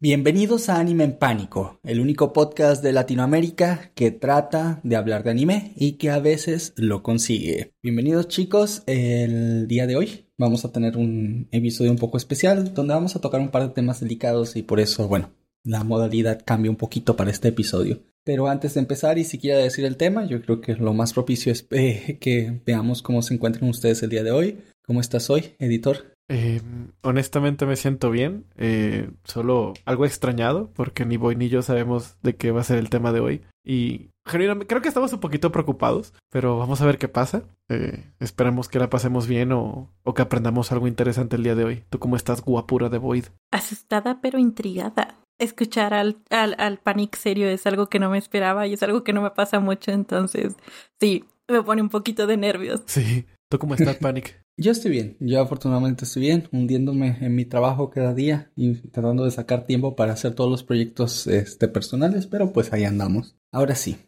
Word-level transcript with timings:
Bienvenidos 0.00 0.68
a 0.68 0.78
Anime 0.78 1.02
en 1.02 1.18
Pánico, 1.18 1.80
el 1.82 1.98
único 1.98 2.32
podcast 2.32 2.84
de 2.84 2.92
Latinoamérica 2.92 3.90
que 3.96 4.12
trata 4.12 4.78
de 4.84 4.94
hablar 4.94 5.24
de 5.24 5.30
anime 5.30 5.72
y 5.74 5.94
que 5.94 6.10
a 6.10 6.20
veces 6.20 6.72
lo 6.76 7.02
consigue. 7.02 7.72
Bienvenidos 7.82 8.28
chicos, 8.28 8.84
el 8.86 9.66
día 9.66 9.88
de 9.88 9.96
hoy 9.96 10.26
vamos 10.38 10.64
a 10.64 10.70
tener 10.70 10.96
un 10.96 11.48
episodio 11.50 11.90
un 11.90 11.98
poco 11.98 12.16
especial 12.16 12.74
donde 12.74 12.94
vamos 12.94 13.16
a 13.16 13.20
tocar 13.20 13.40
un 13.40 13.50
par 13.50 13.62
de 13.62 13.74
temas 13.74 13.98
delicados 13.98 14.54
y 14.54 14.62
por 14.62 14.78
eso, 14.78 15.08
bueno, 15.08 15.32
la 15.64 15.82
modalidad 15.82 16.42
cambia 16.44 16.70
un 16.70 16.76
poquito 16.76 17.16
para 17.16 17.32
este 17.32 17.48
episodio. 17.48 18.00
Pero 18.22 18.46
antes 18.46 18.74
de 18.74 18.80
empezar 18.80 19.18
y 19.18 19.24
si 19.24 19.38
quiera 19.38 19.58
decir 19.58 19.84
el 19.84 19.96
tema, 19.96 20.26
yo 20.26 20.40
creo 20.42 20.60
que 20.60 20.76
lo 20.76 20.94
más 20.94 21.12
propicio 21.12 21.50
es 21.50 21.66
eh, 21.72 22.18
que 22.20 22.62
veamos 22.64 23.02
cómo 23.02 23.20
se 23.22 23.34
encuentran 23.34 23.68
ustedes 23.68 24.00
el 24.04 24.10
día 24.10 24.22
de 24.22 24.30
hoy. 24.30 24.58
¿Cómo 24.86 25.00
estás 25.00 25.28
hoy, 25.28 25.56
editor? 25.58 26.17
Eh, 26.28 26.60
honestamente 27.02 27.64
me 27.64 27.76
siento 27.76 28.10
bien, 28.10 28.44
eh, 28.56 29.10
solo 29.24 29.72
algo 29.86 30.04
extrañado 30.04 30.70
porque 30.74 31.06
ni 31.06 31.16
Boy 31.16 31.36
ni 31.36 31.48
yo 31.48 31.62
sabemos 31.62 32.18
de 32.22 32.36
qué 32.36 32.50
va 32.50 32.60
a 32.60 32.64
ser 32.64 32.78
el 32.78 32.90
tema 32.90 33.12
de 33.12 33.20
hoy 33.20 33.42
y 33.64 34.10
creo 34.24 34.82
que 34.82 34.88
estamos 34.88 35.12
un 35.12 35.20
poquito 35.20 35.50
preocupados, 35.52 36.14
pero 36.30 36.58
vamos 36.58 36.80
a 36.80 36.86
ver 36.86 36.98
qué 36.98 37.08
pasa. 37.08 37.44
Eh, 37.68 38.04
esperamos 38.20 38.68
que 38.68 38.78
la 38.78 38.90
pasemos 38.90 39.26
bien 39.26 39.52
o, 39.52 39.90
o, 40.02 40.14
que 40.14 40.22
aprendamos 40.22 40.72
algo 40.72 40.86
interesante 40.86 41.36
el 41.36 41.42
día 41.42 41.54
de 41.54 41.64
hoy. 41.64 41.84
¿Tú 41.90 41.98
cómo 41.98 42.16
estás, 42.16 42.42
guapura 42.42 42.88
de 42.88 42.98
Void? 42.98 43.26
Asustada 43.50 44.20
pero 44.20 44.38
intrigada. 44.38 45.16
Escuchar 45.38 45.94
al, 45.94 46.18
al, 46.30 46.56
al 46.58 46.78
panic 46.78 47.16
serio 47.16 47.48
es 47.48 47.66
algo 47.66 47.88
que 47.88 47.98
no 47.98 48.10
me 48.10 48.18
esperaba 48.18 48.66
y 48.66 48.74
es 48.74 48.82
algo 48.82 49.04
que 49.04 49.12
no 49.12 49.22
me 49.22 49.30
pasa 49.30 49.60
mucho, 49.60 49.92
entonces 49.92 50.56
sí, 51.00 51.24
me 51.46 51.62
pone 51.62 51.82
un 51.82 51.88
poquito 51.88 52.26
de 52.26 52.36
nervios. 52.36 52.82
Sí. 52.86 53.26
¿Tú 53.50 53.58
cómo 53.58 53.74
estás, 53.74 53.96
Panic? 53.96 54.44
Yo 54.60 54.72
estoy 54.72 54.90
bien, 54.90 55.16
yo 55.20 55.40
afortunadamente 55.40 56.04
estoy 56.04 56.22
bien, 56.22 56.48
hundiéndome 56.50 57.16
en 57.20 57.36
mi 57.36 57.44
trabajo 57.44 57.90
cada 57.90 58.12
día 58.12 58.50
y 58.56 58.74
tratando 58.88 59.24
de 59.24 59.30
sacar 59.30 59.66
tiempo 59.66 59.94
para 59.94 60.14
hacer 60.14 60.34
todos 60.34 60.50
los 60.50 60.64
proyectos 60.64 61.28
este, 61.28 61.68
personales, 61.68 62.26
pero 62.26 62.52
pues 62.52 62.72
ahí 62.72 62.82
andamos. 62.82 63.36
Ahora 63.52 63.76
sí, 63.76 63.98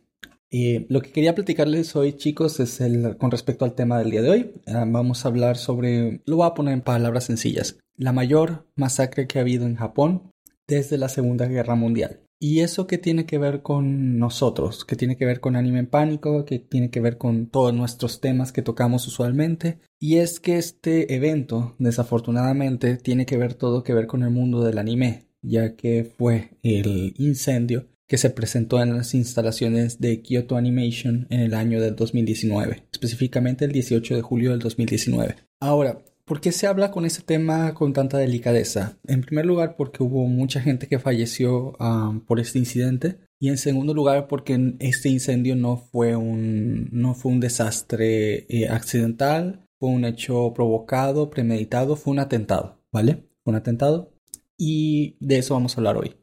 eh, 0.51 0.87
lo 0.89 1.03
que 1.03 1.13
quería 1.13 1.37
platicarles 1.37 1.95
hoy, 1.95 2.15
chicos, 2.15 2.59
es 2.59 2.81
el 2.81 3.17
con 3.17 3.31
respecto 3.31 3.65
al 3.65 3.77
tema 3.77 4.01
del 4.01 4.11
día 4.11 4.23
de 4.23 4.31
hoy. 4.31 4.53
Ah, 4.67 4.85
vamos 4.89 5.25
a 5.25 5.29
hablar 5.29 5.57
sobre, 5.57 6.21
lo 6.27 6.39
voy 6.39 6.49
a 6.49 6.55
poner 6.55 6.75
en 6.75 6.81
palabras 6.81 7.23
sencillas, 7.23 7.79
la 7.97 8.13
mayor 8.13 8.67
masacre 8.75 9.29
que 9.29 9.39
ha 9.39 9.43
habido 9.43 9.67
en 9.67 9.77
Japón 9.77 10.33
desde 10.67 10.99
la 10.99 11.09
Segunda 11.09 11.47
Guerra 11.47 11.77
Mundial. 11.77 12.23
Y 12.43 12.61
eso 12.61 12.87
que 12.87 12.97
tiene 12.97 13.27
que 13.27 13.37
ver 13.37 13.61
con 13.61 14.19
nosotros, 14.19 14.87
que 14.87 14.97
tiene 14.97 15.19
que 15.19 15.27
ver 15.27 15.41
con 15.41 15.57
Anime 15.57 15.81
en 15.81 15.87
Pánico, 15.87 16.47
que 16.47 16.59
tiene 16.59 16.91
que 16.91 17.01
ver 17.01 17.19
con 17.19 17.49
todos 17.51 17.75
nuestros 17.75 18.23
temas 18.23 18.51
que 18.51 18.63
tocamos 18.63 19.07
usualmente. 19.07 19.79
Y 19.99 20.17
es 20.17 20.41
que 20.41 20.57
este 20.57 21.15
evento, 21.15 21.77
desafortunadamente, 21.79 22.97
tiene 22.97 23.27
que 23.27 23.37
ver 23.37 23.53
todo 23.53 23.83
que 23.83 23.93
ver 23.93 24.07
con 24.07 24.23
el 24.23 24.31
mundo 24.31 24.65
del 24.65 24.79
anime, 24.79 25.27
ya 25.43 25.77
que 25.77 26.11
fue 26.17 26.53
el 26.63 27.13
incendio 27.19 27.87
que 28.11 28.19
se 28.19 28.31
presentó 28.31 28.83
en 28.83 28.97
las 28.97 29.15
instalaciones 29.15 30.01
de 30.01 30.21
Kyoto 30.21 30.57
Animation 30.57 31.29
en 31.31 31.41
el 31.41 31.55
año 31.55 31.81
del 31.81 31.95
2019, 31.95 32.89
específicamente 32.91 33.67
el 33.67 33.73
18 33.73 34.17
de 34.17 34.23
julio 34.23 34.51
del 34.51 34.59
2019. 34.59 35.37
Ahora, 35.61 36.03
¿Por 36.31 36.41
qué 36.41 36.53
se 36.53 36.69
habla 36.69 36.93
con 36.93 37.05
ese 37.05 37.23
tema 37.23 37.75
con 37.75 37.93
tanta 37.93 38.17
delicadeza? 38.17 38.97
En 39.09 39.23
primer 39.23 39.47
lugar, 39.47 39.75
porque 39.75 40.05
hubo 40.05 40.29
mucha 40.29 40.61
gente 40.61 40.87
que 40.87 41.01
falleció 41.01 41.77
por 42.25 42.39
este 42.39 42.61
incidente. 42.61 43.19
Y 43.41 43.49
en 43.49 43.59
segundo 43.59 43.95
lugar, 43.95 44.29
porque 44.29 44.77
este 44.79 45.09
incendio 45.09 45.57
no 45.57 45.77
fue 45.77 46.15
un, 46.15 46.89
no 46.93 47.15
fue 47.15 47.33
un 47.33 47.41
desastre 47.41 48.47
eh, 48.49 48.69
accidental, 48.69 49.67
fue 49.81 49.89
un 49.89 50.05
hecho 50.05 50.53
provocado, 50.55 51.31
premeditado, 51.31 51.97
fue 51.97 52.13
un 52.13 52.21
atentado, 52.21 52.81
¿vale? 52.93 53.29
Un 53.45 53.57
atentado. 53.57 54.15
Y 54.57 55.17
de 55.19 55.39
eso 55.39 55.55
vamos 55.55 55.75
a 55.75 55.81
hablar 55.81 55.97
hoy. 55.97 56.15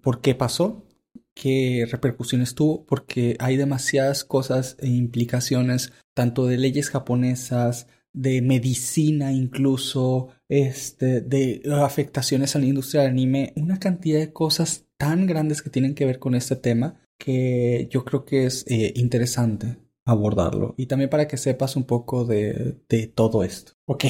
¿Por 0.00 0.20
qué 0.20 0.36
pasó? 0.36 0.86
¿Qué 1.34 1.88
repercusiones 1.90 2.54
tuvo? 2.54 2.86
Porque 2.86 3.34
hay 3.40 3.56
demasiadas 3.56 4.22
cosas 4.22 4.76
e 4.78 4.86
implicaciones, 4.86 5.92
tanto 6.14 6.46
de 6.46 6.56
leyes 6.56 6.88
japonesas, 6.88 7.88
de 8.12 8.42
medicina 8.42 9.32
incluso, 9.32 10.28
este, 10.48 11.20
de 11.20 11.62
afectaciones 11.82 12.54
a 12.54 12.58
la 12.58 12.66
industria 12.66 13.02
del 13.02 13.12
anime, 13.12 13.52
una 13.56 13.78
cantidad 13.78 14.18
de 14.18 14.32
cosas 14.32 14.86
tan 14.98 15.26
grandes 15.26 15.62
que 15.62 15.70
tienen 15.70 15.94
que 15.94 16.06
ver 16.06 16.18
con 16.18 16.34
este 16.34 16.56
tema 16.56 17.00
que 17.18 17.88
yo 17.90 18.04
creo 18.04 18.24
que 18.24 18.46
es 18.46 18.64
eh, 18.68 18.92
interesante 18.96 19.78
abordarlo. 20.04 20.74
Y 20.76 20.86
también 20.86 21.10
para 21.10 21.28
que 21.28 21.36
sepas 21.36 21.76
un 21.76 21.84
poco 21.84 22.24
de, 22.24 22.76
de, 22.88 23.06
todo 23.06 23.44
esto. 23.44 23.72
Ok, 23.86 24.06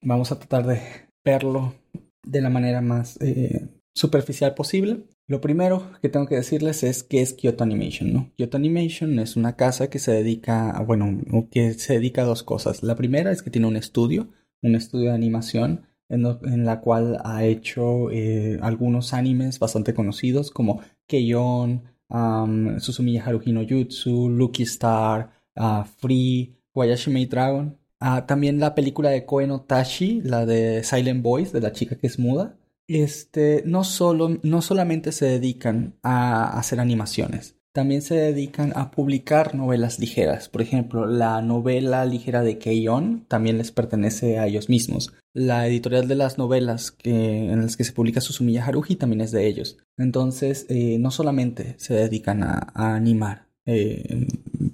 vamos 0.00 0.32
a 0.32 0.38
tratar 0.38 0.66
de 0.66 0.80
verlo 1.24 1.74
de 2.22 2.40
la 2.40 2.50
manera 2.50 2.80
más 2.80 3.20
eh, 3.20 3.68
superficial 3.94 4.54
posible. 4.54 5.04
Lo 5.26 5.40
primero 5.40 5.90
que 6.02 6.10
tengo 6.10 6.26
que 6.26 6.34
decirles 6.34 6.82
es 6.82 7.02
que 7.02 7.22
es 7.22 7.32
Kyoto 7.32 7.64
Animation, 7.64 8.12
¿no? 8.12 8.30
Kyoto 8.36 8.58
Animation 8.58 9.18
es 9.18 9.36
una 9.36 9.56
casa 9.56 9.88
que 9.88 9.98
se 9.98 10.12
dedica 10.12 10.70
a, 10.70 10.82
bueno, 10.82 11.18
que 11.50 11.72
se 11.74 11.94
dedica 11.94 12.22
a 12.22 12.26
dos 12.26 12.42
cosas. 12.42 12.82
La 12.82 12.94
primera 12.94 13.32
es 13.32 13.42
que 13.42 13.50
tiene 13.50 13.66
un 13.66 13.76
estudio, 13.76 14.28
un 14.60 14.74
estudio 14.74 15.08
de 15.08 15.14
animación 15.14 15.86
en, 16.10 16.64
la 16.66 16.80
cual 16.82 17.18
ha 17.24 17.42
hecho 17.44 18.10
eh, 18.10 18.58
algunos 18.60 19.14
animes 19.14 19.58
bastante 19.58 19.94
conocidos 19.94 20.50
como 20.50 20.82
Keion, 21.06 21.84
um, 22.08 22.78
Susumiya 22.78 23.24
Haruhi 23.24 23.52
no 23.52 23.62
Jutsu, 23.66 24.28
Lucky 24.28 24.64
Star, 24.64 25.30
uh, 25.56 25.84
Free, 25.84 26.54
Wayashimei 26.74 27.24
Dragon. 27.24 27.78
Uh, 27.98 28.26
también 28.26 28.60
la 28.60 28.74
película 28.74 29.08
de 29.08 29.24
Koen 29.24 29.52
Otashi, 29.52 30.20
la 30.22 30.44
de 30.44 30.84
Silent 30.84 31.22
Voice, 31.22 31.52
de 31.52 31.62
la 31.62 31.72
chica 31.72 31.96
que 31.96 32.08
es 32.08 32.18
muda 32.18 32.58
este, 32.88 33.62
no, 33.66 33.84
solo, 33.84 34.38
no 34.42 34.62
solamente 34.62 35.12
se 35.12 35.26
dedican 35.26 35.94
a 36.02 36.58
hacer 36.58 36.80
animaciones, 36.80 37.56
también 37.72 38.02
se 38.02 38.14
dedican 38.14 38.72
a 38.76 38.90
publicar 38.90 39.54
novelas 39.54 39.98
ligeras. 39.98 40.48
Por 40.48 40.62
ejemplo, 40.62 41.06
la 41.06 41.42
novela 41.42 42.04
ligera 42.04 42.42
de 42.42 42.58
Keion 42.58 43.26
también 43.26 43.58
les 43.58 43.72
pertenece 43.72 44.38
a 44.38 44.46
ellos 44.46 44.68
mismos. 44.68 45.12
La 45.32 45.66
editorial 45.66 46.06
de 46.06 46.14
las 46.14 46.38
novelas 46.38 46.92
que, 46.92 47.50
en 47.50 47.60
las 47.60 47.76
que 47.76 47.82
se 47.82 47.92
publica 47.92 48.20
Susumiya 48.20 48.64
Haruhi 48.64 48.94
también 48.94 49.22
es 49.22 49.32
de 49.32 49.48
ellos. 49.48 49.78
Entonces, 49.96 50.66
eh, 50.68 50.98
no 51.00 51.10
solamente 51.10 51.74
se 51.78 51.94
dedican 51.94 52.44
a 52.44 52.94
animar, 52.94 53.48
eh, 53.66 54.26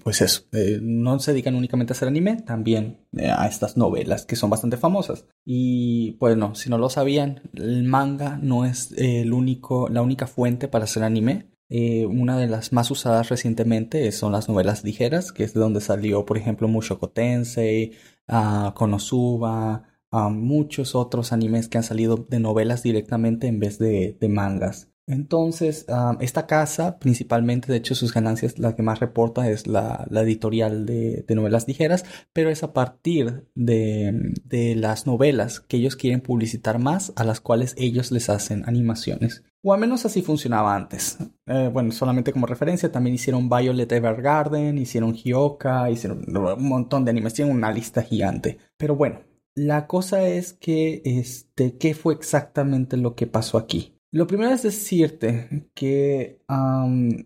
pues 0.02 0.20
eso, 0.20 0.42
eh, 0.52 0.80
no 0.82 1.18
se 1.20 1.32
dedican 1.32 1.54
únicamente 1.54 1.92
a 1.92 1.94
hacer 1.94 2.08
anime, 2.08 2.42
también 2.42 3.06
eh, 3.16 3.30
a 3.30 3.46
estas 3.46 3.76
novelas 3.76 4.26
que 4.26 4.36
son 4.36 4.50
bastante 4.50 4.76
famosas. 4.76 5.26
Y 5.44 6.16
bueno, 6.18 6.54
si 6.54 6.70
no 6.70 6.78
lo 6.78 6.90
sabían, 6.90 7.42
el 7.54 7.84
manga 7.84 8.38
no 8.42 8.64
es 8.64 8.92
el 8.96 9.32
único, 9.32 9.88
la 9.88 10.02
única 10.02 10.26
fuente 10.26 10.68
para 10.68 10.84
hacer 10.84 11.02
anime. 11.04 11.50
una 11.70 12.36
de 12.38 12.48
las 12.48 12.72
más 12.72 12.90
usadas 12.90 13.28
recientemente 13.28 14.10
son 14.12 14.32
las 14.32 14.48
novelas 14.48 14.84
ligeras, 14.84 15.32
que 15.32 15.44
es 15.44 15.54
de 15.54 15.60
donde 15.60 15.80
salió, 15.80 16.24
por 16.26 16.36
ejemplo, 16.36 16.66
Mushoku 16.68 17.08
Tensei, 17.08 17.92
uh, 18.28 18.72
Konosuba, 18.74 19.84
muchos 20.32 20.96
otros 20.96 21.32
animes 21.32 21.68
que 21.68 21.78
han 21.78 21.84
salido 21.84 22.16
de 22.16 22.40
novelas 22.40 22.82
directamente 22.82 23.46
en 23.46 23.60
vez 23.60 23.78
de 23.78 24.28
mangas. 24.28 24.89
Entonces, 25.10 25.86
esta 26.20 26.46
casa, 26.46 27.00
principalmente, 27.00 27.70
de 27.70 27.78
hecho, 27.78 27.96
sus 27.96 28.14
ganancias, 28.14 28.60
la 28.60 28.76
que 28.76 28.82
más 28.82 29.00
reporta 29.00 29.50
es 29.50 29.66
la, 29.66 30.06
editorial 30.12 30.86
de, 30.86 31.24
novelas 31.34 31.66
ligeras, 31.66 32.04
pero 32.32 32.48
es 32.48 32.62
a 32.62 32.72
partir 32.72 33.48
de, 33.56 34.76
las 34.76 35.06
novelas 35.06 35.58
que 35.60 35.78
ellos 35.78 35.96
quieren 35.96 36.20
publicitar 36.20 36.78
más, 36.78 37.12
a 37.16 37.24
las 37.24 37.40
cuales 37.40 37.74
ellos 37.76 38.12
les 38.12 38.30
hacen 38.30 38.62
animaciones. 38.66 39.42
O 39.62 39.74
al 39.74 39.80
menos 39.80 40.06
así 40.06 40.22
funcionaba 40.22 40.76
antes. 40.76 41.18
Eh, 41.46 41.68
bueno, 41.72 41.90
solamente 41.90 42.32
como 42.32 42.46
referencia, 42.46 42.92
también 42.92 43.16
hicieron 43.16 43.48
Violet 43.48 43.90
Evergarden, 43.90 44.78
hicieron 44.78 45.12
Hyoka, 45.12 45.90
hicieron 45.90 46.24
un 46.28 46.68
montón 46.68 47.04
de 47.04 47.10
animes, 47.10 47.34
tienen 47.34 47.56
una 47.56 47.72
lista 47.72 48.02
gigante. 48.02 48.58
Pero 48.76 48.94
bueno, 48.94 49.20
la 49.56 49.88
cosa 49.88 50.22
es 50.28 50.52
que, 50.52 51.02
este, 51.04 51.76
¿qué 51.76 51.94
fue 51.94 52.14
exactamente 52.14 52.96
lo 52.96 53.16
que 53.16 53.26
pasó 53.26 53.58
aquí? 53.58 53.99
Lo 54.12 54.26
primero 54.26 54.50
es 54.50 54.62
decirte 54.62 55.68
que 55.74 56.40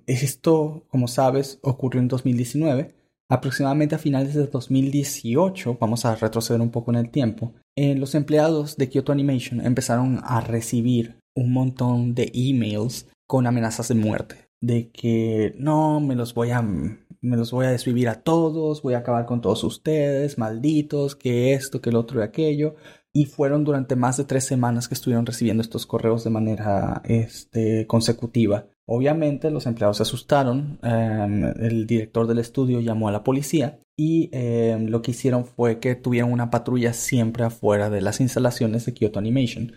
esto, 0.06 0.84
como 0.88 1.08
sabes, 1.08 1.58
ocurrió 1.62 2.00
en 2.00 2.08
2019. 2.08 2.94
Aproximadamente 3.30 3.94
a 3.94 3.98
finales 3.98 4.34
de 4.34 4.46
2018, 4.46 5.78
vamos 5.80 6.04
a 6.04 6.14
retroceder 6.14 6.60
un 6.60 6.70
poco 6.70 6.90
en 6.90 6.98
el 6.98 7.10
tiempo, 7.10 7.54
eh, 7.74 7.94
los 7.94 8.14
empleados 8.14 8.76
de 8.76 8.90
Kyoto 8.90 9.12
Animation 9.12 9.64
empezaron 9.64 10.20
a 10.22 10.42
recibir 10.42 11.16
un 11.34 11.52
montón 11.52 12.14
de 12.14 12.30
emails 12.34 13.08
con 13.26 13.46
amenazas 13.46 13.88
de 13.88 13.94
muerte. 13.94 14.48
De 14.60 14.90
que 14.90 15.54
no, 15.58 16.00
me 16.00 16.14
los 16.14 16.34
voy 16.34 16.50
a 16.50 16.62
me 16.62 17.38
los 17.38 17.50
voy 17.52 17.64
a 17.64 17.70
desvivir 17.70 18.10
a 18.10 18.22
todos, 18.22 18.82
voy 18.82 18.92
a 18.92 18.98
acabar 18.98 19.24
con 19.24 19.40
todos 19.40 19.64
ustedes, 19.64 20.36
malditos, 20.36 21.16
que 21.16 21.54
esto, 21.54 21.80
que 21.80 21.88
el 21.88 21.96
otro 21.96 22.20
y 22.20 22.22
aquello 22.22 22.76
y 23.16 23.26
fueron 23.26 23.62
durante 23.64 23.94
más 23.94 24.16
de 24.16 24.24
tres 24.24 24.44
semanas 24.44 24.88
que 24.88 24.94
estuvieron 24.94 25.24
recibiendo 25.24 25.62
estos 25.62 25.86
correos 25.86 26.24
de 26.24 26.30
manera 26.30 27.00
este, 27.04 27.86
consecutiva. 27.86 28.66
Obviamente 28.86 29.50
los 29.50 29.66
empleados 29.66 29.98
se 29.98 30.02
asustaron, 30.02 30.80
em, 30.82 31.44
el 31.60 31.86
director 31.86 32.26
del 32.26 32.40
estudio 32.40 32.80
llamó 32.80 33.08
a 33.08 33.12
la 33.12 33.22
policía 33.22 33.78
y 33.96 34.28
em, 34.32 34.88
lo 34.88 35.00
que 35.00 35.12
hicieron 35.12 35.46
fue 35.46 35.78
que 35.78 35.94
tuvieron 35.94 36.32
una 36.32 36.50
patrulla 36.50 36.92
siempre 36.92 37.44
afuera 37.44 37.88
de 37.88 38.02
las 38.02 38.20
instalaciones 38.20 38.84
de 38.84 38.94
Kyoto 38.94 39.20
Animation. 39.20 39.72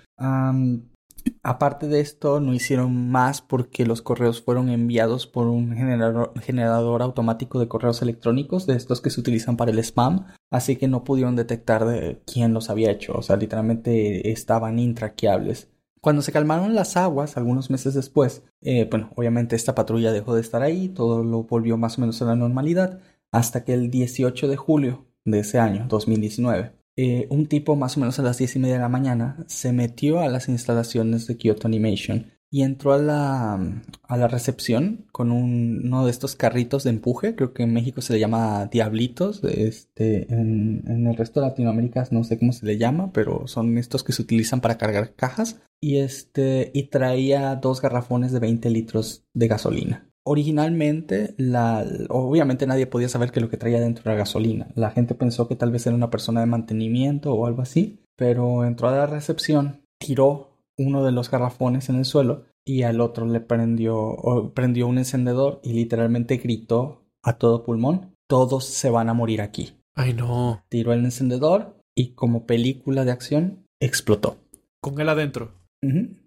Aparte 1.43 1.87
de 1.87 1.99
esto, 1.99 2.39
no 2.39 2.53
hicieron 2.53 3.09
más 3.09 3.41
porque 3.41 3.85
los 3.85 4.01
correos 4.01 4.41
fueron 4.41 4.69
enviados 4.69 5.27
por 5.27 5.47
un 5.47 5.75
generador, 5.75 7.01
automático 7.01 7.59
de 7.59 7.67
correos 7.67 8.01
electrónicos, 8.01 8.67
de 8.67 8.75
estos 8.75 9.01
que 9.01 9.09
se 9.09 9.19
utilizan 9.19 9.57
para 9.57 9.71
el 9.71 9.79
spam, 9.79 10.27
así 10.51 10.75
que 10.75 10.87
no 10.87 11.03
pudieron 11.03 11.35
detectar 11.35 11.85
de 11.85 12.21
quién 12.25 12.53
los 12.53 12.69
había 12.69 12.91
hecho, 12.91 13.13
o 13.13 13.21
sea, 13.21 13.35
literalmente 13.37 14.31
estaban 14.31 14.79
intraqueables. 14.79 15.69
Cuando 16.01 16.21
se 16.21 16.31
calmaron 16.31 16.75
las 16.75 16.95
aguas, 16.95 17.37
algunos 17.37 17.69
meses 17.69 17.93
después, 17.93 18.43
eh, 18.61 18.87
bueno, 18.89 19.09
obviamente 19.15 19.55
esta 19.55 19.75
patrulla 19.75 20.11
dejó 20.11 20.35
de 20.35 20.41
estar 20.41 20.61
ahí, 20.61 20.89
todo 20.89 21.23
lo 21.23 21.43
volvió 21.43 21.77
más 21.77 21.97
o 21.97 22.01
menos 22.01 22.21
a 22.21 22.25
la 22.25 22.35
normalidad, 22.35 22.99
hasta 23.31 23.63
que 23.63 23.73
el 23.73 23.89
18 23.89 24.47
de 24.47 24.55
julio 24.55 25.05
de 25.25 25.39
ese 25.39 25.59
año, 25.59 25.85
2019, 25.89 26.76
eh, 26.97 27.27
un 27.29 27.45
tipo 27.45 27.75
más 27.75 27.95
o 27.95 27.99
menos 27.99 28.17
a 28.17 28.23
las 28.23 28.39
diez 28.39 28.55
y 28.55 28.59
media 28.59 28.75
de 28.75 28.81
la 28.81 28.89
mañana 28.89 29.43
se 29.45 29.71
metió 29.71 30.19
a 30.19 30.29
las 30.29 30.49
instalaciones 30.49 31.27
de 31.27 31.37
Kyoto 31.37 31.67
Animation 31.67 32.33
y 32.49 32.63
entró 32.63 32.93
a 32.93 32.97
la, 32.97 33.83
a 34.03 34.17
la 34.17 34.27
recepción 34.27 35.05
con 35.11 35.31
uno 35.31 36.05
de 36.05 36.11
estos 36.11 36.35
carritos 36.35 36.83
de 36.83 36.91
empuje, 36.91 37.35
creo 37.35 37.53
que 37.53 37.63
en 37.63 37.73
México 37.73 38.01
se 38.01 38.13
le 38.13 38.19
llama 38.19 38.65
diablitos, 38.67 39.43
este, 39.43 40.33
en, 40.33 40.83
en, 40.87 41.07
el 41.07 41.15
resto 41.15 41.39
de 41.39 41.47
Latinoamérica 41.47 42.07
no 42.11 42.23
sé 42.23 42.39
cómo 42.39 42.51
se 42.53 42.65
le 42.65 42.77
llama, 42.77 43.11
pero 43.11 43.47
son 43.47 43.77
estos 43.77 44.03
que 44.03 44.13
se 44.13 44.21
utilizan 44.23 44.61
para 44.61 44.77
cargar 44.77 45.13
cajas 45.13 45.61
y 45.79 45.97
este 45.97 46.71
y 46.73 46.83
traía 46.83 47.55
dos 47.55 47.81
garrafones 47.81 48.31
de 48.31 48.39
20 48.39 48.69
litros 48.71 49.25
de 49.33 49.47
gasolina 49.47 50.06
originalmente, 50.27 51.33
la, 51.37 51.85
obviamente 52.09 52.67
nadie 52.67 52.85
podía 52.85 53.09
saber 53.09 53.31
que 53.31 53.39
lo 53.39 53.49
que 53.49 53.57
traía 53.57 53.79
dentro 53.79 54.03
era 54.05 54.19
gasolina. 54.19 54.67
La 54.75 54.91
gente 54.91 55.15
pensó 55.15 55.47
que 55.47 55.55
tal 55.55 55.71
vez 55.71 55.85
era 55.87 55.95
una 55.95 56.09
persona 56.09 56.41
de 56.41 56.45
mantenimiento 56.45 57.33
o 57.33 57.45
algo 57.47 57.61
así, 57.61 57.99
pero 58.15 58.65
entró 58.65 58.89
a 58.89 58.91
la 58.91 59.07
recepción, 59.07 59.81
tiró 59.99 60.51
uno 60.77 61.03
de 61.03 61.11
los 61.11 61.31
garrafones 61.31 61.89
en 61.89 61.95
el 61.95 62.05
suelo 62.05 62.43
y 62.65 62.83
al 62.83 62.99
otro 63.01 63.25
le 63.25 63.39
prendió, 63.39 64.51
prendió 64.53 64.87
un 64.87 64.97
encendedor 64.97 65.59
y 65.63 65.73
literalmente 65.73 66.37
gritó 66.37 67.01
a 67.23 67.33
todo 67.33 67.63
pulmón, 67.63 68.13
todos 68.27 68.65
se 68.65 68.89
van 68.89 69.09
a 69.09 69.13
morir 69.13 69.41
aquí. 69.41 69.73
Ay 69.95 70.13
no. 70.13 70.63
Tiró 70.69 70.93
el 70.93 71.03
encendedor 71.03 71.77
y 71.95 72.13
como 72.13 72.45
película 72.45 73.05
de 73.05 73.11
acción 73.11 73.63
explotó. 73.79 74.37
Con 74.81 74.99
él 74.99 75.09
adentro. 75.09 75.53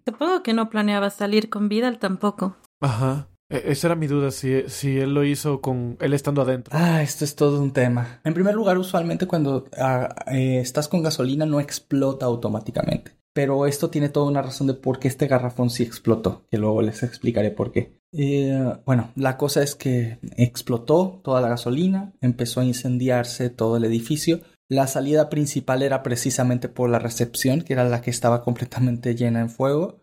Supongo 0.05 0.43
que 0.43 0.53
no 0.53 0.69
planeaba 0.69 1.09
salir 1.09 1.49
con 1.49 1.69
vida 1.69 1.91
tampoco. 1.99 2.57
Ajá. 2.81 3.27
E, 3.51 3.71
esa 3.71 3.87
era 3.87 3.95
mi 3.95 4.07
duda, 4.07 4.31
si, 4.31 4.63
si 4.67 4.97
él 4.97 5.13
lo 5.13 5.23
hizo 5.23 5.61
con 5.61 5.97
él 5.99 6.13
estando 6.13 6.41
adentro. 6.41 6.73
Ah, 6.75 7.03
esto 7.03 7.25
es 7.25 7.35
todo 7.35 7.61
un 7.61 7.73
tema. 7.73 8.21
En 8.23 8.33
primer 8.33 8.55
lugar, 8.55 8.77
usualmente 8.77 9.27
cuando 9.27 9.65
ah, 9.77 10.15
eh, 10.27 10.59
estás 10.59 10.87
con 10.87 11.03
gasolina 11.03 11.45
no 11.45 11.59
explota 11.59 12.25
automáticamente. 12.25 13.11
Pero 13.33 13.65
esto 13.65 13.89
tiene 13.89 14.09
toda 14.09 14.25
una 14.27 14.41
razón 14.41 14.67
de 14.67 14.73
por 14.73 14.99
qué 14.99 15.07
este 15.07 15.27
garrafón 15.27 15.69
sí 15.69 15.83
explotó, 15.83 16.45
que 16.49 16.57
luego 16.57 16.81
les 16.81 17.01
explicaré 17.03 17.51
por 17.51 17.71
qué. 17.71 17.97
Eh, 18.13 18.75
bueno, 18.85 19.11
la 19.15 19.37
cosa 19.37 19.63
es 19.63 19.75
que 19.75 20.19
explotó 20.35 21.21
toda 21.23 21.39
la 21.39 21.47
gasolina, 21.47 22.13
empezó 22.19 22.59
a 22.59 22.65
incendiarse 22.65 23.49
todo 23.49 23.77
el 23.77 23.85
edificio. 23.85 24.41
La 24.67 24.87
salida 24.87 25.29
principal 25.29 25.81
era 25.81 26.03
precisamente 26.03 26.67
por 26.67 26.89
la 26.89 26.99
recepción, 26.99 27.61
que 27.61 27.73
era 27.73 27.85
la 27.85 28.01
que 28.01 28.09
estaba 28.09 28.43
completamente 28.43 29.15
llena 29.15 29.39
en 29.39 29.49
fuego 29.49 30.00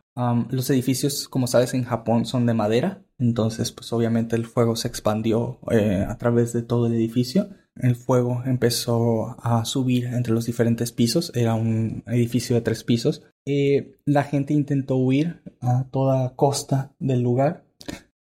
los 0.51 0.69
edificios, 0.71 1.29
como 1.29 1.47
sabes, 1.47 1.75
en 1.75 1.85
Japón 1.85 2.27
son 2.27 2.47
de 2.47 2.55
madera, 2.55 3.05
entonces 3.19 3.73
pues 3.73 3.93
obviamente 3.93 4.37
el 4.37 4.47
fuego 4.47 4.75
se 4.75 4.89
expandió 4.89 5.61
eh, 5.71 6.05
a 6.09 6.19
través 6.19 6.53
de 6.53 6.63
todo 6.63 6.87
el 6.87 6.95
edificio. 6.95 7.51
El 7.77 7.95
fuego 7.95 8.43
empezó 8.45 9.37
a 9.41 9.65
subir 9.65 10.07
entre 10.07 10.33
los 10.33 10.47
diferentes 10.47 10.91
pisos, 10.91 11.31
era 11.35 11.55
un 11.55 12.03
edificio 12.07 12.57
de 12.57 12.63
tres 12.63 12.83
pisos. 12.83 13.23
Eh, 13.47 13.97
la 14.05 14.25
gente 14.25 14.53
intentó 14.55 14.97
huir 14.97 15.43
a 15.61 15.85
toda 15.91 16.35
costa 16.35 16.93
del 16.99 17.23
lugar, 17.23 17.65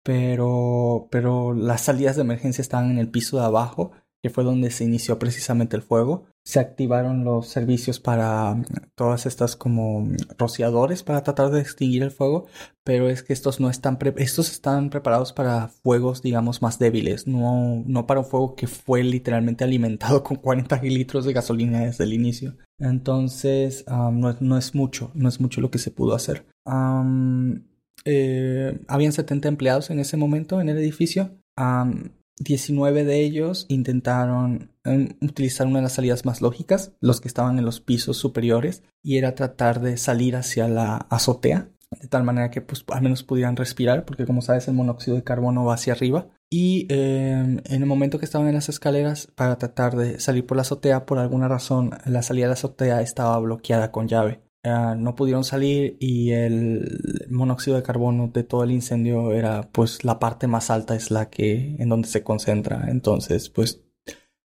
pero, 0.03 1.07
pero 1.09 1.53
las 1.53 1.81
salidas 1.81 2.15
de 2.15 2.21
emergencia 2.21 2.61
estaban 2.61 2.91
en 2.91 2.99
el 2.99 3.09
piso 3.09 3.37
de 3.37 3.45
abajo 3.45 3.91
que 4.21 4.29
fue 4.29 4.43
donde 4.43 4.71
se 4.71 4.83
inició 4.83 5.19
precisamente 5.19 5.75
el 5.75 5.81
fuego. 5.81 6.25
Se 6.47 6.61
activaron 6.61 7.25
los 7.25 7.49
servicios 7.49 7.99
para 7.99 8.55
mm, 8.55 8.65
todas 8.95 9.25
estas 9.25 9.57
como 9.57 9.99
mm, 9.99 10.15
rociadores 10.37 11.03
para 11.03 11.21
tratar 11.21 11.51
de 11.51 11.59
extinguir 11.59 12.03
el 12.03 12.11
fuego, 12.11 12.47
pero 12.85 13.09
es 13.09 13.21
que 13.21 13.33
estos 13.33 13.59
no 13.59 13.69
están 13.69 13.99
estos 14.15 14.49
están 14.49 14.89
preparados 14.89 15.33
para 15.33 15.67
fuegos 15.67 16.21
digamos 16.21 16.61
más 16.61 16.79
débiles, 16.79 17.27
no, 17.27 17.83
no 17.85 18.07
para 18.07 18.21
un 18.21 18.25
fuego 18.25 18.55
que 18.55 18.67
fue 18.67 19.03
literalmente 19.03 19.65
alimentado 19.65 20.23
con 20.23 20.37
40 20.37 20.81
litros 20.83 21.25
de 21.25 21.33
gasolina 21.33 21.81
desde 21.81 22.05
el 22.05 22.13
inicio. 22.13 22.55
Entonces 22.79 23.83
no, 23.89 24.57
es 24.57 24.73
mucho, 24.73 25.11
no 25.15 25.27
es 25.27 25.41
mucho 25.41 25.59
lo 25.59 25.69
que 25.69 25.79
se 25.79 25.91
pudo 25.91 26.15
hacer. 26.15 26.45
Eh, 28.05 28.79
habían 28.87 29.11
70 29.11 29.49
empleados 29.49 29.89
en 29.89 29.99
ese 29.99 30.15
momento 30.15 30.61
en 30.61 30.69
el 30.69 30.77
edificio. 30.77 31.31
19 32.39 33.03
de 33.03 33.21
ellos 33.21 33.65
intentaron 33.67 34.71
em, 34.83 35.09
utilizar 35.21 35.67
una 35.67 35.79
de 35.79 35.83
las 35.83 35.93
salidas 35.93 36.25
más 36.25 36.41
lógicas, 36.41 36.93
los 36.99 37.21
que 37.21 37.27
estaban 37.27 37.57
en 37.57 37.65
los 37.65 37.81
pisos 37.81 38.17
superiores, 38.17 38.83
y 39.03 39.17
era 39.17 39.35
tratar 39.35 39.81
de 39.81 39.97
salir 39.97 40.35
hacia 40.35 40.67
la 40.67 40.97
azotea, 41.09 41.69
de 41.91 42.07
tal 42.07 42.23
manera 42.23 42.51
que 42.51 42.61
pues, 42.61 42.83
al 42.89 43.01
menos 43.01 43.23
pudieran 43.23 43.55
respirar, 43.55 44.05
porque 44.05 44.25
como 44.25 44.41
sabes 44.41 44.67
el 44.67 44.75
monóxido 44.75 45.15
de 45.15 45.23
carbono 45.23 45.65
va 45.65 45.75
hacia 45.75 45.93
arriba. 45.93 46.27
Y 46.49 46.87
em, 46.89 47.59
en 47.65 47.81
el 47.81 47.85
momento 47.85 48.19
que 48.19 48.25
estaban 48.25 48.47
en 48.47 48.55
las 48.55 48.69
escaleras 48.69 49.27
para 49.35 49.57
tratar 49.57 49.95
de 49.95 50.19
salir 50.19 50.45
por 50.45 50.57
la 50.57 50.61
azotea, 50.61 51.05
por 51.05 51.19
alguna 51.19 51.47
razón 51.47 51.91
la 52.05 52.21
salida 52.21 52.45
de 52.45 52.49
la 52.49 52.53
azotea 52.53 53.01
estaba 53.01 53.37
bloqueada 53.39 53.91
con 53.91 54.07
llave. 54.07 54.46
Ah, 54.67 54.95
no 54.95 55.15
pudieron 55.15 55.43
salir 55.43 55.97
y 55.99 56.31
el 56.31 57.25
monóxido 57.29 57.77
de 57.77 57.83
carbono 57.83 58.29
de 58.33 58.43
todo 58.43 58.63
el 58.63 58.71
incendio 58.71 59.31
era 59.31 59.69
pues 59.71 60.03
la 60.03 60.19
parte 60.19 60.47
más 60.47 60.69
alta 60.69 60.95
es 60.95 61.11
la 61.11 61.29
que 61.29 61.75
en 61.79 61.89
donde 61.89 62.07
se 62.07 62.23
concentra. 62.23 62.89
Entonces 62.89 63.49
pues 63.49 63.83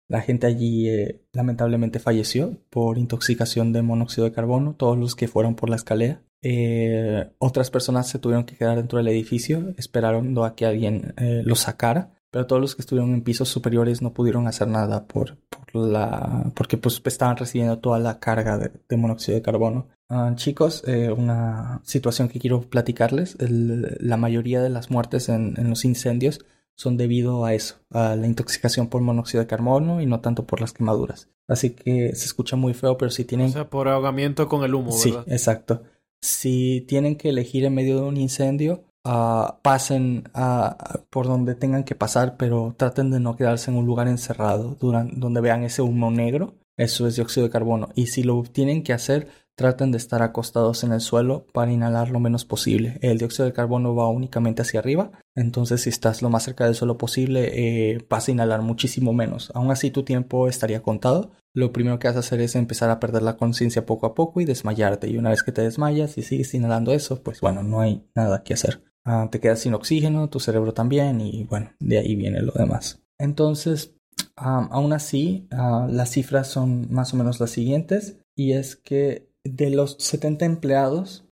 la 0.09 0.21
gente 0.21 0.47
allí 0.47 0.89
eh, 0.89 1.25
lamentablemente 1.33 1.99
falleció 1.99 2.59
por 2.71 2.99
intoxicación 2.99 3.73
de 3.73 3.83
monóxido 3.83 4.25
de 4.25 4.33
carbono 4.33 4.75
todos 4.75 4.99
los 4.99 5.15
que 5.15 5.29
fueron 5.29 5.55
por 5.55 5.71
la 5.71 5.77
escalera. 5.77 6.23
Eh, 6.43 7.31
otras 7.39 7.71
personas 7.71 8.09
se 8.09 8.19
tuvieron 8.19 8.45
que 8.45 8.57
quedar 8.57 8.77
dentro 8.77 8.99
del 8.99 9.09
edificio 9.09 9.75
esperando 9.77 10.45
a 10.45 10.55
que 10.55 10.67
alguien 10.67 11.15
eh, 11.17 11.43
los 11.45 11.61
sacara 11.61 12.15
pero 12.33 12.47
todos 12.47 12.63
los 12.63 12.75
que 12.75 12.81
estuvieron 12.81 13.13
en 13.13 13.23
pisos 13.23 13.51
superiores 13.51 14.01
no 14.01 14.15
pudieron 14.15 14.49
hacer 14.49 14.67
nada 14.67 15.07
por, 15.07 15.37
por 15.51 15.87
la 15.87 16.51
porque 16.55 16.79
pues 16.79 17.01
estaban 17.05 17.37
recibiendo 17.37 17.79
toda 17.79 17.99
la 17.99 18.19
carga 18.19 18.59
de, 18.59 18.97
monóxido 18.97 19.37
de 19.37 19.43
carbono. 19.43 19.89
Ah, 20.09 20.33
chicos, 20.35 20.83
eh, 20.87 21.11
una 21.11 21.83
situación 21.85 22.29
que 22.29 22.41
quiero 22.41 22.63
platicarles, 22.63 23.37
la 23.39 24.17
mayoría 24.17 24.63
de 24.63 24.71
las 24.71 24.91
muertes 24.91 25.29
en, 25.29 25.55
en, 25.59 25.69
los 25.69 25.85
incendios 25.85 26.45
son 26.75 26.97
debido 26.97 27.45
a 27.45 27.53
eso, 27.53 27.77
a 27.91 28.17
la 28.17 28.27
intoxicación 28.27 28.89
por 28.89 29.03
monóxido 29.03 29.43
de 29.43 29.47
carbono 29.47 30.01
y 30.01 30.07
no 30.07 30.21
tanto 30.21 30.47
por 30.47 30.63
las 30.63 30.73
quemaduras. 30.73 31.29
Así 31.49 31.71
que 31.71 32.15
se 32.15 32.25
escucha 32.25 32.57
muy 32.57 32.73
feo, 32.73 32.97
pero 32.97 33.11
si 33.11 33.27
tienen... 33.27 33.49
O 33.49 33.53
sea, 33.53 33.69
por 33.69 33.89
ahogamiento 33.89 34.49
con 34.49 34.65
el 34.65 34.75
humo, 34.75 34.91
¿verdad? 34.91 35.25
Sí, 35.27 35.33
exacto. 35.33 35.83
Si 36.23 36.85
tienen 36.89 37.17
que 37.17 37.29
elegir 37.29 37.67
en 37.67 37.75
medio 37.75 37.97
de 37.97 38.07
un 38.07 38.17
incendio, 38.17 38.85
Ah, 39.05 39.59
pasen 39.63 40.25
a, 40.33 41.01
por 41.11 41.27
donde 41.27 41.57
tengan 41.57 41.83
que 41.83 41.97
pasar, 41.97 42.37
pero 42.37 42.75
traten 42.77 43.11
de 43.11 43.19
no 43.19 43.37
quedarse 43.37 43.71
en 43.71 43.77
un 43.77 43.87
lugar 43.87 44.07
encerrado 44.07 44.77
donde 44.81 45.41
vean 45.41 45.65
ese 45.65 45.83
humo 45.83 46.11
negro. 46.11 46.55
Eso 46.77 47.07
es 47.07 47.17
dióxido 47.17 47.47
de 47.47 47.51
carbono. 47.53 47.89
Y 47.95 48.07
si 48.07 48.23
lo 48.23 48.43
tienen 48.45 48.83
que 48.83 48.93
hacer, 48.93 49.29
traten 49.57 49.91
de 49.91 49.99
estar 49.99 50.23
acostados 50.23 50.85
en 50.85 50.93
el 50.93 51.01
suelo 51.01 51.47
para 51.53 51.73
inhalar 51.73 52.11
lo 52.11 52.21
menos 52.21 52.45
posible. 52.45 52.99
El 53.03 53.19
dióxido 53.19 53.45
de 53.45 53.53
carbono 53.53 53.95
va 53.95 54.09
únicamente 54.09 54.63
hacia 54.63 54.81
arriba, 54.81 55.11
entonces 55.35 55.83
si 55.83 55.91
estás 55.91 56.23
lo 56.23 56.31
más 56.31 56.45
cerca 56.45 56.65
del 56.65 56.75
suelo 56.75 56.97
posible, 56.97 57.51
eh, 57.93 58.07
vas 58.09 58.29
a 58.29 58.31
inhalar 58.33 58.63
muchísimo 58.63 59.13
menos. 59.13 59.51
Aún 59.55 59.71
así 59.71 59.91
tu 59.91 60.05
tiempo 60.05 60.49
estaría 60.49 60.83
contado. 60.83 61.33
Lo 61.55 61.73
primero 61.73 61.99
que 61.99 62.09
vas 62.09 62.17
a 62.17 62.21
hacer 62.21 62.41
es 62.41 62.55
empezar 62.55 62.89
a 62.91 63.01
perder 63.01 63.23
la 63.23 63.37
conciencia 63.37 63.85
poco 63.85 64.07
a 64.07 64.15
poco 64.15 64.41
y 64.41 64.45
desmayarte. 64.45 65.09
Y 65.09 65.19
una 65.19 65.31
vez 65.31 65.43
que 65.43 65.53
te 65.53 65.63
desmayas 65.63 66.17
y 66.17 66.23
sigues 66.23 66.55
inhalando 66.55 66.93
eso, 66.93 67.23
pues 67.23 67.41
bueno, 67.41 67.63
no 67.63 67.81
hay 67.81 68.07
nada 68.15 68.43
que 68.43 68.55
hacer. 68.55 68.92
Ah, 69.05 69.29
te 69.31 69.41
quedas 69.41 69.61
sin 69.61 69.75
oxígeno, 69.75 70.29
tu 70.29 70.39
cerebro 70.39 70.75
también 70.75 71.21
y 71.21 71.45
bueno, 71.45 71.73
de 71.81 71.99
ahí 71.99 72.15
viene 72.15 72.41
lo 72.41 72.53
demás. 72.53 73.03
Entonces, 73.19 73.97
aún 74.37 74.93
así, 74.93 75.49
ah, 75.51 75.87
las 75.91 76.11
cifras 76.11 76.49
son 76.49 76.93
más 76.93 77.13
o 77.13 77.17
menos 77.17 77.41
las 77.41 77.51
siguientes 77.51 78.19
y 78.37 78.53
es 78.53 78.77
que 78.77 79.29
de 79.45 79.71
los 79.71 79.97
70 79.99 80.45
empleados, 80.45 81.27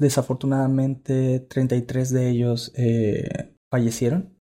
desafortunadamente 0.00 1.40
33 1.40 2.10
de 2.10 2.30
ellos 2.30 2.72
eh, 2.74 3.54
fallecieron, 3.70 4.36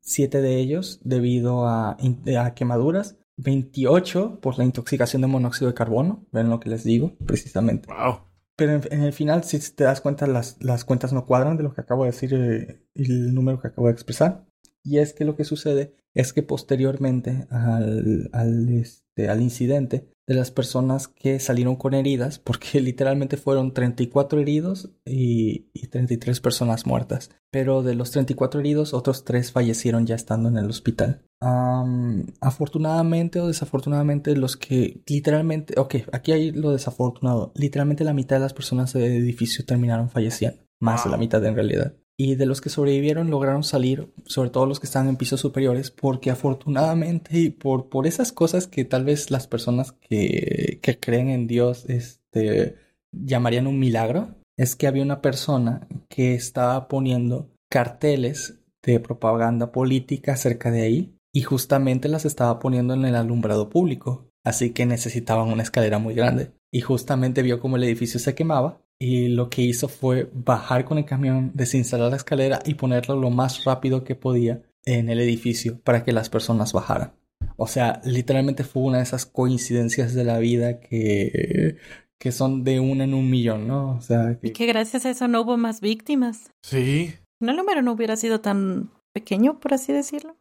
7 0.00 0.40
de 0.40 0.56
ellos 0.56 1.00
debido 1.04 1.66
a, 1.66 1.96
a 2.38 2.54
quemaduras 2.54 3.18
28 3.36 4.40
por 4.40 4.58
la 4.58 4.64
intoxicación 4.64 5.22
de 5.22 5.28
monóxido 5.28 5.68
de 5.68 5.74
carbono, 5.74 6.24
ven 6.32 6.50
lo 6.50 6.60
que 6.60 6.70
les 6.70 6.84
digo, 6.84 7.14
precisamente. 7.26 7.88
Wow. 7.92 8.31
Pero 8.56 8.80
en, 8.90 9.02
el 9.02 9.12
final, 9.12 9.44
si 9.44 9.58
te 9.74 9.84
das 9.84 10.00
cuenta, 10.00 10.26
las, 10.26 10.62
las 10.62 10.84
cuentas 10.84 11.12
no 11.12 11.24
cuadran 11.26 11.56
de 11.56 11.62
lo 11.62 11.74
que 11.74 11.80
acabo 11.80 12.04
de 12.04 12.10
decir 12.10 12.34
eh, 12.34 12.86
y 12.94 13.10
el 13.10 13.34
número 13.34 13.60
que 13.60 13.68
acabo 13.68 13.86
de 13.86 13.94
expresar. 13.94 14.46
Y 14.84 14.98
es 14.98 15.14
que 15.14 15.24
lo 15.24 15.36
que 15.36 15.44
sucede 15.44 15.96
es 16.14 16.32
que 16.32 16.42
posteriormente 16.42 17.46
al, 17.50 18.28
al, 18.32 18.68
este, 18.68 19.28
al 19.28 19.40
incidente 19.40 20.11
de 20.26 20.34
las 20.34 20.50
personas 20.50 21.08
que 21.08 21.40
salieron 21.40 21.76
con 21.76 21.94
heridas, 21.94 22.38
porque 22.38 22.80
literalmente 22.80 23.36
fueron 23.36 23.74
34 23.74 24.40
heridos 24.40 24.90
y, 25.04 25.70
y 25.72 25.88
33 25.88 26.40
personas 26.40 26.86
muertas. 26.86 27.30
Pero 27.50 27.82
de 27.82 27.94
los 27.94 28.10
34 28.10 28.60
heridos, 28.60 28.94
otros 28.94 29.24
3 29.24 29.52
fallecieron 29.52 30.06
ya 30.06 30.14
estando 30.14 30.48
en 30.48 30.56
el 30.56 30.70
hospital. 30.70 31.22
Um, 31.40 32.26
afortunadamente 32.40 33.40
o 33.40 33.48
desafortunadamente, 33.48 34.36
los 34.36 34.56
que 34.56 35.02
literalmente, 35.06 35.74
ok, 35.78 35.96
aquí 36.12 36.32
hay 36.32 36.52
lo 36.52 36.70
desafortunado, 36.70 37.52
literalmente 37.56 38.04
la 38.04 38.14
mitad 38.14 38.36
de 38.36 38.40
las 38.40 38.54
personas 38.54 38.92
del 38.92 39.12
edificio 39.12 39.64
terminaron 39.64 40.08
falleciendo, 40.08 40.62
más 40.80 41.04
de 41.04 41.10
la 41.10 41.16
mitad 41.16 41.44
en 41.44 41.56
realidad 41.56 41.94
y 42.16 42.34
de 42.34 42.46
los 42.46 42.60
que 42.60 42.68
sobrevivieron 42.68 43.30
lograron 43.30 43.64
salir, 43.64 44.12
sobre 44.26 44.50
todo 44.50 44.66
los 44.66 44.80
que 44.80 44.86
están 44.86 45.08
en 45.08 45.16
pisos 45.16 45.40
superiores, 45.40 45.90
porque 45.90 46.30
afortunadamente 46.30 47.38
y 47.38 47.50
por, 47.50 47.88
por 47.88 48.06
esas 48.06 48.32
cosas 48.32 48.66
que 48.66 48.84
tal 48.84 49.04
vez 49.04 49.30
las 49.30 49.46
personas 49.46 49.92
que, 49.92 50.78
que 50.82 50.98
creen 51.00 51.30
en 51.30 51.46
Dios 51.46 51.84
este, 51.88 52.76
llamarían 53.12 53.66
un 53.66 53.78
milagro, 53.78 54.34
es 54.56 54.76
que 54.76 54.86
había 54.86 55.02
una 55.02 55.22
persona 55.22 55.88
que 56.08 56.34
estaba 56.34 56.88
poniendo 56.88 57.50
carteles 57.70 58.58
de 58.82 59.00
propaganda 59.00 59.72
política 59.72 60.36
cerca 60.36 60.70
de 60.70 60.82
ahí 60.82 61.16
y 61.32 61.42
justamente 61.42 62.08
las 62.08 62.24
estaba 62.24 62.58
poniendo 62.58 62.94
en 62.94 63.04
el 63.06 63.16
alumbrado 63.16 63.70
público, 63.70 64.28
así 64.44 64.70
que 64.70 64.84
necesitaban 64.84 65.48
una 65.48 65.62
escalera 65.62 65.98
muy 65.98 66.14
grande. 66.14 66.52
Y 66.70 66.82
justamente 66.82 67.42
vio 67.42 67.60
como 67.60 67.76
el 67.76 67.84
edificio 67.84 68.20
se 68.20 68.34
quemaba 68.34 68.81
y 68.98 69.28
lo 69.28 69.50
que 69.50 69.62
hizo 69.62 69.88
fue 69.88 70.30
bajar 70.32 70.84
con 70.84 70.98
el 70.98 71.04
camión, 71.04 71.50
desinstalar 71.54 72.10
la 72.10 72.16
escalera 72.16 72.60
y 72.64 72.74
ponerlo 72.74 73.16
lo 73.16 73.30
más 73.30 73.64
rápido 73.64 74.04
que 74.04 74.14
podía 74.14 74.62
en 74.84 75.08
el 75.08 75.20
edificio 75.20 75.80
para 75.82 76.04
que 76.04 76.12
las 76.12 76.28
personas 76.28 76.72
bajaran. 76.72 77.14
O 77.56 77.66
sea, 77.66 78.00
literalmente 78.04 78.64
fue 78.64 78.82
una 78.82 78.98
de 78.98 79.04
esas 79.04 79.26
coincidencias 79.26 80.14
de 80.14 80.24
la 80.24 80.38
vida 80.38 80.80
que, 80.80 81.76
que 82.18 82.32
son 82.32 82.64
de 82.64 82.80
una 82.80 83.04
en 83.04 83.14
un 83.14 83.28
millón, 83.28 83.66
¿no? 83.66 83.96
O 83.96 84.00
sea, 84.00 84.38
que... 84.40 84.48
Y 84.48 84.52
que 84.52 84.66
gracias 84.66 85.04
a 85.06 85.10
eso 85.10 85.28
no 85.28 85.42
hubo 85.42 85.56
más 85.56 85.80
víctimas. 85.80 86.50
Sí. 86.62 87.14
No, 87.40 87.50
el 87.50 87.56
número 87.56 87.82
no 87.82 87.92
hubiera 87.92 88.16
sido 88.16 88.40
tan 88.40 88.92
pequeño, 89.12 89.58
por 89.60 89.74
así 89.74 89.92
decirlo. 89.92 90.36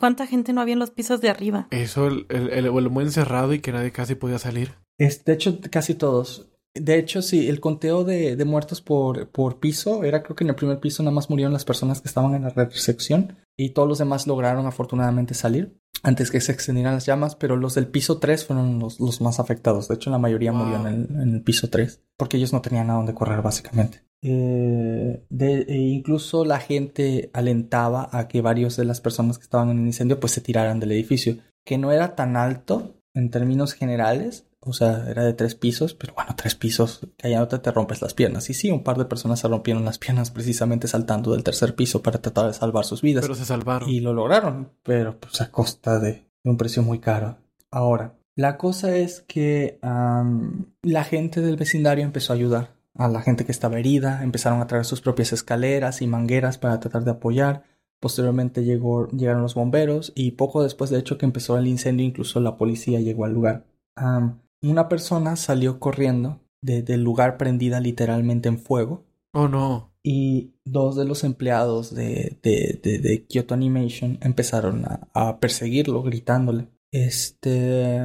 ¿Cuánta 0.00 0.26
gente 0.26 0.52
no 0.52 0.60
había 0.60 0.72
en 0.72 0.80
los 0.80 0.90
pisos 0.90 1.20
de 1.20 1.28
arriba? 1.28 1.68
Eso, 1.70 2.08
el, 2.08 2.26
el, 2.28 2.48
el, 2.50 2.66
el 2.66 2.90
muy 2.90 3.04
encerrado 3.04 3.54
y 3.54 3.60
que 3.60 3.70
nadie 3.70 3.92
casi 3.92 4.16
podía 4.16 4.38
salir. 4.38 4.72
Es, 4.98 5.24
de 5.24 5.34
hecho, 5.34 5.60
casi 5.70 5.94
todos. 5.94 6.48
De 6.80 6.98
hecho, 6.98 7.22
sí, 7.22 7.48
el 7.48 7.60
conteo 7.60 8.04
de, 8.04 8.36
de, 8.36 8.44
muertos 8.44 8.80
por, 8.80 9.28
por 9.28 9.58
piso 9.58 10.04
era 10.04 10.22
creo 10.22 10.36
que 10.36 10.44
en 10.44 10.50
el 10.50 10.56
primer 10.56 10.80
piso 10.80 11.02
nada 11.02 11.14
más 11.14 11.30
murieron 11.30 11.52
las 11.52 11.64
personas 11.64 12.00
que 12.00 12.08
estaban 12.08 12.34
en 12.34 12.42
la 12.42 12.50
recepción 12.50 13.36
y 13.56 13.70
todos 13.70 13.88
los 13.88 13.98
demás 13.98 14.26
lograron 14.26 14.66
afortunadamente 14.66 15.34
salir 15.34 15.76
antes 16.02 16.30
que 16.30 16.40
se 16.40 16.52
extendieran 16.52 16.94
las 16.94 17.06
llamas, 17.06 17.34
pero 17.34 17.56
los 17.56 17.74
del 17.74 17.88
piso 17.88 18.18
3 18.18 18.44
fueron 18.44 18.78
los, 18.78 19.00
los 19.00 19.20
más 19.20 19.40
afectados. 19.40 19.88
De 19.88 19.94
hecho, 19.94 20.10
la 20.10 20.18
mayoría 20.18 20.52
wow. 20.52 20.64
murió 20.64 20.76
en 20.76 20.86
el, 20.86 21.22
en 21.22 21.34
el, 21.34 21.42
piso 21.42 21.68
3 21.68 22.02
porque 22.16 22.36
ellos 22.36 22.52
no 22.52 22.62
tenían 22.62 22.90
a 22.90 22.94
dónde 22.94 23.14
correr 23.14 23.42
básicamente. 23.42 24.02
Eh, 24.22 25.24
de, 25.28 25.60
e 25.62 25.76
incluso 25.76 26.44
la 26.44 26.58
gente 26.58 27.30
alentaba 27.32 28.08
a 28.12 28.28
que 28.28 28.40
varios 28.40 28.76
de 28.76 28.84
las 28.84 29.00
personas 29.00 29.38
que 29.38 29.44
estaban 29.44 29.70
en 29.70 29.80
el 29.80 29.86
incendio 29.86 30.20
pues 30.20 30.32
se 30.32 30.40
tiraran 30.40 30.80
del 30.80 30.92
edificio, 30.92 31.38
que 31.64 31.78
no 31.78 31.92
era 31.92 32.14
tan 32.14 32.36
alto 32.36 33.00
en 33.14 33.30
términos 33.30 33.72
generales, 33.72 34.46
o 34.66 34.72
sea, 34.72 35.08
era 35.08 35.24
de 35.24 35.32
tres 35.32 35.54
pisos, 35.54 35.94
pero 35.94 36.14
bueno, 36.14 36.34
tres 36.36 36.54
pisos, 36.54 37.00
que 37.16 37.28
allá 37.28 37.38
no 37.38 37.48
te, 37.48 37.58
te 37.58 37.70
rompes 37.70 38.02
las 38.02 38.14
piernas. 38.14 38.50
Y 38.50 38.54
sí, 38.54 38.70
un 38.70 38.82
par 38.82 38.98
de 38.98 39.04
personas 39.04 39.40
se 39.40 39.48
rompieron 39.48 39.84
las 39.84 39.98
piernas 39.98 40.30
precisamente 40.30 40.88
saltando 40.88 41.32
del 41.32 41.44
tercer 41.44 41.74
piso 41.74 42.02
para 42.02 42.20
tratar 42.20 42.46
de 42.46 42.54
salvar 42.54 42.84
sus 42.84 43.02
vidas. 43.02 43.22
Pero 43.22 43.34
se 43.34 43.44
salvaron. 43.44 43.88
Y 43.88 44.00
lo 44.00 44.12
lograron, 44.12 44.72
pero 44.82 45.18
pues 45.18 45.40
a 45.40 45.50
costa 45.50 45.98
de, 45.98 46.28
de 46.42 46.50
un 46.50 46.56
precio 46.56 46.82
muy 46.82 46.98
caro. 46.98 47.38
Ahora, 47.70 48.16
la 48.36 48.58
cosa 48.58 48.94
es 48.94 49.22
que 49.22 49.78
um, 49.82 50.66
la 50.82 51.04
gente 51.04 51.40
del 51.40 51.56
vecindario 51.56 52.04
empezó 52.04 52.32
a 52.32 52.36
ayudar 52.36 52.76
a 52.94 53.08
la 53.08 53.22
gente 53.22 53.46
que 53.46 53.52
estaba 53.52 53.78
herida, 53.78 54.22
empezaron 54.22 54.60
a 54.60 54.66
traer 54.66 54.84
sus 54.84 55.00
propias 55.00 55.32
escaleras 55.32 56.02
y 56.02 56.06
mangueras 56.06 56.58
para 56.58 56.78
tratar 56.78 57.04
de 57.04 57.12
apoyar. 57.12 57.64
Posteriormente 57.98 58.62
llegó, 58.62 59.08
llegaron 59.08 59.40
los 59.40 59.54
bomberos 59.54 60.12
y 60.14 60.32
poco 60.32 60.62
después 60.62 60.90
de 60.90 60.98
hecho 60.98 61.16
que 61.16 61.24
empezó 61.24 61.56
el 61.56 61.66
incendio 61.66 62.04
incluso 62.04 62.40
la 62.40 62.56
policía 62.58 63.00
llegó 63.00 63.24
al 63.24 63.32
lugar. 63.32 63.64
Um, 64.00 64.38
una 64.62 64.88
persona 64.88 65.36
salió 65.36 65.78
corriendo 65.78 66.40
de, 66.62 66.82
del 66.82 67.02
lugar 67.02 67.36
prendida 67.36 67.80
literalmente 67.80 68.48
en 68.48 68.58
fuego. 68.58 69.04
Oh 69.32 69.48
no. 69.48 69.92
Y 70.02 70.54
dos 70.64 70.96
de 70.96 71.04
los 71.04 71.24
empleados 71.24 71.94
de, 71.94 72.38
de, 72.42 72.80
de, 72.82 72.98
de 72.98 73.26
Kyoto 73.26 73.54
Animation 73.54 74.18
empezaron 74.22 74.84
a, 74.84 75.08
a, 75.14 75.40
perseguirlo, 75.40 76.02
gritándole. 76.02 76.68
Este. 76.92 77.96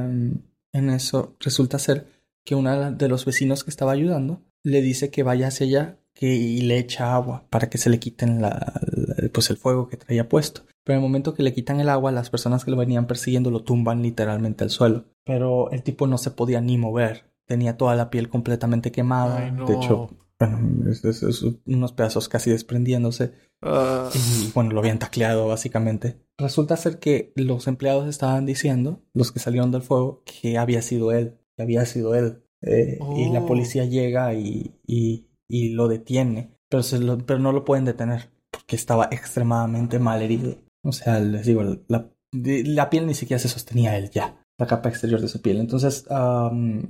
En 0.74 0.90
eso 0.90 1.36
resulta 1.38 1.78
ser 1.78 2.06
que 2.44 2.54
uno 2.54 2.92
de 2.92 3.08
los 3.08 3.24
vecinos 3.24 3.62
que 3.62 3.70
estaba 3.70 3.92
ayudando 3.92 4.42
le 4.64 4.80
dice 4.80 5.10
que 5.10 5.22
vaya 5.22 5.48
hacia 5.48 5.66
allá 5.66 5.98
que, 6.14 6.34
y 6.34 6.62
le 6.62 6.78
echa 6.78 7.14
agua 7.14 7.46
para 7.50 7.68
que 7.68 7.78
se 7.78 7.90
le 7.90 7.98
quiten 7.98 8.40
la, 8.40 8.80
la, 8.90 9.28
pues 9.32 9.50
el 9.50 9.56
fuego 9.56 9.88
que 9.88 9.96
traía 9.96 10.28
puesto. 10.28 10.62
Pero 10.84 10.98
en 10.98 11.04
el 11.04 11.08
momento 11.08 11.34
que 11.34 11.42
le 11.42 11.54
quitan 11.54 11.80
el 11.80 11.88
agua, 11.88 12.12
las 12.12 12.30
personas 12.30 12.64
que 12.64 12.70
lo 12.70 12.76
venían 12.76 13.06
persiguiendo 13.06 13.50
lo 13.50 13.62
tumban 13.62 14.02
literalmente 14.02 14.64
al 14.64 14.70
suelo. 14.70 15.04
Pero 15.24 15.70
el 15.70 15.82
tipo 15.82 16.06
no 16.06 16.18
se 16.18 16.32
podía 16.32 16.60
ni 16.60 16.78
mover. 16.78 17.32
Tenía 17.46 17.76
toda 17.76 17.94
la 17.94 18.10
piel 18.10 18.28
completamente 18.28 18.90
quemada. 18.90 19.38
Ay, 19.38 19.52
no. 19.52 19.66
De 19.66 19.74
hecho, 19.74 20.10
bueno, 20.38 20.90
es, 20.90 21.04
es, 21.04 21.22
es, 21.22 21.44
unos 21.66 21.92
pedazos 21.92 22.28
casi 22.28 22.50
desprendiéndose. 22.50 23.32
Uh... 23.62 24.08
Y 24.14 24.50
bueno, 24.52 24.72
lo 24.72 24.80
habían 24.80 24.98
tacleado 24.98 25.46
básicamente. 25.46 26.20
Resulta 26.36 26.76
ser 26.76 26.98
que 26.98 27.32
los 27.36 27.68
empleados 27.68 28.08
estaban 28.08 28.44
diciendo, 28.46 29.02
los 29.14 29.30
que 29.30 29.38
salieron 29.38 29.70
del 29.70 29.82
fuego, 29.82 30.24
que 30.24 30.58
había 30.58 30.82
sido 30.82 31.12
él. 31.12 31.38
Que 31.56 31.62
había 31.62 31.86
sido 31.86 32.16
él. 32.16 32.42
Eh, 32.62 32.98
oh. 33.00 33.16
Y 33.18 33.30
la 33.30 33.46
policía 33.46 33.84
llega 33.84 34.34
y, 34.34 34.80
y, 34.84 35.28
y 35.48 35.70
lo 35.70 35.86
detiene. 35.86 36.56
Pero, 36.68 36.82
se 36.82 36.98
lo, 36.98 37.18
pero 37.18 37.38
no 37.38 37.52
lo 37.52 37.64
pueden 37.64 37.84
detener. 37.84 38.30
Porque 38.50 38.74
estaba 38.74 39.08
extremadamente 39.12 40.00
mal 40.00 40.22
herido. 40.22 40.56
O 40.82 40.92
sea, 40.92 41.20
les 41.20 41.46
digo, 41.46 41.62
la, 41.88 42.10
la 42.32 42.90
piel 42.90 43.06
ni 43.06 43.14
siquiera 43.14 43.40
se 43.40 43.48
sostenía 43.48 43.96
él 43.96 44.10
ya, 44.10 44.44
la 44.58 44.66
capa 44.66 44.88
exterior 44.88 45.20
de 45.20 45.28
su 45.28 45.40
piel. 45.40 45.58
Entonces, 45.58 46.06
um, 46.10 46.82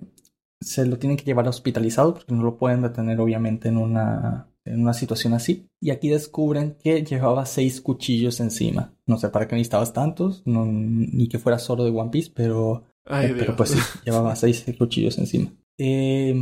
se 0.60 0.86
lo 0.86 0.98
tienen 0.98 1.16
que 1.16 1.24
llevar 1.24 1.48
hospitalizado 1.48 2.14
porque 2.14 2.34
no 2.34 2.42
lo 2.42 2.56
pueden 2.56 2.82
detener 2.82 3.20
obviamente 3.20 3.68
en 3.68 3.76
una, 3.76 4.48
en 4.64 4.80
una 4.80 4.94
situación 4.94 5.34
así. 5.34 5.68
Y 5.80 5.90
aquí 5.90 6.08
descubren 6.08 6.76
que 6.82 7.02
llevaba 7.04 7.46
seis 7.46 7.80
cuchillos 7.80 8.40
encima. 8.40 8.94
No 9.06 9.18
sé 9.18 9.28
para 9.28 9.48
qué 9.48 9.56
necesitabas 9.56 9.92
tantos, 9.92 10.42
no, 10.46 10.64
ni 10.64 11.28
que 11.28 11.38
fuera 11.38 11.58
solo 11.58 11.84
de 11.84 11.90
One 11.90 12.10
Piece, 12.10 12.32
pero, 12.34 12.84
Ay, 13.04 13.26
eh, 13.26 13.34
pero 13.38 13.56
pues 13.56 13.70
sí, 13.70 13.78
llevaba 14.04 14.34
seis 14.36 14.64
cuchillos 14.78 15.18
encima. 15.18 15.52
Eh, 15.78 16.34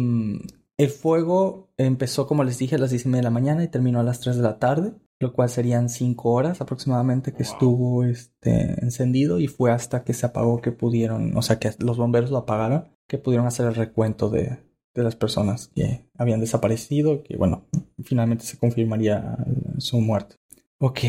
el 0.77 0.89
fuego 0.89 1.73
empezó, 1.77 2.27
como 2.27 2.45
les 2.45 2.59
dije, 2.59 2.77
a 2.77 2.79
las 2.79 2.91
10 2.91 3.05
y 3.05 3.09
media 3.09 3.19
de 3.19 3.25
la 3.25 3.31
mañana 3.31 3.65
y 3.65 3.69
terminó 3.69 4.01
a 4.01 4.03
las 4.03 4.21
3 4.21 4.37
de 4.37 4.43
la 4.43 4.59
tarde 4.59 4.95
lo 5.21 5.33
cual 5.35 5.51
serían 5.51 5.89
cinco 5.89 6.33
horas 6.33 6.61
aproximadamente 6.61 7.33
que 7.33 7.45
wow. 7.45 7.53
estuvo 7.53 8.05
este, 8.05 8.83
encendido 8.83 9.39
y 9.39 9.47
fue 9.47 9.71
hasta 9.71 10.03
que 10.03 10.15
se 10.15 10.27
apagó 10.27 10.61
que 10.61 10.73
pudieron, 10.73 11.37
o 11.37 11.43
sea 11.43 11.59
que 11.59 11.71
los 11.79 11.99
bomberos 11.99 12.31
lo 12.31 12.39
apagaron, 12.39 12.89
que 13.07 13.19
pudieron 13.19 13.47
hacer 13.47 13.67
el 13.67 13.75
recuento 13.75 14.31
de, 14.31 14.59
de 14.95 15.03
las 15.03 15.17
personas 15.17 15.69
que 15.69 16.07
habían 16.17 16.41
desaparecido, 16.41 17.23
que 17.23 17.37
bueno, 17.37 17.67
finalmente 18.03 18.45
se 18.45 18.59
confirmaría 18.59 19.37
su 19.79 20.01
muerte. 20.01 20.37
Ok, 20.79 21.01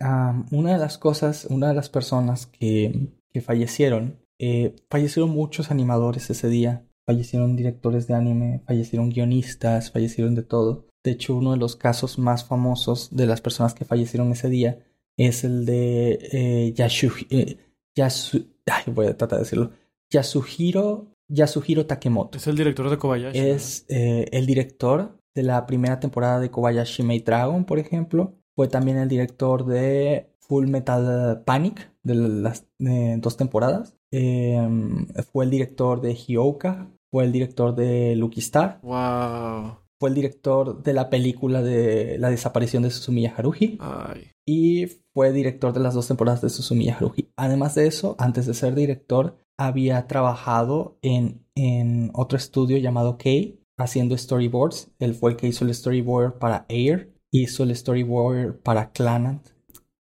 um, 0.00 0.46
una 0.50 0.72
de 0.72 0.78
las 0.78 0.98
cosas, 0.98 1.46
una 1.48 1.68
de 1.68 1.74
las 1.74 1.88
personas 1.88 2.46
que, 2.46 3.12
que 3.32 3.40
fallecieron, 3.40 4.18
eh, 4.40 4.74
fallecieron 4.90 5.30
muchos 5.30 5.70
animadores 5.70 6.28
ese 6.28 6.48
día, 6.48 6.86
fallecieron 7.06 7.54
directores 7.54 8.06
de 8.08 8.14
anime, 8.14 8.62
fallecieron 8.66 9.10
guionistas, 9.10 9.92
fallecieron 9.92 10.34
de 10.34 10.42
todo. 10.42 10.86
De 11.04 11.10
hecho, 11.10 11.36
uno 11.36 11.52
de 11.52 11.58
los 11.58 11.76
casos 11.76 12.18
más 12.18 12.44
famosos 12.44 13.14
de 13.14 13.26
las 13.26 13.42
personas 13.42 13.74
que 13.74 13.84
fallecieron 13.84 14.32
ese 14.32 14.48
día 14.48 14.78
es 15.18 15.44
el 15.44 15.66
de 15.66 16.12
eh, 16.32 16.74
eh, 16.76 17.58
Yasu, 17.94 18.46
ay, 18.66 18.92
voy 18.92 19.06
a 19.06 19.16
tratar 19.16 19.38
de 19.38 19.44
decirlo, 19.44 19.70
Yasuhiro, 20.10 21.12
Yasuhiro 21.28 21.84
Takemoto. 21.86 22.38
Es 22.38 22.46
el 22.46 22.56
director 22.56 22.88
de 22.88 22.96
Kobayashi. 22.96 23.38
Es 23.38 23.84
eh, 23.88 24.26
el 24.32 24.46
director 24.46 25.18
de 25.34 25.42
la 25.42 25.66
primera 25.66 26.00
temporada 26.00 26.40
de 26.40 26.50
Kobayashi 26.50 27.02
Maid 27.02 27.24
Dragon, 27.24 27.64
por 27.64 27.78
ejemplo. 27.78 28.34
Fue 28.56 28.68
también 28.68 28.96
el 28.96 29.08
director 29.08 29.66
de 29.66 30.30
Full 30.40 30.68
Metal 30.68 31.42
Panic, 31.44 31.92
de 32.02 32.14
las 32.14 32.66
dos 32.78 33.36
temporadas. 33.36 33.94
Em, 34.10 35.06
fue 35.32 35.44
el 35.44 35.50
director 35.50 36.00
de 36.00 36.14
Hyoka. 36.14 36.88
Fue 37.10 37.24
el 37.24 37.32
director 37.32 37.74
de 37.74 38.14
Lucky 38.16 38.40
Star. 38.40 38.80
Wow 38.82 39.83
fue 40.00 40.10
el 40.10 40.14
director 40.14 40.82
de 40.82 40.92
la 40.92 41.10
película 41.10 41.62
de 41.62 42.18
la 42.18 42.30
desaparición 42.30 42.82
de 42.82 42.90
Susumiya 42.90 43.34
Haruhi. 43.36 43.78
Ay. 43.80 44.30
Y 44.46 44.86
fue 45.14 45.32
director 45.32 45.72
de 45.72 45.80
las 45.80 45.94
dos 45.94 46.08
temporadas 46.08 46.42
de 46.42 46.50
Susumiya 46.50 46.96
Haruhi. 46.96 47.30
Además 47.36 47.74
de 47.74 47.86
eso, 47.86 48.16
antes 48.18 48.46
de 48.46 48.54
ser 48.54 48.74
director, 48.74 49.38
había 49.58 50.06
trabajado 50.06 50.98
en, 51.02 51.46
en 51.54 52.10
otro 52.14 52.36
estudio 52.36 52.78
llamado 52.78 53.18
K, 53.18 53.30
haciendo 53.78 54.16
storyboards. 54.16 54.90
Él 54.98 55.14
fue 55.14 55.32
el 55.32 55.36
que 55.36 55.46
hizo 55.48 55.64
el 55.64 55.74
storyboard 55.74 56.38
para 56.38 56.66
Air, 56.68 57.14
hizo 57.32 57.62
el 57.62 57.74
storyboard 57.74 58.60
para 58.62 58.92
Clanant, 58.92 59.46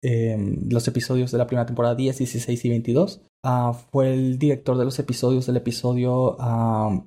eh, 0.03 0.37
los 0.69 0.87
episodios 0.87 1.31
de 1.31 1.39
la 1.39 1.47
primera 1.47 1.65
temporada 1.65 1.95
10, 1.95 2.19
16 2.19 2.65
y 2.65 2.69
22. 2.69 3.21
ah, 3.43 3.73
fue 3.91 4.13
el 4.13 4.37
director 4.37 4.77
de 4.77 4.85
los 4.85 4.99
episodios 4.99 5.47
del 5.47 5.57
episodio 5.57 6.37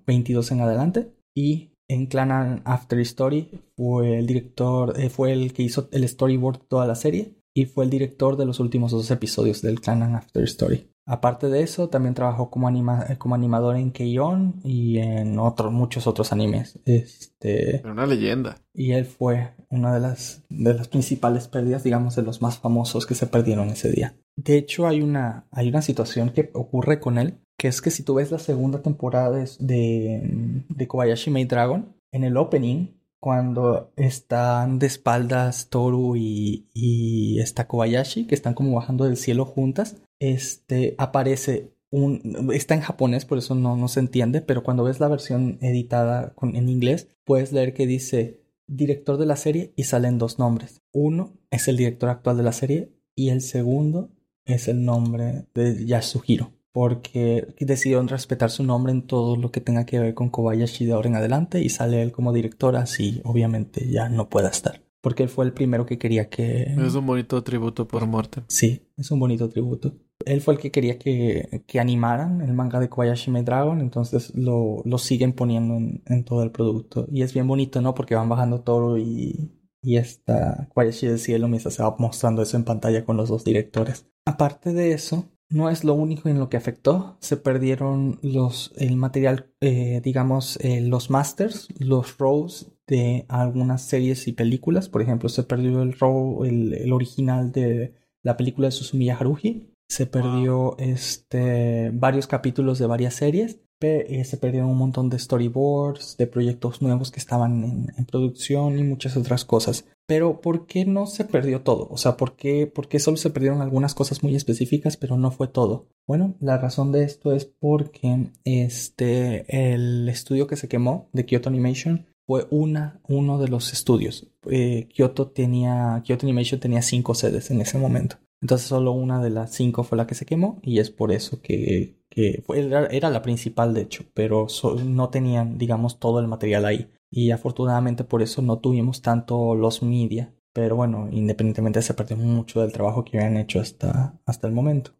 22 0.07 0.51
ah, 0.51 0.55
en 0.55 0.61
adelante. 0.61 1.13
Y 1.37 1.71
en 1.89 2.07
Clan 2.07 2.63
After 2.65 2.99
Story 3.01 3.51
fue 3.77 4.19
el 4.19 4.27
director, 4.27 4.99
eh, 5.01 5.09
fue 5.09 5.33
el 5.33 5.53
que 5.53 5.63
hizo 5.63 5.89
el 5.91 6.07
storyboard 6.07 6.61
de 6.61 6.67
toda 6.67 6.87
la 6.87 6.95
serie 6.95 7.35
y 7.55 7.65
fue 7.65 7.85
el 7.85 7.91
director 7.91 8.37
de 8.37 8.47
los 8.47 8.61
últimos 8.61 8.93
dos 8.93 9.11
episodios 9.11 9.63
del 9.63 9.81
Clan 9.81 10.15
After 10.15 10.45
Story. 10.45 10.93
Aparte 11.07 11.49
de 11.49 11.63
eso, 11.63 11.89
también 11.89 12.15
trabajó 12.15 12.51
como, 12.51 12.71
como 13.17 13.35
animador 13.35 13.77
en 13.77 13.93
Keion 13.93 14.61
y 14.63 14.99
en 14.99 15.39
otros, 15.39 15.73
muchos 15.73 16.07
otros 16.07 16.33
animes. 16.33 16.79
Este, 16.85 17.81
una 17.83 18.07
leyenda. 18.07 18.59
Y 18.75 18.93
él 18.93 19.07
fue 19.07 19.55
una 19.71 19.95
de 19.95 20.01
las, 20.01 20.45
de 20.51 20.75
las 20.75 20.89
principales 20.89 21.49
pérdidas, 21.49 21.83
digamos, 21.83 22.15
de 22.15 22.23
los 22.23 22.43
más 22.43 22.59
famosos 22.59 23.07
que 23.07 23.15
se 23.15 23.27
perdieron 23.27 23.71
ese 23.71 23.91
día. 23.91 24.17
De 24.37 24.59
hecho, 24.59 24.87
hay 24.87 25.01
una, 25.01 25.49
hay 25.51 25.71
una 25.71 25.81
situación 25.81 26.29
que 26.29 26.51
ocurre 26.53 27.01
con 27.01 27.17
él, 27.17 27.41
que 27.59 27.69
es 27.69 27.83
que 27.83 27.91
si 27.91 28.05
tú 28.05 28.15
ves 28.15 28.31
la 28.31 28.39
segunda 28.39 28.83
temporada 28.83 29.45
de, 29.59 30.63
de 30.69 30.89
Kobayashi 30.89 31.31
Maid 31.31 31.49
Dragon, 31.49 31.95
en 32.13 32.25
el 32.25 32.37
opening, 32.37 32.95
cuando 33.21 33.93
están 33.97 34.79
de 34.79 34.87
espaldas 34.87 35.69
Toru 35.69 36.15
y, 36.17 36.69
y 36.73 37.41
esta 37.41 37.67
Kobayashi, 37.67 38.27
que 38.27 38.37
están 38.37 38.55
como 38.55 38.77
bajando 38.77 39.05
del 39.05 39.17
cielo 39.17 39.45
juntas, 39.45 39.97
este 40.21 40.95
aparece 40.99 41.73
un, 41.91 42.51
está 42.55 42.75
en 42.75 42.81
japonés, 42.81 43.25
por 43.25 43.39
eso 43.39 43.57
no, 43.57 43.77
no 43.77 43.89
se 43.89 44.01
entiende, 44.01 44.41
pero 44.41 44.63
cuando 44.63 44.85
ves 44.85 45.01
la 45.01 45.09
versión 45.09 45.59
editada 45.61 46.35
en 46.41 46.69
inglés, 46.69 47.09
puedes 47.25 47.53
leer 47.53 47.75
que 47.75 47.89
dice 47.89 48.41
director 48.69 49.17
de 49.17 49.27
la 49.27 49.37
serie 49.37 49.73
y 49.75 49.85
salen 49.85 50.19
dos 50.19 50.39
nombres. 50.39 50.81
Uno 50.93 51.33
es 51.51 51.67
el 51.67 51.77
director 51.77 52.11
actual 52.11 52.37
de 52.37 52.43
la 52.45 52.53
serie 52.53 52.93
y 53.17 53.31
el 53.31 53.41
segundo 53.41 54.11
es 54.45 54.69
el 54.69 54.85
nombre 54.85 55.47
de 55.55 55.87
Yasuhiro 55.87 56.53
porque 56.79 57.57
decidieron 57.59 58.07
respetar 58.07 58.53
su 58.53 58.63
nombre 58.63 58.93
en 58.93 59.03
todo 59.03 59.35
lo 59.35 59.51
que 59.51 59.61
tenga 59.61 59.85
que 59.85 59.99
ver 59.99 60.15
con 60.15 60.31
Kobayashi 60.31 60.87
de 60.87 60.93
ahora 60.93 61.09
en 61.09 61.17
adelante 61.17 61.61
y 61.61 61.71
sale 61.71 62.03
él 62.03 62.13
como 62.13 62.33
director, 62.33 62.77
así 62.77 63.21
obviamente 63.25 63.91
ya 63.91 64.09
no 64.09 64.29
pueda 64.29 64.49
estar. 64.49 64.85
Porque 65.01 65.25
él 65.25 65.29
fue 65.29 65.45
el 65.45 65.53
primero 65.53 65.87
que 65.87 65.99
quería 65.99 66.29
que... 66.29 66.73
Es 66.79 66.95
un 66.95 67.05
bonito 67.05 67.43
tributo 67.43 67.89
por 67.89 68.07
muerte. 68.07 68.45
Sí, 68.47 68.87
es 68.97 69.11
un 69.11 69.19
bonito 69.19 69.49
tributo. 69.49 69.97
Él 70.25 70.41
fue 70.41 70.55
el 70.55 70.61
que 70.61 70.71
quería 70.71 71.01
que, 71.01 71.65
que 71.67 71.81
animaran 71.81 72.43
el 72.43 72.53
manga 72.53 72.79
de 72.79 72.89
Kobayashi 72.89 73.33
Maid 73.33 73.47
Dragon, 73.47 73.81
entonces 73.81 74.33
lo, 74.37 74.81
lo 74.85 74.99
siguen 74.99 75.33
poniendo 75.33 75.75
en, 75.75 76.05
en, 76.07 76.23
todo 76.23 76.45
el 76.45 76.53
producto. 76.53 77.09
Y 77.11 77.23
es 77.23 77.35
bien 77.35 77.49
bonito, 77.49 77.81
¿no? 77.81 77.93
Porque 77.97 78.15
van 78.15 78.29
bajando 78.29 78.61
todo 78.61 78.99
y, 78.99 79.51
y 79.83 79.97
esta 79.97 80.69
Kobayashi 80.73 81.09
del 81.09 81.19
cielo 81.19 81.49
mientras 81.49 81.75
se 81.75 81.83
va 81.83 81.97
mostrando 81.99 82.41
eso 82.41 82.57
en 82.57 82.63
pantalla 82.63 83.05
con 83.05 83.17
los 83.17 83.31
dos 83.31 83.43
directores. 83.43 84.07
Aparte 84.25 84.73
de 84.73 84.93
eso, 84.93 85.33
no 85.51 85.71
es 85.71 85.85
lo 85.85 85.95
único 85.95 86.29
en 86.29 86.39
lo 86.39 86.49
que 86.49 86.57
afectó. 86.57 87.17
Se 87.21 87.37
perdieron 87.37 88.19
los, 88.23 88.73
el 88.77 88.97
material, 88.97 89.51
eh, 89.61 90.01
digamos, 90.03 90.59
eh, 90.63 90.81
los 90.81 91.11
masters, 91.11 91.69
los 91.79 92.19
rows 92.19 92.73
de 92.87 93.25
algunas 93.29 93.83
series 93.83 94.29
y 94.29 94.33
películas. 94.33 94.89
Por 94.89 95.03
ejemplo, 95.03 95.29
se 95.29 95.45
perdió 95.45 95.83
el 95.83 95.99
row, 95.99 96.45
el, 96.45 96.93
original 96.93 97.53
de 97.53 97.95
la 98.23 98.37
película 98.37 98.69
de 98.69 98.73
Susumiya 98.73 99.17
Haruhi. 99.17 99.75
Se 99.89 100.07
perdió 100.07 100.77
este, 100.79 101.91
varios 101.95 102.27
capítulos 102.27 102.79
de 102.79 102.87
varias 102.87 103.15
series. 103.15 103.61
Eh, 103.81 104.25
se 104.25 104.37
perdieron 104.37 104.71
un 104.71 104.77
montón 104.77 105.09
de 105.09 105.19
storyboards, 105.19 106.17
de 106.17 106.27
proyectos 106.27 106.83
nuevos 106.83 107.13
que 107.13 107.21
estaban 107.21 107.87
en, 107.97 108.07
producción 108.07 108.79
y 108.79 108.83
muchas 108.83 109.17
otras 109.17 109.45
cosas. 109.45 109.87
Pero 110.09 110.41
¿por 110.41 110.67
qué 110.67 110.87
no 110.87 111.07
se 111.07 111.27
perdió 111.27 111.61
todo? 111.61 111.87
O 111.91 111.99
sea, 111.99 112.17
¿por 112.17 112.35
qué, 112.35 112.67
¿por 112.67 112.89
qué 112.89 112.99
solo 112.99 113.19
se 113.19 113.29
perdieron 113.29 113.61
algunas 113.61 113.95
cosas 113.95 114.23
muy 114.23 114.35
específicas, 114.35 114.97
pero 114.97 115.19
no 115.19 115.31
fue 115.31 115.49
todo? 115.49 115.91
Bueno, 116.07 116.35
la 116.41 116.57
razón 116.57 116.93
de 116.93 117.05
esto 117.05 117.35
es 117.35 117.45
porque 117.45 118.31
este, 118.45 119.45
el 119.75 120.09
estudio 120.09 120.47
que 120.47 120.57
se 120.57 120.67
quemó 120.67 121.11
de 121.13 121.27
Kyoto 121.27 121.51
Animation 121.51 122.07
fue 122.27 122.47
una, 122.49 123.03
uno 123.07 123.39
de 123.39 123.49
los 123.49 123.75
estudios. 123.75 124.27
Eh, 124.51 124.89
Kyoto, 124.89 125.29
tenía, 125.29 126.01
Kyoto 126.03 126.25
Animation 126.25 126.59
tenía 126.59 126.81
cinco 126.81 127.15
sedes 127.15 127.51
en 127.51 127.61
ese 127.61 127.77
momento. 127.77 128.17
Entonces 128.41 128.67
solo 128.67 128.93
una 128.93 129.23
de 129.23 129.29
las 129.29 129.53
cinco 129.53 129.85
fue 129.85 129.99
la 129.99 130.07
que 130.07 130.15
se 130.15 130.25
quemó 130.25 130.59
y 130.63 130.79
es 130.79 130.91
por 130.91 131.13
eso 131.13 131.43
que 131.43 131.99
que 132.11 132.43
era, 132.91 133.11
la 133.11 133.23
principal 133.23 133.75
de 133.75 133.83
hecho, 133.83 134.05
pero 134.15 134.47
no 134.85 135.09
tenían, 135.11 135.59
digamos, 135.59 135.99
todo 135.99 136.21
el 136.21 136.27
material 136.27 136.65
ahí. 136.65 136.91
Y 137.11 137.31
afortunadamente 137.31 138.05
por 138.05 138.23
eso 138.23 138.43
no 138.43 138.59
tuvimos 138.59 139.03
tanto 139.03 139.55
los 139.55 139.83
media. 139.83 140.35
Pero 140.53 140.77
bueno, 140.77 141.09
independientemente 141.11 141.83
se 141.83 141.95
perdió 141.95 142.17
mucho 142.17 142.63
del 142.63 142.73
trabajo 142.73 143.05
que 143.05 143.19
habían 143.19 143.37
hecho 143.37 143.61
hasta, 143.61 144.19
hasta 144.27 144.47
el 144.47 144.53
momento. 144.53 144.93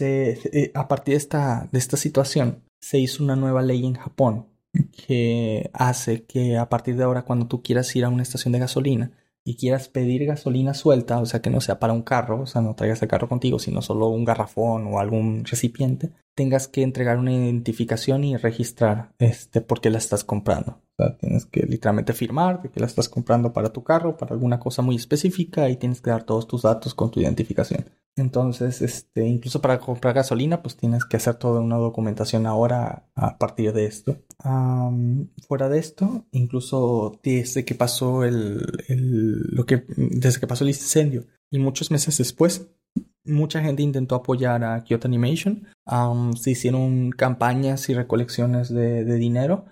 Eh, 0.00 0.70
a 0.74 0.88
partir 0.88 1.12
de 1.14 1.18
esta, 1.18 1.68
de 1.72 1.78
esta 1.78 1.96
situación, 1.96 2.62
se 2.80 2.98
hizo 2.98 3.22
una 3.22 3.36
nueva 3.36 3.62
ley 3.62 3.86
en 3.86 3.94
Japón 3.94 4.46
que 5.06 5.70
hace 5.74 6.24
que 6.24 6.56
a 6.56 6.68
partir 6.68 6.96
de 6.96 7.04
ahora 7.04 7.22
cuando 7.22 7.46
tú 7.46 7.62
quieras 7.62 7.94
ir 7.94 8.04
a 8.04 8.08
una 8.08 8.22
estación 8.22 8.52
de 8.52 8.58
gasolina 8.58 9.12
y 9.44 9.56
quieras 9.56 9.88
pedir 9.88 10.24
gasolina 10.24 10.72
suelta, 10.72 11.18
o 11.18 11.26
sea 11.26 11.42
que 11.42 11.50
no 11.50 11.60
sea 11.60 11.78
para 11.78 11.92
un 11.92 12.02
carro, 12.02 12.42
o 12.42 12.46
sea 12.46 12.62
no 12.62 12.74
traigas 12.74 13.02
el 13.02 13.08
carro 13.08 13.28
contigo, 13.28 13.58
sino 13.58 13.82
solo 13.82 14.08
un 14.08 14.24
garrafón 14.24 14.86
o 14.86 15.00
algún 15.00 15.44
recipiente, 15.44 16.12
tengas 16.34 16.68
que 16.68 16.82
entregar 16.82 17.18
una 17.18 17.32
identificación 17.32 18.24
y 18.24 18.36
registrar 18.36 19.12
este 19.18 19.60
por 19.60 19.80
qué 19.80 19.90
la 19.90 19.98
estás 19.98 20.24
comprando. 20.24 20.80
Sea, 21.08 21.16
tienes 21.16 21.46
que 21.46 21.66
literalmente 21.66 22.12
firmar 22.12 22.62
de 22.62 22.70
que 22.70 22.80
la 22.80 22.86
estás 22.86 23.08
comprando 23.08 23.52
para 23.52 23.72
tu 23.72 23.82
carro, 23.82 24.16
para 24.16 24.34
alguna 24.34 24.58
cosa 24.58 24.82
muy 24.82 24.96
específica 24.96 25.68
y 25.68 25.76
tienes 25.76 26.00
que 26.00 26.10
dar 26.10 26.24
todos 26.24 26.46
tus 26.46 26.62
datos 26.62 26.94
con 26.94 27.10
tu 27.10 27.20
identificación. 27.20 27.84
Entonces, 28.16 28.82
este, 28.82 29.26
incluso 29.26 29.62
para 29.62 29.78
comprar 29.78 30.14
gasolina, 30.14 30.62
pues 30.62 30.76
tienes 30.76 31.04
que 31.04 31.16
hacer 31.16 31.36
toda 31.36 31.60
una 31.60 31.76
documentación 31.76 32.46
ahora 32.46 33.08
a 33.14 33.38
partir 33.38 33.72
de 33.72 33.86
esto. 33.86 34.18
fuera 35.48 35.68
de 35.68 35.78
esto, 35.78 36.26
incluso 36.30 37.18
desde 37.22 37.64
que 37.64 37.74
pasó 37.74 38.24
el, 38.24 38.60
lo 38.88 39.64
que, 39.64 39.84
desde 39.96 40.40
que 40.40 40.46
pasó 40.46 40.64
el 40.64 40.70
incendio 40.70 41.26
y 41.50 41.58
muchos 41.58 41.90
meses 41.90 42.18
después, 42.18 42.68
mucha 43.24 43.62
gente 43.62 43.82
intentó 43.82 44.16
apoyar 44.16 44.64
a 44.64 44.82
Kyoto 44.84 45.08
Animation. 45.08 45.66
se 46.36 46.50
hicieron 46.50 47.10
campañas 47.10 47.88
y 47.88 47.94
recolecciones 47.94 48.68
de, 48.68 49.04
dinero 49.04 49.66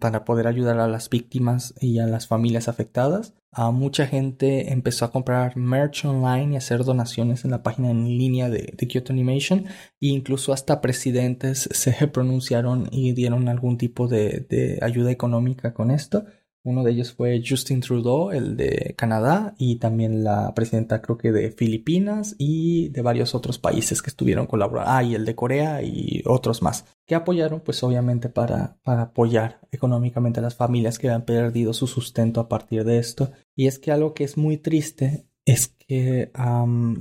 para 0.00 0.24
poder 0.24 0.46
ayudar 0.46 0.80
a 0.80 0.88
las 0.88 1.08
víctimas 1.08 1.74
y 1.80 1.98
a 1.98 2.06
las 2.06 2.26
familias 2.26 2.68
afectadas. 2.68 3.34
mucha 3.72 4.06
gente 4.06 4.72
empezó 4.72 5.04
a 5.04 5.12
comprar 5.12 5.56
merch 5.56 6.04
online 6.04 6.54
y 6.54 6.56
hacer 6.56 6.84
donaciones 6.84 7.44
en 7.44 7.50
la 7.52 7.62
página 7.62 7.90
en 7.90 8.04
línea 8.04 8.48
de, 8.48 8.74
Kyoto 8.88 9.12
Animation. 9.12 9.66
E 10.00 10.08
incluso 10.08 10.52
hasta 10.52 10.80
presidentes 10.80 11.68
se 11.72 12.06
pronunciaron 12.08 12.88
y 12.90 13.12
dieron 13.12 13.48
algún 13.48 13.78
tipo 13.78 14.08
de 14.08 14.78
ayuda 14.82 15.10
económica 15.10 15.74
con 15.74 15.90
esto. 15.90 16.24
Uno 16.62 16.84
de 16.84 16.92
ellos 16.92 17.12
fue 17.12 17.42
Justin 17.46 17.80
Trudeau, 17.80 18.30
el 18.32 18.56
de 18.56 18.94
Canadá, 18.96 19.54
y 19.56 19.76
también 19.76 20.24
la 20.24 20.52
presidenta 20.54 21.00
creo 21.00 21.16
que 21.16 21.32
de 21.32 21.50
Filipinas 21.50 22.34
y 22.38 22.90
de 22.90 23.00
varios 23.00 23.34
otros 23.34 23.58
países 23.58 24.02
que 24.02 24.10
estuvieron 24.10 24.46
colaborando. 24.46 24.90
Ah, 24.90 25.02
y 25.02 25.14
el 25.14 25.24
de 25.24 25.34
Corea 25.34 25.82
y 25.82 26.22
otros 26.26 26.60
más, 26.60 26.84
que 27.06 27.14
apoyaron 27.14 27.60
pues 27.60 27.82
obviamente 27.82 28.28
para, 28.28 28.78
para 28.82 29.02
apoyar 29.02 29.60
económicamente 29.72 30.40
a 30.40 30.42
las 30.42 30.54
familias 30.54 30.98
que 30.98 31.08
han 31.08 31.24
perdido 31.24 31.72
su 31.72 31.86
sustento 31.86 32.40
a 32.40 32.48
partir 32.48 32.84
de 32.84 32.98
esto. 32.98 33.30
Y 33.56 33.66
es 33.66 33.78
que 33.78 33.90
algo 33.90 34.12
que 34.12 34.24
es 34.24 34.36
muy 34.36 34.58
triste 34.58 35.26
es 35.46 35.68
que 35.68 36.30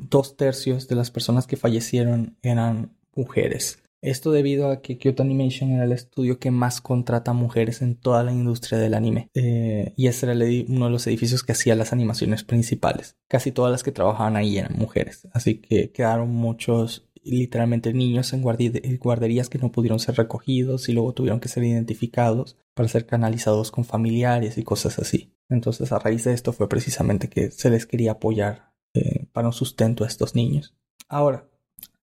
dos 0.10 0.38
tercios 0.38 0.88
de 0.88 0.96
las 0.96 1.12
personas 1.12 1.48
que 1.48 1.58
fallecieron 1.58 2.38
eran 2.42 2.96
mujeres. 3.14 3.84
Esto 4.02 4.32
debido 4.32 4.70
a 4.70 4.82
que 4.82 4.98
Kyoto 4.98 5.24
Animation 5.24 5.72
era 5.72 5.84
el 5.84 5.92
estudio 5.92 6.40
que 6.40 6.52
más 6.52 6.80
contrata 6.80 7.34
mujeres 7.34 7.82
en 7.82 7.96
toda 7.96 8.24
la 8.24 8.32
industria 8.32 8.78
del 8.78 8.94
anime. 8.94 9.30
Eh, 9.34 9.94
y 9.98 10.08
ese 10.08 10.26
era 10.26 10.36
uno 10.68 10.86
de 10.86 10.92
los 10.92 11.06
edificios 11.08 11.44
que 11.44 11.52
hacía 11.52 11.76
las 11.76 11.92
animaciones 11.92 12.44
principales. 12.44 13.18
Casi 13.28 13.52
todas 13.52 13.72
las 13.72 13.84
que 13.84 13.92
trabajaban 13.92 14.36
ahí 14.36 14.58
eran 14.58 14.78
mujeres. 14.78 15.28
Así 15.34 15.56
que 15.56 15.92
quedaron 15.92 16.34
muchos, 16.34 17.10
literalmente 17.24 17.94
niños 17.94 18.32
en 18.34 18.42
guarderías 18.42 19.50
que 19.50 19.58
no 19.58 19.72
pudieron 19.72 20.00
ser 20.00 20.16
recogidos 20.16 20.88
y 20.88 20.94
luego 20.94 21.14
tuvieron 21.14 21.40
que 21.40 21.50
ser 21.50 21.64
identificados 21.64 22.58
para 22.74 22.90
ser 22.90 23.06
canalizados 23.06 23.72
con 23.72 23.84
familiares 23.84 24.58
y 24.58 24.64
cosas 24.64 25.00
así. 25.00 25.34
Entonces 25.50 25.92
a 25.92 26.00
raíz 26.00 26.24
de 26.24 26.34
esto 26.34 26.54
fue 26.54 26.70
precisamente 26.70 27.30
que 27.30 27.52
se 27.52 27.70
les 27.70 27.86
quería 27.86 28.14
apoyar 28.14 28.72
eh, 28.94 29.28
para 29.34 29.48
un 29.48 29.54
sustento 29.54 30.04
a 30.04 30.08
estos 30.08 30.36
niños. 30.36 30.76
Ahora, 31.08 31.50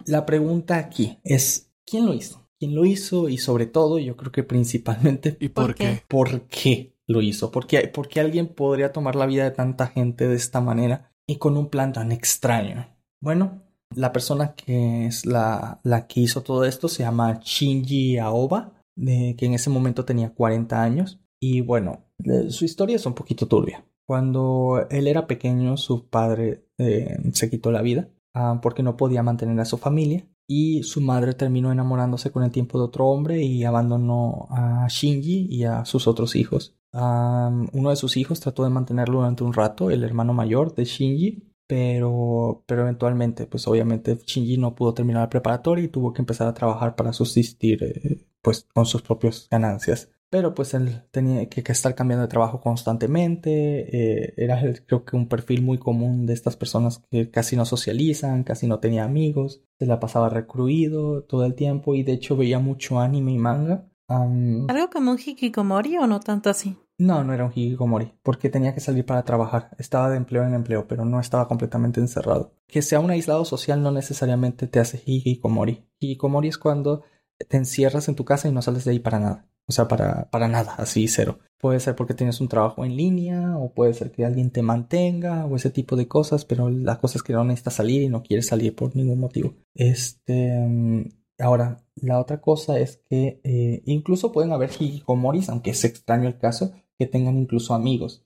la 0.05 0.27
pregunta 0.27 0.77
aquí 0.79 1.19
es 1.25 1.66
¿Quién 1.87 2.05
lo 2.05 2.15
hizo? 2.15 2.49
¿Quién 2.59 2.75
lo 2.75 2.85
hizo? 2.85 3.29
Y 3.29 3.39
sobre 3.39 3.67
todo, 3.67 3.99
yo 3.99 4.17
creo 4.17 4.33
que 4.33 4.43
principalmente... 4.43 5.37
¿Y 5.41 5.51
por, 5.51 5.75
qué? 5.75 6.03
¿Por 6.09 6.43
qué 6.49 6.97
lo 7.07 7.23
hizo? 7.23 7.53
¿Por 7.53 7.67
qué, 7.67 7.93
alguien 8.21 8.49
podría 8.49 8.93
tomar 8.93 9.15
la 9.15 9.27
vida 9.27 9.45
de 9.45 9.53
tanta 9.53 9.87
gente 9.87 10.27
de 10.27 10.35
esta 10.35 10.61
manera 10.61 11.13
y 11.29 11.37
con 11.37 11.57
un 11.57 11.69
plan 11.69 11.93
tan 11.93 12.11
extraño? 12.11 12.89
Bueno, 13.21 13.63
la 13.95 14.13
persona 14.13 14.55
que 14.55 15.07
es 15.07 15.27
la, 15.27 15.81
la 15.85 16.09
que 16.09 16.21
hizo 16.21 16.43
todo 16.43 16.65
esto 16.65 16.89
se 16.89 17.05
llama 17.05 17.41
Shinji 17.43 18.19
Aoba, 18.19 18.73
de, 18.97 19.37
que 19.39 19.47
en 19.47 19.55
ese 19.55 19.71
momento 19.71 20.05
tenía 20.05 20.35
40 20.35 20.83
años. 20.83 21.21
Y 21.41 21.61
bueno, 21.61 22.05
su 22.49 22.65
historia 22.65 22.97
es 22.97 23.07
un 23.07 23.15
poquito 23.15 23.47
turbia. 23.47 23.85
Cuando 24.09 24.87
él 24.91 25.07
era 25.07 25.27
pequeño, 25.27 25.77
su 25.77 26.09
padre 26.09 26.65
eh, 26.79 27.19
se 27.33 27.51
quitó 27.51 27.71
la 27.71 27.83
vida 27.83 28.09
ah, 28.35 28.61
porque 28.63 28.83
no 28.83 28.97
podía 28.97 29.23
mantener 29.23 29.61
a 29.61 29.65
su 29.65 29.79
familia 29.79 30.27
y 30.47 30.83
su 30.85 31.01
madre 31.01 31.35
terminó 31.35 31.73
enamorándose 31.73 32.31
con 32.31 32.45
el 32.45 32.51
tiempo 32.51 32.79
de 32.79 32.85
otro 32.85 33.07
hombre 33.07 33.43
y 33.43 33.65
abandonó 33.65 34.47
a 34.51 34.87
Shinji 34.89 35.49
y 35.51 35.65
a 35.65 35.85
sus 35.85 36.07
otros 36.07 36.37
hijos. 36.37 36.77
uno 36.93 37.91
de 37.91 37.97
sus 37.97 38.17
hijos 38.17 38.41
trató 38.41 38.65
de 38.65 38.71
mantenerlo 38.71 39.19
durante 39.19 39.45
un 39.45 39.53
rato, 39.53 39.91
el 39.91 40.05
hermano 40.05 40.33
mayor 40.33 40.75
de 40.75 40.85
Shinji, 40.85 41.53
pero, 41.67 42.63
pero 42.67 42.83
eventualmente, 42.83 43.47
pues 43.47 43.67
obviamente 43.67 44.17
Shinji 44.25 44.57
no 44.57 44.75
pudo 44.75 44.95
terminar 44.95 45.23
la 45.23 45.31
preparatoria 45.31 45.85
y 45.85 45.89
tuvo 45.89 46.13
que 46.13 46.23
empezar 46.23 46.47
a 46.49 46.55
trabajar 46.55 46.95
para 46.95 47.13
subsistir 47.13 47.83
eh, 47.83 48.27
pues 48.41 48.67
con 48.73 48.87
sus 48.87 49.03
propias 49.03 49.49
ganancias. 49.51 50.11
Pero 50.31 50.55
pues 50.55 50.75
él 50.75 51.03
tenía 51.11 51.49
que, 51.49 51.63
estar 51.73 51.95
cambiando 51.95 52.23
de 52.23 52.29
trabajo 52.29 52.61
constantemente. 52.61 54.25
Eh, 54.25 54.35
era 54.37 54.61
creo 54.87 55.05
que 55.05 55.17
un 55.17 55.29
perfil 55.29 55.63
muy 55.63 55.79
común 55.79 56.27
de 56.27 56.35
estas 56.35 56.57
personas 56.57 57.03
que 57.11 57.31
casi 57.31 57.57
no 57.57 57.65
socializan, 57.65 58.45
casi 58.45 58.67
no 58.67 58.81
tenía 58.81 59.05
amigos, 59.05 59.63
se 59.79 59.87
la 59.87 60.01
pasaba 60.01 60.29
recluido 60.29 61.23
todo 61.25 61.45
el 61.45 61.55
tiempo 61.55 61.95
y 61.95 62.03
de 62.03 62.13
hecho 62.13 62.37
veía 62.37 62.59
mucho 62.59 63.01
anime 63.01 63.33
y 63.33 63.39
manga. 63.39 63.89
¿Algo 64.09 64.91
como 64.93 65.11
un 65.13 65.19
hikikomori 65.19 65.99
o 65.99 66.07
no 66.07 66.21
tanto 66.21 66.49
así? 66.51 66.77
No, 66.99 67.25
no 67.25 67.35
era 67.35 67.45
un 67.45 67.53
hikikomori, 67.55 68.15
porque 68.23 68.49
tenía 68.49 68.73
que 68.73 68.81
salir 68.81 69.05
para 69.05 69.25
trabajar. 69.25 69.71
Estaba 69.79 70.09
de 70.09 70.17
empleo 70.17 70.45
en 70.45 70.55
empleo, 70.55 70.87
pero 70.89 71.05
no 71.05 71.21
estaba 71.21 71.47
completamente 71.47 72.01
encerrado. 72.01 72.55
Que 72.67 72.83
sea 72.83 73.01
un 73.01 73.11
aislado 73.11 73.45
social 73.45 73.83
no 73.83 73.91
necesariamente 73.91 74.67
te 74.67 74.81
hace 74.81 75.03
hikikomori. 75.05 75.85
Hikikomori 75.99 76.49
es 76.49 76.57
cuando 76.57 77.03
te 77.49 77.57
encierras 77.57 78.09
en 78.09 78.15
tu 78.15 78.25
casa 78.25 78.49
y 78.49 78.53
no 78.53 78.63
sales 78.63 78.85
de 78.85 78.93
ahí 78.93 78.99
para 78.99 79.19
nada. 79.19 79.49
O 79.69 79.73
sea, 79.73 79.89
para, 79.89 80.31
para 80.31 80.49
nada, 80.49 80.75
así 80.79 81.09
cero. 81.09 81.39
Puede 81.59 81.81
ser 81.81 81.97
porque 81.97 82.15
tienes 82.15 82.41
un 82.41 82.49
trabajo 82.49 82.85
en 82.85 82.97
línea, 82.97 83.57
o 83.59 83.73
puede 83.73 83.95
ser 83.95 84.13
que 84.13 84.25
alguien 84.25 84.51
te 84.51 84.63
mantenga, 84.63 85.47
o 85.47 85.57
ese 85.57 85.71
tipo 85.71 85.97
de 85.97 86.07
cosas, 86.07 86.45
pero 86.45 86.71
la 86.71 86.99
cosa 86.99 87.19
es 87.19 87.23
que 87.23 87.33
no 87.33 87.45
necesitas 87.45 87.75
salir 87.75 88.03
y 88.03 88.09
no 88.09 88.23
quieres 88.23 88.47
salir 88.47 88.75
por 88.75 88.95
ningún 88.95 89.19
motivo. 89.19 89.55
Este. 89.75 90.67
Mm, 90.67 91.09
ahora, 91.39 91.83
la 91.97 92.21
otra 92.21 92.41
cosa 92.41 92.79
es 92.79 93.03
que 93.09 93.41
eh, 93.43 93.83
incluso 93.87 94.33
pueden 94.33 94.53
haber 94.53 94.71
hikikomoris, 94.71 95.49
aunque 95.49 95.71
es 95.71 95.85
extraño 95.85 96.29
el 96.29 96.39
caso, 96.39 96.73
que 96.99 97.07
tengan 97.07 97.37
incluso 97.39 97.75
amigos. 97.75 98.25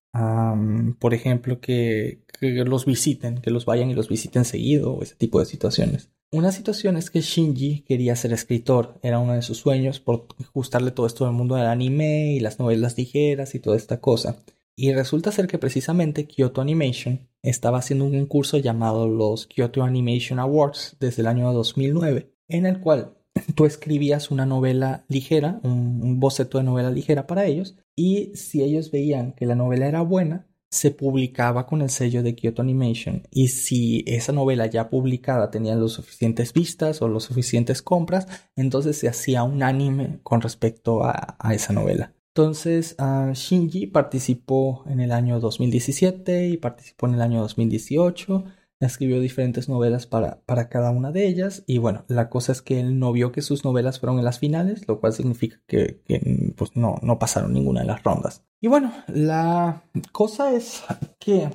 por 0.98 1.14
ejemplo, 1.14 1.60
que, 1.60 2.24
que, 2.38 2.64
los 2.64 2.84
visiten, 2.84 3.40
que 3.40 3.50
los 3.50 3.64
vayan 3.64 3.90
y 3.90 3.94
los 3.94 4.08
visiten 4.08 4.44
seguido, 4.44 4.92
o 4.94 5.02
ese 5.02 5.14
tipo 5.14 5.38
de 5.38 5.46
situaciones. 5.46 6.10
Una 6.32 6.52
situación 6.52 6.96
es 6.96 7.10
que 7.10 7.22
Shinji 7.22 7.80
quería 7.80 8.14
ser 8.14 8.32
escritor, 8.32 9.00
era 9.02 9.18
uno 9.18 9.32
de 9.32 9.42
sus 9.42 9.58
sueños 9.58 9.98
por 9.98 10.28
gustarle 10.54 10.92
todo 10.92 11.06
esto 11.06 11.24
del 11.24 11.34
mundo 11.34 11.56
del 11.56 11.66
anime 11.66 12.34
y 12.34 12.38
las 12.38 12.60
novelas 12.60 12.96
ligeras 12.96 13.56
y 13.56 13.58
toda 13.58 13.76
esta 13.76 14.00
cosa. 14.00 14.36
Y 14.76 14.92
resulta 14.92 15.32
ser 15.32 15.48
que 15.48 15.58
precisamente 15.58 16.28
Kyoto 16.28 16.60
Animation 16.60 17.28
estaba 17.42 17.78
haciendo 17.78 18.04
un 18.04 18.12
concurso 18.12 18.58
llamado 18.58 19.08
los 19.08 19.48
Kyoto 19.48 19.82
Animation 19.82 20.38
Awards 20.38 20.96
desde 21.00 21.22
el 21.22 21.26
año 21.26 21.52
2009, 21.52 22.32
en 22.46 22.64
el 22.64 22.78
cual 22.78 23.16
tú 23.56 23.66
escribías 23.66 24.30
una 24.30 24.46
novela 24.46 25.04
ligera, 25.08 25.58
un, 25.64 26.20
boceto 26.20 26.58
de 26.58 26.64
novela 26.64 26.92
ligera 26.92 27.26
para 27.26 27.44
ellos, 27.46 27.76
y 27.96 28.36
si 28.36 28.62
ellos 28.62 28.92
veían 28.92 29.32
que 29.32 29.46
la 29.46 29.56
novela 29.56 29.88
era 29.88 30.02
buena, 30.02 30.46
se 30.70 30.90
publicaba 30.90 31.66
con 31.66 31.82
el 31.82 31.90
sello 31.90 32.22
de 32.22 32.34
Kyoto 32.34 32.62
Animation 32.62 33.22
y 33.30 33.48
si 33.48 34.04
esa 34.06 34.32
novela 34.32 34.66
ya 34.66 34.88
publicada 34.88 35.50
tenía 35.50 35.74
los 35.74 35.92
suficientes 35.94 36.52
vistas 36.52 37.02
o 37.02 37.08
los 37.08 37.24
suficientes 37.24 37.82
compras, 37.82 38.26
entonces 38.56 38.96
se 38.98 39.08
hacía 39.08 39.42
un 39.42 39.62
anime 39.62 40.20
con 40.22 40.40
respecto 40.40 41.02
a, 41.04 41.36
esa 41.52 41.72
novela. 41.72 42.14
Entonces 42.34 42.94
ah, 42.98 43.32
Shinji 43.34 43.88
participó 43.88 44.84
en 44.86 45.00
el 45.00 45.12
año 45.12 45.40
2017 45.40 46.48
y 46.48 46.56
participó 46.56 47.08
en 47.08 47.14
el 47.14 47.22
año 47.22 47.40
2018 47.40 48.44
escribió 48.80 49.20
diferentes 49.20 49.68
novelas 49.68 50.06
para, 50.06 50.40
para 50.46 50.68
cada 50.68 50.90
una 50.90 51.12
de 51.12 51.26
ellas 51.26 51.64
y 51.66 51.78
bueno, 51.78 52.04
la 52.08 52.30
cosa 52.30 52.52
es 52.52 52.62
que 52.62 52.80
él 52.80 52.98
no 52.98 53.12
vio 53.12 53.30
que 53.30 53.42
sus 53.42 53.64
novelas 53.64 54.00
fueron 54.00 54.18
en 54.18 54.24
las 54.24 54.38
finales, 54.38 54.88
lo 54.88 55.00
cual 55.00 55.12
significa 55.12 55.60
que, 55.66 56.00
pues 56.56 56.76
no, 56.76 56.96
no 57.02 57.18
pasaron 57.18 57.52
ninguna 57.52 57.80
de 57.80 57.86
las 57.86 58.02
rondas. 58.02 58.44
Y 58.60 58.68
bueno, 58.68 58.92
la 59.08 59.82
cosa 60.12 60.52
es 60.52 60.82
que, 61.18 61.50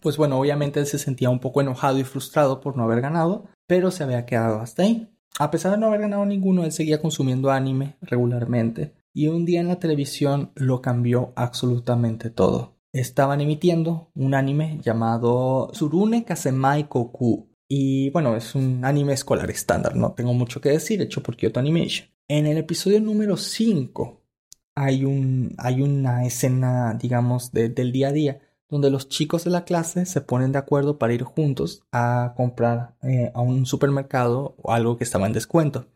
pues 0.00 0.16
bueno, 0.16 0.38
obviamente 0.38 0.80
él 0.80 0.86
se 0.86 0.98
sentía 0.98 1.30
un 1.30 1.40
poco 1.40 1.60
enojado 1.60 1.98
y 1.98 2.04
frustrado 2.04 2.60
por 2.60 2.76
no 2.76 2.84
haber 2.84 3.00
ganado, 3.00 3.46
pero 3.66 3.90
se 3.90 4.04
había 4.04 4.26
quedado 4.26 4.60
hasta 4.60 4.82
ahí. 4.82 5.08
A 5.38 5.50
pesar 5.50 5.72
de 5.72 5.78
no 5.78 5.88
haber 5.88 6.00
ganado 6.00 6.24
ninguno, 6.24 6.64
él 6.64 6.72
seguía 6.72 7.02
consumiendo 7.02 7.50
anime 7.50 7.96
regularmente 8.00 8.94
y 9.12 9.28
un 9.28 9.44
día 9.44 9.60
en 9.60 9.68
la 9.68 9.78
televisión 9.78 10.52
lo 10.54 10.80
cambió 10.80 11.32
absolutamente 11.36 12.30
todo 12.30 12.76
estaban 13.00 13.40
emitiendo 13.40 14.10
un 14.14 14.34
anime 14.34 14.78
llamado 14.82 15.70
Tsurune 15.72 16.24
Kasemai 16.24 16.88
Koku. 16.88 17.48
Y 17.68 18.10
bueno, 18.10 18.36
es 18.36 18.54
un 18.54 18.84
anime 18.84 19.12
escolar 19.12 19.50
estándar, 19.50 19.96
no 19.96 20.12
tengo 20.12 20.32
mucho 20.32 20.60
que 20.60 20.70
decir, 20.70 21.02
hecho 21.02 21.22
por 21.22 21.36
Kyoto 21.36 21.58
Animation. 21.58 22.08
En 22.28 22.46
el 22.46 22.58
episodio 22.58 23.00
número 23.00 23.36
5 23.36 24.22
hay, 24.76 25.04
un, 25.04 25.54
hay 25.58 25.82
una 25.82 26.24
escena, 26.24 26.94
digamos, 26.94 27.50
del 27.50 27.92
día 27.92 28.08
a 28.08 28.12
día, 28.12 28.40
donde 28.68 28.90
los 28.90 29.08
chicos 29.08 29.44
de 29.44 29.50
la 29.50 29.64
clase 29.64 30.06
se 30.06 30.20
ponen 30.20 30.52
de 30.52 30.58
acuerdo 30.58 30.98
para 30.98 31.14
ir 31.14 31.22
juntos 31.22 31.82
a 31.92 32.34
comprar 32.36 32.94
eh, 33.02 33.32
a 33.34 33.40
un 33.40 33.64
supermercado 33.66 34.54
o 34.62 34.72
algo 34.72 34.96
que 34.96 35.04
estaba 35.04 35.26
en 35.26 35.32
descuento. 35.32 35.86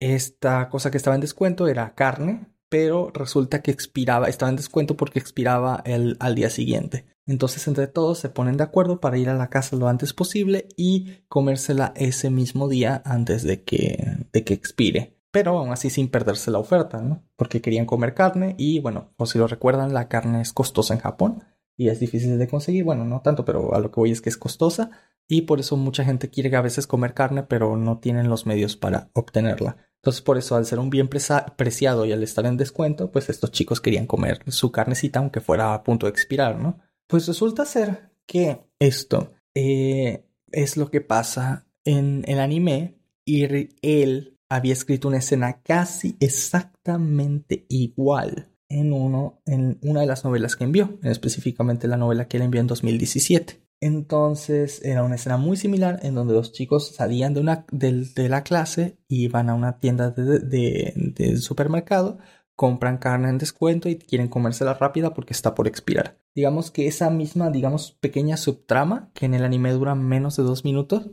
Esta 0.00 0.68
cosa 0.70 0.90
que 0.90 0.96
estaba 0.96 1.14
en 1.14 1.20
descuento 1.20 1.68
era 1.68 1.94
carne, 1.94 2.46
pero 2.70 3.10
resulta 3.12 3.62
que 3.62 3.72
expiraba, 3.72 4.28
estaba 4.28 4.48
en 4.48 4.56
descuento 4.56 4.96
porque 4.96 5.18
expiraba 5.18 5.82
el, 5.84 6.16
al 6.20 6.34
día 6.34 6.48
siguiente. 6.48 7.04
Entonces 7.26 7.68
entre 7.68 7.88
todos 7.88 8.18
se 8.18 8.30
ponen 8.30 8.56
de 8.56 8.64
acuerdo 8.64 9.00
para 9.00 9.18
ir 9.18 9.28
a 9.28 9.34
la 9.34 9.50
casa 9.50 9.76
lo 9.76 9.88
antes 9.88 10.14
posible 10.14 10.66
y 10.76 11.18
comérsela 11.28 11.92
ese 11.94 12.30
mismo 12.30 12.68
día 12.68 13.02
antes 13.04 13.42
de 13.42 13.62
que, 13.62 14.26
de 14.32 14.44
que 14.44 14.54
expire. 14.54 15.19
Pero 15.30 15.58
aún 15.58 15.70
así 15.70 15.90
sin 15.90 16.08
perderse 16.08 16.50
la 16.50 16.58
oferta, 16.58 17.00
¿no? 17.00 17.22
Porque 17.36 17.60
querían 17.60 17.86
comer 17.86 18.14
carne 18.14 18.54
y 18.58 18.80
bueno, 18.80 19.12
por 19.16 19.28
si 19.28 19.38
lo 19.38 19.46
recuerdan, 19.46 19.94
la 19.94 20.08
carne 20.08 20.40
es 20.40 20.52
costosa 20.52 20.94
en 20.94 21.00
Japón 21.00 21.44
y 21.76 21.88
es 21.88 22.00
difícil 22.00 22.38
de 22.38 22.48
conseguir. 22.48 22.84
Bueno, 22.84 23.04
no 23.04 23.22
tanto, 23.22 23.44
pero 23.44 23.74
a 23.74 23.80
lo 23.80 23.90
que 23.90 24.00
voy 24.00 24.10
es 24.10 24.20
que 24.20 24.28
es 24.28 24.36
costosa 24.36 24.90
y 25.28 25.42
por 25.42 25.60
eso 25.60 25.76
mucha 25.76 26.04
gente 26.04 26.28
quiere 26.28 26.54
a 26.56 26.60
veces 26.60 26.86
comer 26.86 27.14
carne, 27.14 27.44
pero 27.44 27.76
no 27.76 27.98
tienen 27.98 28.28
los 28.28 28.46
medios 28.46 28.76
para 28.76 29.10
obtenerla. 29.12 29.76
Entonces, 29.96 30.22
por 30.22 30.38
eso, 30.38 30.56
al 30.56 30.66
ser 30.66 30.78
un 30.78 30.90
bien 30.90 31.08
preciado 31.08 32.04
y 32.06 32.12
al 32.12 32.22
estar 32.22 32.46
en 32.46 32.56
descuento, 32.56 33.12
pues 33.12 33.28
estos 33.28 33.52
chicos 33.52 33.80
querían 33.80 34.06
comer 34.06 34.42
su 34.50 34.72
carnecita 34.72 35.20
aunque 35.20 35.40
fuera 35.40 35.74
a 35.74 35.84
punto 35.84 36.06
de 36.06 36.10
expirar, 36.10 36.58
¿no? 36.58 36.80
Pues 37.06 37.26
resulta 37.26 37.64
ser 37.64 38.10
que 38.26 38.60
esto 38.78 39.34
eh, 39.54 40.26
es 40.50 40.76
lo 40.76 40.90
que 40.90 41.00
pasa 41.00 41.66
en 41.84 42.24
el 42.26 42.40
anime 42.40 42.98
y 43.24 43.44
él 43.82 44.39
había 44.50 44.72
escrito 44.72 45.08
una 45.08 45.18
escena 45.18 45.62
casi 45.62 46.16
exactamente 46.20 47.64
igual 47.68 48.50
en, 48.68 48.92
uno, 48.92 49.40
en 49.46 49.78
una 49.82 50.00
de 50.00 50.06
las 50.06 50.24
novelas 50.24 50.56
que 50.56 50.64
envió, 50.64 50.98
específicamente 51.02 51.88
la 51.88 51.96
novela 51.96 52.28
que 52.28 52.36
él 52.36 52.42
envió 52.42 52.60
en 52.60 52.66
2017. 52.66 53.62
Entonces 53.80 54.84
era 54.84 55.04
una 55.04 55.14
escena 55.14 55.38
muy 55.38 55.56
similar 55.56 56.00
en 56.02 56.14
donde 56.14 56.34
los 56.34 56.52
chicos 56.52 56.94
salían 56.94 57.32
de, 57.32 57.40
una, 57.40 57.64
de, 57.70 58.28
la 58.28 58.42
clase 58.42 58.98
y 59.08 59.28
van 59.28 59.48
a 59.48 59.54
una 59.54 59.78
tienda 59.78 60.10
de, 60.10 61.36
supermercado, 61.40 62.18
compran 62.54 62.98
carne 62.98 63.30
en 63.30 63.38
descuento 63.38 63.88
y 63.88 63.96
quieren 63.96 64.28
comérsela 64.28 64.74
rápida 64.74 65.14
porque 65.14 65.32
está 65.32 65.54
por 65.54 65.66
expirar. 65.66 66.18
Digamos 66.34 66.70
que 66.70 66.88
esa 66.88 67.08
misma, 67.08 67.50
digamos, 67.50 67.92
pequeña 67.92 68.36
subtrama 68.36 69.10
que 69.14 69.26
en 69.26 69.34
el 69.34 69.44
anime 69.44 69.72
dura 69.72 69.94
menos 69.94 70.36
de 70.36 70.42
dos 70.42 70.64
minutos 70.64 71.10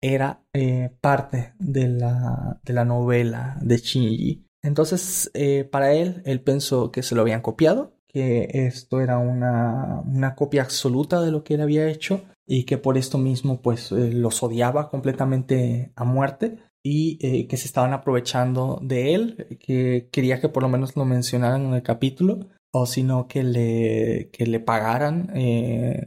era 0.00 0.42
eh, 0.52 0.90
parte 1.00 1.54
de 1.58 1.88
la, 1.88 2.60
de 2.62 2.72
la 2.72 2.84
novela 2.84 3.58
de 3.60 3.78
Shinji. 3.78 4.44
Entonces, 4.62 5.30
eh, 5.34 5.64
para 5.64 5.92
él, 5.92 6.22
él 6.24 6.40
pensó 6.40 6.90
que 6.90 7.02
se 7.02 7.14
lo 7.14 7.22
habían 7.22 7.42
copiado 7.42 7.94
que 8.08 8.48
esto 8.54 9.02
era 9.02 9.18
una, 9.18 10.02
una, 10.06 10.34
copia 10.34 10.62
absoluta 10.62 11.20
de 11.20 11.30
lo 11.30 11.44
que 11.44 11.54
él 11.54 11.60
había 11.60 11.88
hecho 11.88 12.22
y 12.46 12.64
que 12.64 12.78
por 12.78 12.96
esto 12.96 13.18
mismo 13.18 13.60
pues 13.60 13.92
eh, 13.92 14.12
los 14.14 14.42
odiaba 14.42 14.88
completamente 14.88 15.92
a 15.94 16.04
muerte 16.04 16.56
y 16.82 17.46
que 17.48 17.56
se 17.58 17.66
estaban 17.66 17.92
aprovechando 17.92 18.80
de 18.82 19.14
él, 19.14 19.58
que 19.60 20.08
quería 20.10 20.40
que 20.40 20.48
por 20.48 20.62
lo 20.62 20.70
menos 20.70 20.96
lo 20.96 21.04
mencionaran 21.04 21.66
en 21.66 21.74
el 21.74 21.82
capítulo 21.82 22.46
o 22.72 22.86
sino 22.86 23.28
que 23.28 23.42
le, 23.42 24.30
que 24.32 24.46
le 24.46 24.58
pagaran 24.58 25.30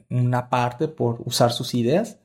una 0.09 0.49
parte 0.49 0.87
por 0.87 1.21
usar 1.23 1.51
sus 1.51 1.75
ideas. 1.75 2.20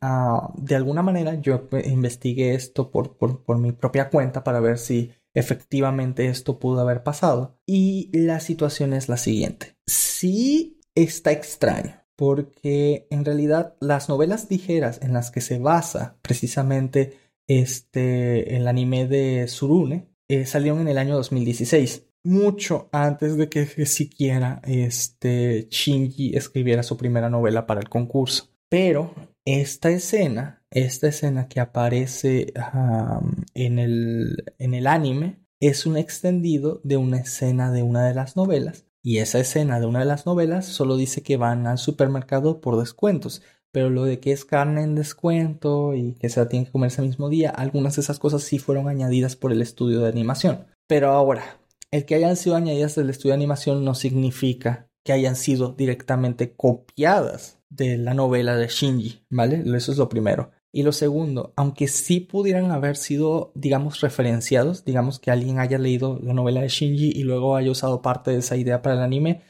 Ah, 0.00 0.52
de 0.56 0.74
alguna 0.74 1.02
manera 1.02 1.34
yo 1.34 1.68
investigué 1.84 2.54
esto 2.54 2.90
por, 2.90 3.16
por, 3.16 3.42
por 3.44 3.58
mi 3.58 3.72
propia 3.72 4.10
cuenta 4.10 4.44
para 4.44 4.60
ver 4.60 4.78
si 4.78 5.12
efectivamente 5.34 6.26
esto 6.26 6.58
pudo 6.58 6.80
haber 6.80 7.02
pasado. 7.02 7.58
Y 7.66 8.10
la 8.12 8.40
situación 8.40 8.92
es 8.92 9.08
la 9.08 9.16
siguiente. 9.16 9.76
Sí 9.86 10.80
está 10.94 11.32
extraño, 11.32 12.02
porque 12.16 13.06
en 13.10 13.24
realidad 13.24 13.74
las 13.80 14.08
novelas 14.08 14.48
ligeras 14.50 15.00
en 15.02 15.12
las 15.12 15.30
que 15.30 15.40
se 15.40 15.58
basa 15.58 16.18
precisamente 16.22 17.18
este, 17.46 18.56
el 18.56 18.66
anime 18.66 19.06
de 19.06 19.46
Surune 19.46 20.08
eh, 20.28 20.46
salieron 20.46 20.80
en 20.80 20.88
el 20.88 20.98
año 20.98 21.14
2016 21.14 22.06
mucho 22.26 22.88
antes 22.92 23.36
de 23.36 23.48
que 23.48 23.66
siquiera 23.86 24.60
este 24.64 25.68
Shinji 25.70 26.36
escribiera 26.36 26.82
su 26.82 26.96
primera 26.96 27.30
novela 27.30 27.66
para 27.66 27.80
el 27.80 27.88
concurso. 27.88 28.48
Pero 28.68 29.14
esta 29.46 29.90
escena 29.90 30.56
esta 30.76 31.08
escena 31.08 31.48
que 31.48 31.60
aparece 31.60 32.52
en, 33.54 33.78
el, 33.78 34.44
en 34.58 34.74
el 34.74 34.86
anime 34.86 35.40
es 35.58 35.86
un 35.86 35.96
extendido 35.96 36.82
de 36.84 36.98
una 36.98 37.18
escena 37.18 37.72
de 37.72 37.82
una 37.82 38.06
de 38.06 38.12
las 38.12 38.36
novelas. 38.36 38.84
Y 39.02 39.18
esa 39.18 39.38
escena 39.38 39.80
de 39.80 39.86
una 39.86 40.00
de 40.00 40.04
las 40.04 40.26
novelas 40.26 40.66
solo 40.66 40.96
dice 40.96 41.22
que 41.22 41.38
van 41.38 41.66
al 41.66 41.78
supermercado 41.78 42.60
por 42.60 42.78
descuentos. 42.78 43.42
Pero 43.72 43.88
lo 43.88 44.04
de 44.04 44.20
que 44.20 44.32
es 44.32 44.44
carne 44.44 44.82
en 44.82 44.94
descuento 44.94 45.94
y 45.94 46.12
que 46.14 46.28
se 46.28 46.40
la 46.40 46.48
tiene 46.48 46.66
que 46.66 46.72
comer 46.72 46.88
ese 46.88 47.02
mismo 47.02 47.30
día, 47.30 47.50
algunas 47.50 47.96
de 47.96 48.02
esas 48.02 48.18
cosas 48.18 48.42
sí 48.42 48.58
fueron 48.58 48.88
añadidas 48.88 49.34
por 49.36 49.52
el 49.52 49.62
estudio 49.62 50.00
de 50.00 50.08
animación. 50.08 50.66
Pero 50.86 51.10
ahora, 51.10 51.58
el 51.90 52.04
que 52.04 52.16
hayan 52.16 52.36
sido 52.36 52.56
añadidas 52.56 52.96
del 52.96 53.08
estudio 53.08 53.30
de 53.30 53.36
animación 53.36 53.82
no 53.82 53.94
significa 53.94 54.90
que 55.06 55.12
hayan 55.12 55.36
sido 55.36 55.68
directamente 55.68 56.52
copiadas 56.54 57.60
de 57.70 57.96
la 57.96 58.12
novela 58.12 58.56
de 58.56 58.66
Shinji, 58.66 59.24
¿vale? 59.30 59.62
Eso 59.76 59.92
es 59.92 59.98
lo 59.98 60.08
primero. 60.08 60.50
Y 60.72 60.82
lo 60.82 60.92
segundo, 60.92 61.54
aunque 61.56 61.86
sí 61.86 62.18
pudieran 62.20 62.72
haber 62.72 62.96
sido, 62.96 63.52
digamos, 63.54 64.00
referenciados, 64.00 64.84
digamos 64.84 65.20
que 65.20 65.30
alguien 65.30 65.60
haya 65.60 65.78
leído 65.78 66.18
la 66.20 66.34
novela 66.34 66.60
de 66.60 66.68
Shinji 66.68 67.12
y 67.14 67.22
luego 67.22 67.56
haya 67.56 67.70
usado 67.70 68.02
parte 68.02 68.32
de 68.32 68.38
esa 68.38 68.56
idea 68.56 68.82
para 68.82 68.96
el 68.96 69.02
anime, 69.02 69.42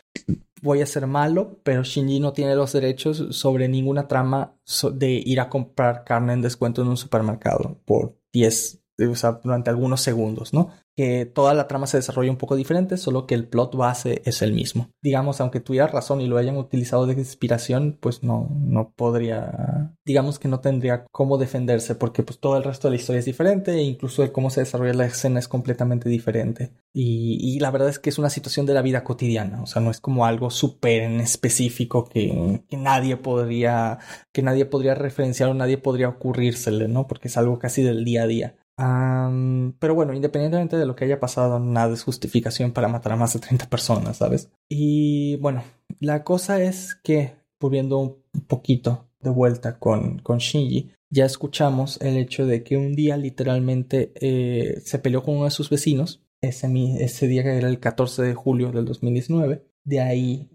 voy 0.63 0.83
a 0.83 0.87
ser 0.87 1.07
malo, 1.07 1.59
pero 1.63 1.83
Shinji 1.83 2.21
no 2.21 2.35
tiene 2.35 2.55
los 2.55 2.75
derechos 2.75 3.25
sobre 3.31 3.67
ninguna 3.67 4.09
trama 4.09 4.57
de 4.93 5.23
ir 5.25 5.41
a 5.41 5.49
comprar 5.49 6.05
carne 6.05 6.35
en 6.35 6.43
descuento 6.43 6.83
en 6.83 6.89
un 6.89 6.97
supermercado 6.99 7.81
por 7.87 8.19
10 8.33 8.86
sea, 9.15 9.41
durante 9.43 9.71
algunos 9.71 10.01
segundos, 10.01 10.55
¿no? 10.55 10.71
Que 10.97 11.27
toda 11.27 11.53
la 11.53 11.69
trama 11.69 11.87
se 11.87 11.99
desarrolla 11.99 12.31
un 12.31 12.39
poco 12.39 12.57
diferente, 12.57 12.97
solo 12.97 13.27
que 13.27 13.35
el 13.35 13.47
plot 13.47 13.77
base 13.77 14.23
es 14.25 14.41
el 14.41 14.55
mismo. 14.55 14.89
Digamos, 15.03 15.41
aunque 15.41 15.61
tuviera 15.61 15.87
razón 15.87 16.23
y 16.23 16.27
lo 16.27 16.39
hayan 16.39 16.57
utilizado 16.57 17.07
de 17.07 17.13
inspiración, 17.13 17.99
pues 18.01 18.23
no, 18.23 18.49
no 18.51 18.93
podría, 18.97 19.95
digamos 20.07 20.39
que 20.39 20.49
no 20.49 20.61
tendría 20.61 21.05
cómo 21.13 21.37
defenderse, 21.37 21.95
porque 21.95 22.23
pues 22.23 22.41
todo 22.41 22.57
el 22.57 22.65
resto 22.65 22.89
de 22.89 22.93
la 22.93 23.01
historia 23.01 23.19
es 23.19 23.27
diferente 23.27 23.73
e 23.73 23.83
incluso 23.83 24.23
de 24.23 24.33
cómo 24.33 24.49
se 24.49 24.61
desarrolla 24.61 24.95
la 24.95 25.07
escena 25.07 25.39
es 25.39 25.49
completamente 25.49 26.09
diferente. 26.09 26.73
Y, 26.95 27.39
y 27.43 27.61
la 27.61 27.71
verdad 27.71 27.91
es 27.91 27.99
que 27.99 28.09
es 28.09 28.19
una 28.19 28.31
situación 28.31 28.65
de 28.65 28.73
la 28.73 28.81
vida 28.81 29.05
cotidiana, 29.05 29.63
o 29.63 29.67
sea, 29.67 29.83
no 29.83 29.91
es 29.91 30.01
como 30.01 30.25
algo 30.25 30.49
súper 30.49 31.03
en 31.03 31.21
específico 31.21 32.07
que, 32.07 32.63
que 32.71 32.77
nadie 32.79 33.19
podría, 33.19 33.99
que 34.33 34.41
nadie 34.41 34.65
podría 34.65 34.95
referenciar 34.95 35.51
o 35.51 35.55
nadie 35.55 35.77
podría 35.77 36.09
ocurrírsele, 36.09 36.89
¿no? 36.89 37.07
Porque 37.07 37.29
es 37.29 37.37
algo 37.37 37.59
casi 37.59 37.83
del 37.83 38.03
día 38.03 38.23
a 38.23 38.27
día 38.27 38.57
pero 38.77 39.95
bueno, 39.95 40.13
independientemente 40.13 40.77
de 40.77 40.87
lo 40.87 40.95
que 40.95 41.07
haya 41.07 41.19
pasado, 41.19 41.59
nada 41.59 41.95
es 41.95 42.03
justificación 42.03 42.73
para 42.73 42.89
matar 42.89 43.13
a 43.13 43.17
más 43.17 43.33
de 43.33 43.41
30 43.41 43.69
personas, 43.69 44.19
¿sabes? 44.19 44.51
Y 44.69 45.37
bueno, 45.37 45.63
la 46.01 46.25
cosa 46.25 46.61
es 46.63 46.95
que, 46.95 47.35
volviendo 47.61 47.99
un 47.99 48.23
poquito 48.47 49.09
de 49.21 49.31
vuelta 49.31 49.79
con, 49.79 50.19
con 50.19 50.39
Shinji, 50.39 50.91
ya 51.11 51.25
escuchamos 51.25 52.01
el 52.03 52.17
hecho 52.17 52.47
de 52.47 52.63
que 52.63 52.77
un 52.77 52.95
día 52.95 53.17
literalmente 53.17 54.13
eh, 54.17 54.81
se 54.85 54.99
peleó 54.99 55.23
con 55.23 55.37
uno 55.37 55.45
de 55.45 55.51
sus 55.51 55.71
vecinos, 55.71 56.23
ese, 56.43 56.69
ese 57.01 57.29
día 57.29 57.43
que 57.43 57.57
era 57.57 57.69
el 57.69 57.81
14 57.81 58.23
de 58.23 58.35
julio 58.35 58.73
del 58.73 58.85
2019, 58.85 59.65
de 59.85 60.01
ahí 60.01 60.51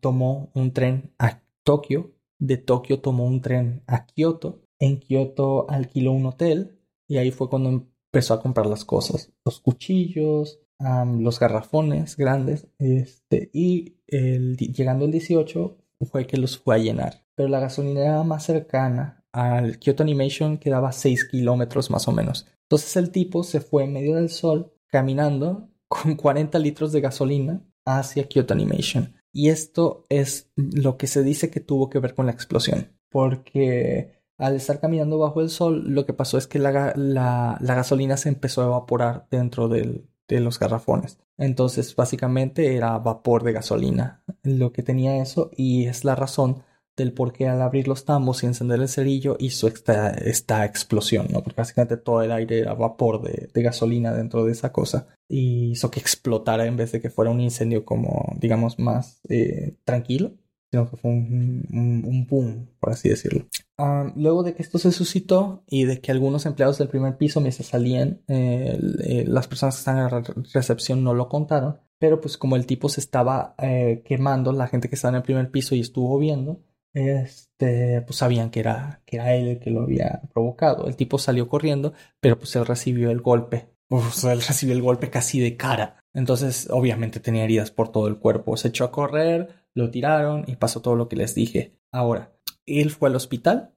tomó 0.00 0.50
un 0.54 0.72
tren 0.72 1.12
a 1.18 1.40
Tokio, 1.62 2.12
de 2.40 2.56
Tokio 2.56 3.00
tomó 3.00 3.24
un 3.24 3.40
tren 3.40 3.82
a 3.86 4.06
Kioto, 4.06 4.62
en 4.80 4.98
Kioto 4.98 5.70
alquiló 5.70 6.12
un 6.12 6.26
hotel 6.26 6.80
y 7.14 7.18
ahí 7.18 7.30
fue 7.30 7.48
cuando 7.48 7.68
empezó 7.68 8.34
a 8.34 8.42
comprar 8.42 8.66
las 8.66 8.84
cosas. 8.84 9.30
Los 9.44 9.60
cuchillos, 9.60 10.58
los 10.80 11.38
garrafones 11.38 12.16
grandes. 12.16 12.66
Este, 12.80 13.50
y 13.52 13.98
el, 14.08 14.56
llegando 14.56 15.04
el 15.04 15.12
18 15.12 15.78
fue 16.10 16.26
que 16.26 16.38
los 16.38 16.58
fue 16.58 16.74
a 16.74 16.78
llenar. 16.78 17.24
Pero 17.36 17.48
la 17.48 17.60
gasolinera 17.60 18.24
más 18.24 18.42
cercana 18.42 19.24
al 19.30 19.78
Kyoto 19.78 20.02
Animation 20.02 20.58
quedaba 20.58 20.90
6 20.90 21.28
kilómetros 21.28 21.88
más 21.88 22.08
o 22.08 22.12
menos. 22.12 22.48
Entonces 22.62 22.96
el 22.96 23.12
tipo 23.12 23.44
se 23.44 23.60
fue 23.60 23.84
en 23.84 23.92
medio 23.92 24.16
del 24.16 24.28
sol 24.28 24.72
caminando 24.88 25.68
con 25.86 26.16
40 26.16 26.58
litros 26.58 26.90
de 26.90 27.00
gasolina 27.00 27.64
hacia 27.84 28.26
Kyoto 28.26 28.54
Animation. 28.54 29.14
Y 29.32 29.50
esto 29.50 30.04
es 30.08 30.50
lo 30.56 30.96
que 30.96 31.06
se 31.06 31.22
dice 31.22 31.48
que 31.48 31.60
tuvo 31.60 31.90
que 31.90 32.00
ver 32.00 32.16
con 32.16 32.26
la 32.26 32.32
explosión. 32.32 32.88
Porque 33.08 34.23
al 34.44 34.56
estar 34.56 34.78
caminando 34.78 35.18
bajo 35.18 35.40
el 35.40 35.48
sol, 35.48 35.84
lo 35.86 36.04
que 36.04 36.12
pasó 36.12 36.36
es 36.36 36.46
que 36.46 36.58
la, 36.58 37.58
gasolina 37.60 38.16
se 38.16 38.28
empezó 38.28 38.62
a 38.62 38.66
evaporar 38.66 39.26
dentro 39.30 39.68
de 39.68 40.04
los 40.28 40.58
garrafones. 40.58 41.18
Entonces, 41.38 41.96
básicamente 41.96 42.76
era 42.76 42.98
vapor 42.98 43.42
de 43.42 43.52
gasolina 43.52 44.22
lo 44.42 44.72
que 44.72 44.82
tenía 44.82 45.16
eso 45.16 45.50
y 45.56 45.86
es 45.86 46.04
la 46.04 46.14
razón 46.14 46.62
del 46.96 47.12
por 47.12 47.32
qué 47.32 47.48
al 47.48 47.60
abrir 47.60 47.88
los 47.88 48.04
tambos 48.04 48.42
y 48.42 48.46
encender 48.46 48.80
el 48.80 48.88
cerillo 48.88 49.36
hizo 49.40 49.66
esta, 49.66 50.64
explosión, 50.64 51.26
¿no? 51.30 51.42
Porque 51.42 51.60
básicamente 51.60 51.96
todo 51.96 52.22
el 52.22 52.30
aire 52.30 52.60
era 52.60 52.74
vapor 52.74 53.22
de, 53.22 53.48
de, 53.52 53.62
gasolina 53.62 54.12
dentro 54.12 54.44
de 54.44 54.52
esa 54.52 54.70
cosa 54.72 55.08
y 55.28 55.72
hizo 55.72 55.90
que 55.90 55.98
explotara 55.98 56.66
en 56.66 56.76
vez 56.76 56.92
de 56.92 57.00
que 57.00 57.10
fuera 57.10 57.32
un 57.32 57.40
incendio 57.40 57.84
como, 57.84 58.36
digamos, 58.38 58.78
más 58.78 59.20
eh, 59.28 59.76
tranquilo 59.84 60.34
sino 60.74 60.90
que 60.90 60.96
fue 60.96 61.12
un, 61.12 62.26
boom, 62.28 62.68
por 62.80 62.90
así 62.90 63.08
decirlo. 63.08 63.46
Ah, 63.78 64.12
luego 64.16 64.42
de 64.42 64.54
que 64.54 64.62
esto 64.62 64.78
se 64.78 64.90
suscitó 64.90 65.62
y 65.68 65.84
de 65.84 66.00
que 66.00 66.10
algunos 66.10 66.46
empleados 66.46 66.78
del 66.78 66.88
primer 66.88 67.16
piso 67.16 67.40
mientras 67.40 67.68
salían, 67.68 68.22
las 68.26 69.46
personas 69.46 69.76
que 69.76 69.78
están 69.78 69.98
en 69.98 70.04
la 70.04 70.22
recepción 70.52 71.04
no 71.04 71.14
lo 71.14 71.28
contaron, 71.28 71.78
pero 71.98 72.20
pues 72.20 72.36
como 72.36 72.56
el 72.56 72.66
tipo 72.66 72.88
se 72.88 73.00
estaba 73.00 73.54
eh, 73.58 74.02
quemando, 74.04 74.52
la 74.52 74.66
gente 74.66 74.88
que 74.88 74.96
estaba 74.96 75.10
en 75.10 75.16
el 75.16 75.22
primer 75.22 75.50
piso 75.52 75.76
y 75.76 75.80
estuvo 75.80 76.18
viendo, 76.18 76.60
este, 76.92 78.02
pues 78.02 78.18
sabían 78.18 78.50
que 78.50 78.60
era, 78.60 79.00
que 79.06 79.16
era 79.16 79.34
él 79.34 79.48
el 79.48 79.60
que 79.60 79.70
lo 79.70 79.82
había 79.82 80.22
provocado. 80.32 80.88
El 80.88 80.96
tipo 80.96 81.18
salió 81.18 81.48
corriendo, 81.48 81.92
pero 82.20 82.36
pues 82.36 82.54
él 82.56 82.66
recibió 82.66 83.10
el 83.10 83.20
golpe. 83.20 83.68
Sea, 84.12 84.32
él 84.32 84.42
recibió 84.42 84.74
el 84.74 84.82
golpe 84.82 85.10
casi 85.10 85.38
de 85.38 85.56
cara. 85.56 86.00
Entonces, 86.14 86.68
obviamente 86.70 87.20
tenía 87.20 87.44
heridas 87.44 87.70
por 87.70 87.90
todo 87.90 88.08
el 88.08 88.18
cuerpo. 88.18 88.56
Se 88.56 88.68
echó 88.68 88.84
a 88.84 88.92
correr, 88.92 89.63
lo 89.74 89.90
tiraron 89.90 90.44
y 90.46 90.56
pasó 90.56 90.80
todo 90.80 90.96
lo 90.96 91.08
que 91.08 91.16
les 91.16 91.34
dije. 91.34 91.78
Ahora, 91.92 92.34
él 92.66 92.90
fue 92.90 93.08
al 93.08 93.16
hospital 93.16 93.74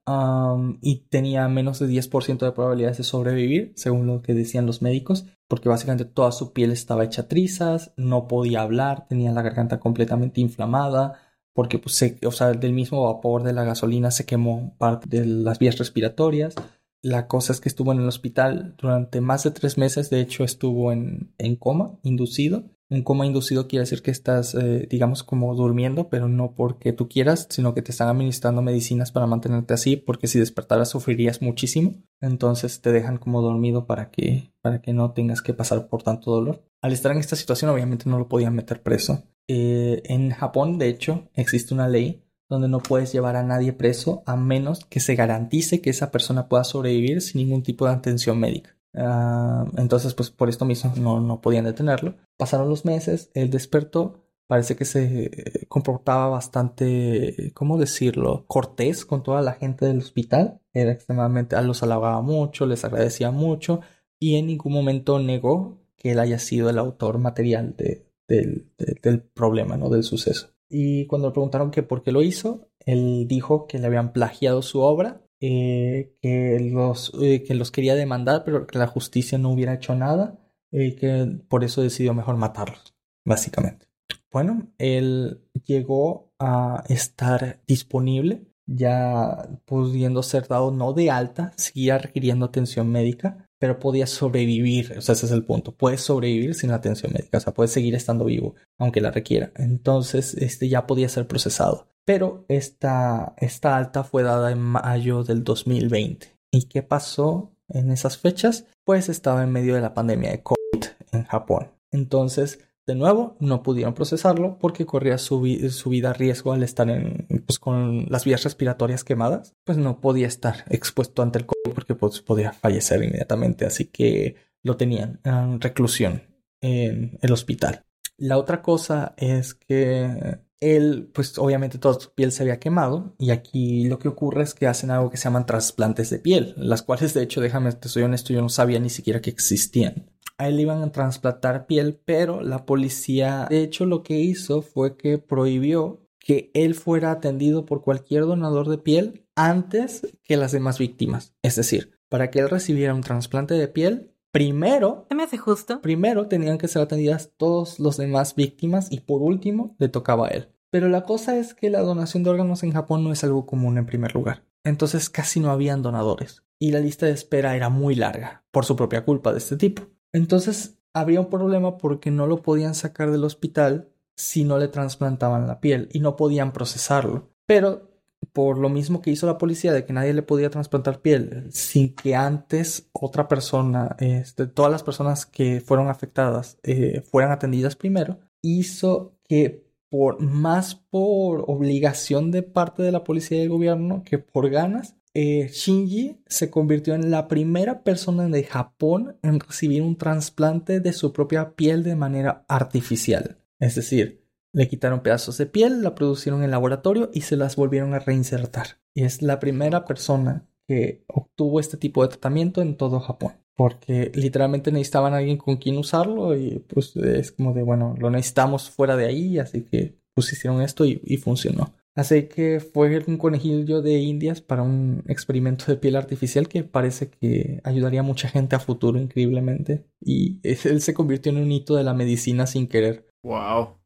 y 0.82 1.08
tenía 1.10 1.48
menos 1.48 1.80
de 1.80 1.88
10% 1.88 2.46
de 2.46 2.52
probabilidades 2.52 2.98
de 2.98 3.04
sobrevivir, 3.04 3.74
según 3.76 4.08
lo 4.08 4.22
que 4.22 4.34
decían 4.34 4.66
los 4.66 4.82
médicos, 4.82 5.26
porque 5.48 5.70
básicamente 5.70 6.06
toda 6.06 6.32
su 6.32 6.54
piel 6.54 6.72
estaba 6.72 7.04
hecha 7.04 7.28
trizas, 7.28 7.94
no 7.98 8.28
podía 8.28 8.62
hablar, 8.62 9.08
tenía 9.08 9.32
la 9.32 9.42
garganta 9.42 9.80
completamente 9.80 10.40
inflamada, 10.40 11.20
porque 11.54 11.80
pues, 11.80 12.02
o 12.26 12.32
sea, 12.32 12.54
del 12.54 12.74
mismo 12.74 13.04
vapor 13.04 13.44
de 13.44 13.54
la 13.54 13.64
gasolina 13.64 14.12
se 14.12 14.26
quemó 14.26 14.76
parte 14.78 15.08
de 15.10 15.26
las 15.26 15.60
vías 15.60 15.78
respiratorias. 15.78 16.56
La 17.02 17.28
cosa 17.28 17.52
es 17.52 17.60
que 17.60 17.70
estuvo 17.70 17.92
en 17.92 18.00
el 18.00 18.08
hospital 18.08 18.76
durante 18.78 19.22
más 19.22 19.44
de 19.44 19.52
tres 19.52 19.78
meses, 19.78 20.10
de 20.10 20.22
hecho 20.22 20.44
estuvo 20.44 20.92
en, 20.92 21.34
en 21.38 21.56
coma 21.56 22.00
inducido 22.04 22.66
un 22.90 23.04
coma 23.04 23.26
inducido 23.26 23.68
quiere 23.68 23.82
decir 23.82 24.02
que 24.02 24.12
estás, 24.12 24.56
eh, 24.56 24.88
digamos, 24.90 25.24
como 25.24 25.54
durmiendo, 25.56 26.10
pero 26.10 26.28
no 26.28 26.54
porque 26.56 26.94
tú 26.94 27.10
quieras, 27.10 27.48
sino 27.50 27.74
que 27.74 27.82
te 27.82 27.92
están 27.92 28.08
administrando 28.08 28.62
medicinas 28.62 29.12
para 29.12 29.28
mantenerte 29.28 29.74
así, 29.74 29.98
porque 29.98 30.28
si 30.28 30.40
despertaras 30.40 30.90
sufrirías 30.90 31.42
muchísimo. 31.42 31.96
Entonces 32.22 32.82
te 32.82 32.92
dejan 32.92 33.18
como 33.18 33.42
dormido 33.42 33.86
para 33.86 34.10
que, 34.10 34.54
para 34.62 34.82
que 34.82 34.94
no 34.94 35.12
tengas 35.12 35.42
que 35.42 35.54
pasar 35.54 35.88
por 35.90 36.04
tanto 36.04 36.32
dolor. 36.32 36.64
Al 36.82 36.94
estar 36.94 37.12
en 37.12 37.18
esta 37.18 37.36
situación, 37.36 37.70
obviamente 37.72 38.10
no 38.10 38.20
lo 38.20 38.30
podían 38.30 38.56
meter 38.56 38.82
preso. 38.82 39.24
Eh, 39.48 40.02
en 40.06 40.32
Japón, 40.32 40.78
de 40.78 40.90
hecho, 40.90 41.30
existe 41.34 41.74
una 41.74 41.88
ley 41.88 42.24
donde 42.50 42.70
no 42.70 42.80
puedes 42.80 43.12
llevar 43.12 43.36
a 43.36 43.44
nadie 43.44 43.74
preso 43.74 44.24
a 44.26 44.38
menos 44.38 44.86
que 44.86 45.02
se 45.02 45.16
garantice 45.16 45.82
que 45.82 45.90
esa 45.90 46.12
persona 46.12 46.48
pueda 46.48 46.64
sobrevivir 46.64 47.22
sin 47.22 47.42
ningún 47.42 47.64
tipo 47.64 47.86
de 47.86 47.92
atención 47.92 48.40
médica. 48.40 48.77
Ah, 48.98 49.66
entonces, 49.78 50.14
pues 50.14 50.32
por 50.32 50.50
esto 50.50 50.66
mismo 50.66 50.92
no, 50.98 51.22
no 51.22 51.40
podían 51.40 51.66
detenerlo. 51.66 52.16
Pasaron 52.36 52.70
los 52.70 52.84
meses, 52.84 53.30
él 53.36 53.50
despertó, 53.52 54.24
parece 54.48 54.76
que 54.76 54.86
se 54.86 55.66
comportaba 55.68 56.28
bastante, 56.30 57.52
¿cómo 57.54 57.78
decirlo?, 57.78 58.46
cortés 58.48 59.06
con 59.06 59.22
toda 59.24 59.42
la 59.42 59.54
gente 59.54 59.86
del 59.86 60.00
hospital. 60.00 60.62
Era 60.74 60.92
extremadamente, 60.92 61.62
los 61.62 61.84
halagaba 61.84 62.22
mucho, 62.22 62.66
les 62.66 62.84
agradecía 62.84 63.32
mucho 63.32 63.82
y 64.20 64.36
en 64.38 64.48
ningún 64.48 64.74
momento 64.74 65.20
negó 65.20 65.78
que 65.96 66.12
él 66.12 66.20
haya 66.20 66.40
sido 66.40 66.70
el 66.70 66.80
autor 66.80 67.20
material 67.20 67.76
de, 67.78 68.08
del, 68.28 68.72
del 68.78 69.22
problema, 69.22 69.78
¿no? 69.78 69.90
Del 69.90 70.04
suceso. 70.04 70.50
Y 70.70 71.06
cuando 71.08 71.30
le 71.30 71.34
preguntaron 71.34 71.72
que 71.72 71.84
por 71.84 72.04
qué 72.04 72.12
lo 72.12 72.22
hizo, 72.22 72.70
él 72.80 73.28
dijo 73.28 73.68
que 73.68 73.80
le 73.80 73.88
habían 73.88 74.12
plagiado 74.12 74.62
su 74.62 74.82
obra 74.82 75.22
eh, 75.40 76.16
que, 76.22 76.60
los, 76.60 77.12
eh, 77.22 77.44
que 77.44 77.56
los 77.56 77.72
quería 77.72 77.96
demandar, 77.96 78.44
pero 78.44 78.66
que 78.66 78.78
la 78.78 78.88
justicia 78.88 79.38
no 79.38 79.52
hubiera 79.52 79.74
hecho 79.74 79.96
nada 79.96 80.40
y 80.72 80.96
que 80.96 81.40
por 81.48 81.64
eso 81.64 81.82
decidió 81.82 82.14
mejor 82.14 82.38
matarlos, 82.38 82.96
básicamente. 83.26 83.88
Bueno, 84.32 84.72
él 84.78 85.42
llegó 85.66 86.34
a 86.40 86.84
estar 86.90 87.62
disponible, 87.68 88.48
ya 88.66 89.50
pudiendo 89.66 90.22
ser 90.24 90.48
dado 90.48 90.72
no 90.72 90.94
de 90.94 91.10
alta, 91.10 91.54
seguía 91.56 91.98
requiriendo 91.98 92.46
atención 92.46 92.92
médica, 92.92 93.47
pero 93.60 93.80
podía 93.80 94.08
sobrevivir, 94.08 94.96
o 94.98 95.02
sea, 95.02 95.14
ese 95.14 95.26
es 95.26 95.32
el 95.32 95.44
punto, 95.44 95.76
puede 95.76 95.98
sobrevivir 95.98 96.54
sin 96.56 96.70
la 96.70 96.78
atención 96.78 97.12
médica, 97.14 97.38
o 97.38 97.42
sea, 97.42 97.54
puede 97.54 97.68
seguir 97.70 97.96
estando 97.96 98.26
vivo, 98.26 98.56
aunque 98.78 99.02
la 99.02 99.12
requiera. 99.12 99.52
Entonces, 99.56 100.34
este 100.36 100.70
ya 100.70 100.88
podía 100.88 101.10
ser 101.10 101.28
procesado. 101.28 101.88
pero 102.06 102.46
esta, 102.48 103.34
esta 103.38 103.76
alta 103.76 104.04
fue 104.04 104.24
dada 104.24 104.52
en 104.52 104.60
mayo 104.60 105.24
del 105.24 105.44
2020. 105.44 106.38
¿Y 106.52 106.70
qué 106.70 106.82
pasó 106.82 107.52
en 107.68 107.92
esas 107.92 108.18
fechas? 108.18 108.66
Pues 108.86 109.10
estaba 109.10 109.44
en 109.44 109.52
medio 109.52 109.76
de 109.76 109.82
la 109.82 109.94
pandemia 109.94 110.32
de 110.32 110.42
COVID 110.42 110.86
en 111.12 111.26
Japón. 111.26 111.72
Entonces, 111.92 112.60
de 112.88 112.96
nuevo, 112.96 113.36
no 113.42 113.62
pudieron 113.64 113.94
procesarlo 113.94 114.58
porque 114.60 114.86
corría 114.86 115.18
su, 115.18 115.42
vida 115.42 116.10
a 116.10 116.14
riesgo 116.14 116.54
al 116.54 116.64
estar 116.64 116.90
en, 116.90 117.28
pues, 117.46 117.60
con 117.60 118.06
las 118.10 118.24
vías 118.24 118.44
respiratorias 118.44 119.04
quemadas. 119.04 119.56
Pues 119.66 119.78
no 119.78 120.00
podía 120.00 120.26
estar 120.26 120.64
expuesto 120.70 121.22
ante 121.22 121.40
el 121.40 121.46
COVID 121.46 121.74
porque 121.76 121.96
pues, 121.96 122.22
podía 122.22 122.54
fallecer 122.54 123.04
inmediatamente. 123.04 123.66
Así 123.66 123.86
que 123.86 124.38
lo 124.64 124.78
tenían 124.78 125.20
en 125.26 125.60
reclusión 125.60 126.24
en 126.62 127.20
el 127.22 127.32
hospital. 127.34 127.84
La 128.18 128.38
otra 128.38 128.62
cosa 128.62 129.14
es 129.18 129.54
que 129.54 130.40
él, 130.60 131.12
pues 131.14 131.38
obviamente 131.38 131.78
toda 131.78 132.00
su 132.00 132.14
piel 132.14 132.32
se 132.32 132.44
había 132.44 132.60
quemado 132.60 133.16
y 133.20 133.30
aquí 133.32 133.88
lo 133.88 134.00
que 134.00 134.08
ocurre 134.08 134.44
es 134.44 134.54
que 134.54 134.66
hacen 134.66 134.92
algo 134.92 135.12
que 135.12 135.18
se 135.18 135.26
llaman 135.26 135.46
trasplantes 135.46 136.10
de 136.10 136.20
piel, 136.20 136.56
las 136.58 136.82
cuales 136.82 137.14
de 137.14 137.22
hecho, 137.22 137.42
déjame, 137.42 137.74
te 137.74 137.90
soy 137.90 138.04
honesto, 138.04 138.34
yo 138.34 138.42
no 138.42 138.50
sabía 138.50 138.80
ni 138.80 138.90
siquiera 138.90 139.22
que 139.22 139.30
existían. 139.30 140.10
A 140.40 140.48
él 140.48 140.60
iban 140.60 140.84
a 140.84 140.92
trasplantar 140.92 141.66
piel, 141.66 142.00
pero 142.06 142.42
la 142.42 142.66
policía 142.66 143.48
de 143.50 143.64
hecho 143.64 143.86
lo 143.86 144.04
que 144.04 144.20
hizo 144.20 144.62
fue 144.62 144.96
que 144.96 145.18
prohibió 145.18 146.02
que 146.20 146.52
él 146.54 146.76
fuera 146.76 147.12
atendido 147.12 147.66
por 147.66 147.82
cualquier 147.82 148.26
donador 148.26 148.70
de 148.70 148.78
piel 148.78 149.26
antes 149.36 150.08
que 150.24 150.38
las 150.38 150.52
demás 150.52 150.78
víctimas. 150.78 151.34
Es 151.42 151.56
decir, 151.56 152.00
para 152.10 152.30
que 152.30 152.40
él 152.40 152.50
recibiera 152.50 152.94
un 152.94 153.02
trasplante 153.02 153.56
de 153.56 153.68
piel, 153.68 154.14
Primero, 154.32 155.08
me 155.16 155.24
hace 155.24 155.38
justo. 155.38 155.82
Primero 155.82 156.28
tenían 156.28 156.60
que 156.60 156.68
ser 156.68 156.84
atendidas 156.84 157.32
todos 157.38 157.80
los 157.80 157.98
demás 157.98 158.36
víctimas 158.36 158.92
y 158.92 159.00
por 159.00 159.24
último 159.24 159.76
le 159.80 159.90
tocaba 159.90 160.28
a 160.28 160.30
él. 160.30 160.50
Pero 160.70 160.90
la 160.90 161.06
cosa 161.06 161.38
es 161.38 161.56
que 161.56 161.72
la 161.72 161.80
donación 161.80 162.24
de 162.24 162.30
órganos 162.30 162.62
en 162.62 162.72
Japón 162.72 163.04
no 163.04 163.12
es 163.12 163.24
algo 163.24 163.48
común 163.48 163.80
en 163.80 163.88
primer 163.88 164.14
lugar. 164.14 164.44
Entonces 164.64 165.10
casi 165.10 165.40
no 165.40 165.50
habían 165.50 165.82
donadores 165.82 166.44
y 166.60 166.72
la 166.72 166.82
lista 166.82 167.06
de 167.06 167.14
espera 167.14 167.56
era 167.56 167.70
muy 167.70 167.96
larga 167.96 168.44
por 168.52 168.66
su 168.66 168.76
propia 168.76 169.06
culpa 169.06 169.32
de 169.32 169.40
este 169.40 169.56
tipo. 169.56 169.84
Entonces 170.18 170.80
había 170.94 171.20
un 171.20 171.30
problema 171.30 171.78
porque 171.78 172.10
no 172.10 172.26
lo 172.26 172.42
podían 172.42 172.74
sacar 172.74 173.12
del 173.12 173.24
hospital 173.24 173.90
si 174.16 174.44
no 174.44 174.58
le 174.58 174.68
trasplantaban 174.68 175.46
la 175.46 175.60
piel 175.60 175.90
y 175.94 176.00
no 176.00 176.16
podían 176.16 176.54
procesarlo. 176.54 177.30
Pero 177.46 177.92
por 178.34 178.58
lo 178.58 178.68
mismo 178.70 179.00
que 179.00 179.12
hizo 179.12 179.28
la 179.28 179.38
policía 179.38 179.74
de 179.74 179.86
que 179.86 179.94
nadie 179.94 180.16
le 180.16 180.24
podía 180.24 180.50
trasplantar 180.50 181.02
piel 181.02 181.46
sin 181.52 181.94
que 181.94 182.16
antes 182.16 182.90
otra 182.94 183.28
persona, 183.28 183.96
este, 184.00 184.48
todas 184.48 184.72
las 184.72 184.82
personas 184.82 185.28
que 185.28 185.62
fueron 185.62 185.88
afectadas 185.88 186.58
eh, 186.64 187.02
fueran 187.02 187.32
atendidas 187.32 187.76
primero, 187.76 188.18
hizo 188.42 189.14
que 189.24 189.68
por 189.90 190.20
más 190.20 190.74
por 190.74 191.46
obligación 191.48 192.32
de 192.32 192.42
parte 192.42 192.82
de 192.82 192.92
la 192.92 193.04
policía 193.04 193.38
y 193.38 193.42
del 193.42 193.50
gobierno 193.50 194.02
que 194.04 194.18
por 194.18 194.50
ganas, 194.50 194.96
eh, 195.20 195.50
Shinji 195.52 196.22
se 196.28 196.52
convirtió 196.52 196.94
en 196.94 197.10
la 197.10 197.28
primera 197.28 197.82
persona 197.82 198.28
de 198.28 198.44
Japón 198.44 199.18
en 199.24 199.40
recibir 199.40 199.82
un 199.82 199.98
trasplante 199.98 200.80
de 200.80 200.94
su 200.94 201.12
propia 201.12 201.56
piel 201.56 201.82
de 201.82 201.96
manera 201.96 202.46
artificial. 202.48 203.40
Es 203.58 203.74
decir, 203.74 204.24
le 204.54 204.68
quitaron 204.68 205.02
pedazos 205.02 205.40
de 205.40 205.48
piel, 205.48 205.82
la 205.82 205.96
producieron 205.96 206.44
en 206.44 206.52
laboratorio 206.52 207.10
y 207.16 207.22
se 207.22 207.36
las 207.36 207.56
volvieron 207.56 207.96
a 207.96 208.00
reinsertar. 208.00 208.80
Y 208.94 209.06
es 209.06 209.24
la 209.24 209.40
primera 209.40 209.86
persona 209.86 210.48
que 210.68 211.04
obtuvo 211.08 211.60
este 211.60 211.78
tipo 211.78 212.04
de 212.04 212.10
tratamiento 212.10 212.62
en 212.62 212.78
todo 212.78 213.00
Japón. 213.00 213.34
Porque 213.56 214.12
literalmente 214.14 214.72
necesitaban 214.72 215.16
a 215.16 215.18
alguien 215.18 215.38
con 215.38 215.58
quien 215.58 215.78
usarlo 215.78 216.38
y 216.38 216.60
pues 216.68 216.96
es 216.96 217.32
como 217.32 217.54
de, 217.54 217.64
bueno, 217.64 217.96
lo 217.98 218.12
necesitamos 218.12 218.70
fuera 218.70 218.96
de 218.96 219.08
ahí, 219.08 219.40
así 219.40 219.64
que 219.64 219.98
pues 220.14 220.32
hicieron 220.32 220.62
esto 220.62 220.86
y, 220.86 221.02
y 221.04 221.18
funcionó. 221.18 221.74
Así 221.98 222.30
que 222.30 222.60
fue 222.60 223.04
un 223.08 223.18
conejillo 223.18 223.82
de 223.82 223.98
indias 223.98 224.40
para 224.40 224.62
un 224.62 225.04
experimento 225.08 225.66
de 225.66 225.78
piel 225.78 225.96
artificial 225.96 226.48
que 226.48 226.64
parece 226.64 227.10
que 227.10 227.60
ayudaría 227.64 228.02
a 228.02 228.04
mucha 228.04 228.30
gente 228.30 228.56
a 228.56 228.60
futuro 228.60 229.00
increíblemente. 229.00 229.86
Y 230.00 230.40
él 230.44 230.82
se 230.82 230.94
convirtió 230.94 231.32
en 231.32 231.40
un 231.40 231.52
hito 231.52 231.76
de 231.76 231.84
la 231.84 231.94
medicina 231.94 232.48
sin 232.48 232.68
querer. 232.68 233.10
Wow 233.24 233.78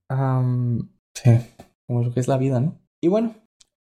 sí, 1.14 1.32
como 1.88 2.04
lo 2.04 2.14
que 2.14 2.20
es 2.20 2.28
la 2.28 2.38
vida, 2.38 2.60
¿no? 2.60 2.80
Y 3.02 3.08
bueno, 3.08 3.36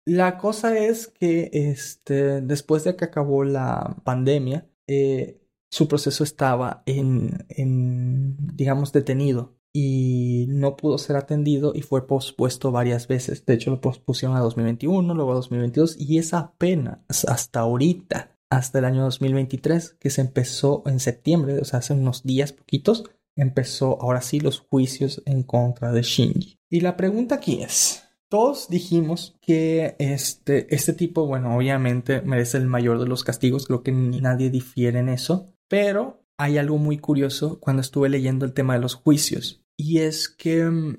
la 0.06 0.38
cosa 0.38 0.76
es 0.76 1.08
que 1.08 1.50
este, 1.52 2.40
después 2.40 2.84
de 2.84 2.96
que 2.96 3.04
acabó 3.04 3.44
la 3.44 3.96
pandemia, 4.04 4.68
eh, 4.86 5.40
su 5.70 5.88
proceso 5.88 6.24
estaba 6.24 6.82
en, 6.86 7.44
en, 7.48 8.36
digamos, 8.56 8.92
detenido 8.92 9.55
y 9.78 10.46
no 10.48 10.74
pudo 10.74 10.96
ser 10.96 11.16
atendido 11.16 11.72
y 11.74 11.82
fue 11.82 12.06
pospuesto 12.06 12.72
varias 12.72 13.08
veces. 13.08 13.44
De 13.44 13.52
hecho, 13.52 13.68
lo 13.68 13.82
pospusieron 13.82 14.34
a 14.34 14.40
2021, 14.40 15.12
luego 15.12 15.32
a 15.32 15.34
2022 15.34 15.96
y 16.00 16.16
es 16.16 16.32
apenas 16.32 17.26
hasta 17.28 17.60
ahorita, 17.60 18.38
hasta 18.48 18.78
el 18.78 18.86
año 18.86 19.02
2023, 19.02 19.98
que 20.00 20.08
se 20.08 20.22
empezó 20.22 20.82
en 20.86 20.98
septiembre, 20.98 21.58
o 21.60 21.64
sea, 21.66 21.80
hace 21.80 21.92
unos 21.92 22.22
días 22.22 22.54
poquitos, 22.54 23.04
empezó 23.36 24.00
ahora 24.00 24.22
sí 24.22 24.40
los 24.40 24.60
juicios 24.60 25.22
en 25.26 25.42
contra 25.42 25.92
de 25.92 26.00
Shinji. 26.00 26.58
Y 26.70 26.80
la 26.80 26.96
pregunta 26.96 27.34
aquí 27.34 27.62
es, 27.62 28.02
todos 28.30 28.70
dijimos 28.70 29.36
que 29.42 29.94
este, 29.98 30.74
este 30.74 30.94
tipo, 30.94 31.26
bueno, 31.26 31.54
obviamente 31.54 32.22
merece 32.22 32.56
el 32.56 32.66
mayor 32.66 32.98
de 32.98 33.08
los 33.08 33.24
castigos, 33.24 33.66
creo 33.66 33.82
que 33.82 33.92
nadie 33.92 34.48
difiere 34.48 35.00
en 35.00 35.10
eso, 35.10 35.52
pero 35.68 36.24
hay 36.38 36.56
algo 36.56 36.78
muy 36.78 36.96
curioso 36.96 37.60
cuando 37.60 37.82
estuve 37.82 38.08
leyendo 38.08 38.46
el 38.46 38.54
tema 38.54 38.72
de 38.72 38.80
los 38.80 38.94
juicios, 38.94 39.65
y 39.76 39.98
es 39.98 40.28
que 40.28 40.64
mm, 40.64 40.98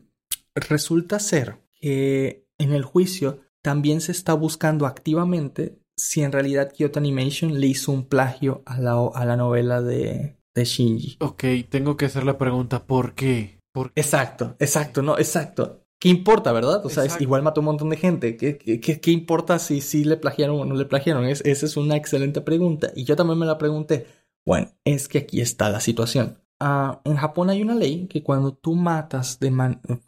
resulta 0.56 1.20
ser 1.20 1.58
que 1.74 2.48
en 2.58 2.74
el 2.74 2.84
juicio 2.84 3.42
también 3.62 4.02
se 4.02 4.12
está 4.12 4.34
buscando 4.34 4.86
activamente 4.86 5.80
si 5.96 6.22
en 6.22 6.32
realidad 6.32 6.72
Kyoto 6.72 7.00
Animation 7.00 7.60
le 7.60 7.68
hizo 7.68 7.92
un 7.92 8.06
plagio 8.06 8.62
a 8.66 8.80
la, 8.80 8.94
a 9.13 9.26
la 9.26 9.36
novela 9.36 9.82
de, 9.82 10.38
de 10.54 10.66
Shinji. 10.66 11.18
Ok, 11.20 11.44
tengo 11.70 11.98
que 11.98 12.06
hacer 12.06 12.24
la 12.24 12.38
pregunta, 12.38 12.86
¿por 12.86 13.13
qué? 13.16 13.60
Exacto, 13.96 14.56
exacto, 14.60 15.02
no, 15.02 15.18
exacto. 15.18 15.84
¿Qué 16.00 16.10
importa, 16.10 16.52
verdad? 16.52 16.86
O 16.86 16.90
sea, 16.90 17.06
es, 17.06 17.20
igual 17.22 17.42
mató 17.42 17.62
un 17.62 17.66
montón 17.66 17.90
de 17.90 17.98
gente. 17.98 18.38
¿Qué, 18.38 18.58
qué, 18.58 18.80
qué, 18.80 19.12
importa 19.12 19.58
si 19.58 19.82
sí 19.82 20.04
le 20.04 20.18
plagiaron 20.18 20.60
o 20.60 20.66
no 20.66 20.76
le 20.76 20.86
plagiaron? 20.86 21.26
Es, 21.26 21.42
esa 21.44 21.66
es 21.66 21.76
una 21.76 21.96
excelente 21.96 22.42
pregunta. 22.42 22.92
Y 22.96 23.04
yo 23.04 23.16
también 23.16 23.40
me 23.40 23.48
la 23.48 23.58
pregunté. 23.58 24.06
Bueno, 24.46 24.70
es 24.86 25.08
que 25.08 25.18
aquí 25.18 25.42
está 25.42 25.70
la 25.70 25.80
situación. 25.80 26.40
Ah, 26.60 27.02
en 27.06 27.15
Japón 27.17 27.52
hay 27.52 27.62
una 27.62 27.76
ley 27.76 28.08
que 28.08 28.24
cuando 28.24 28.54
tú 28.54 28.74
matas 28.74 29.39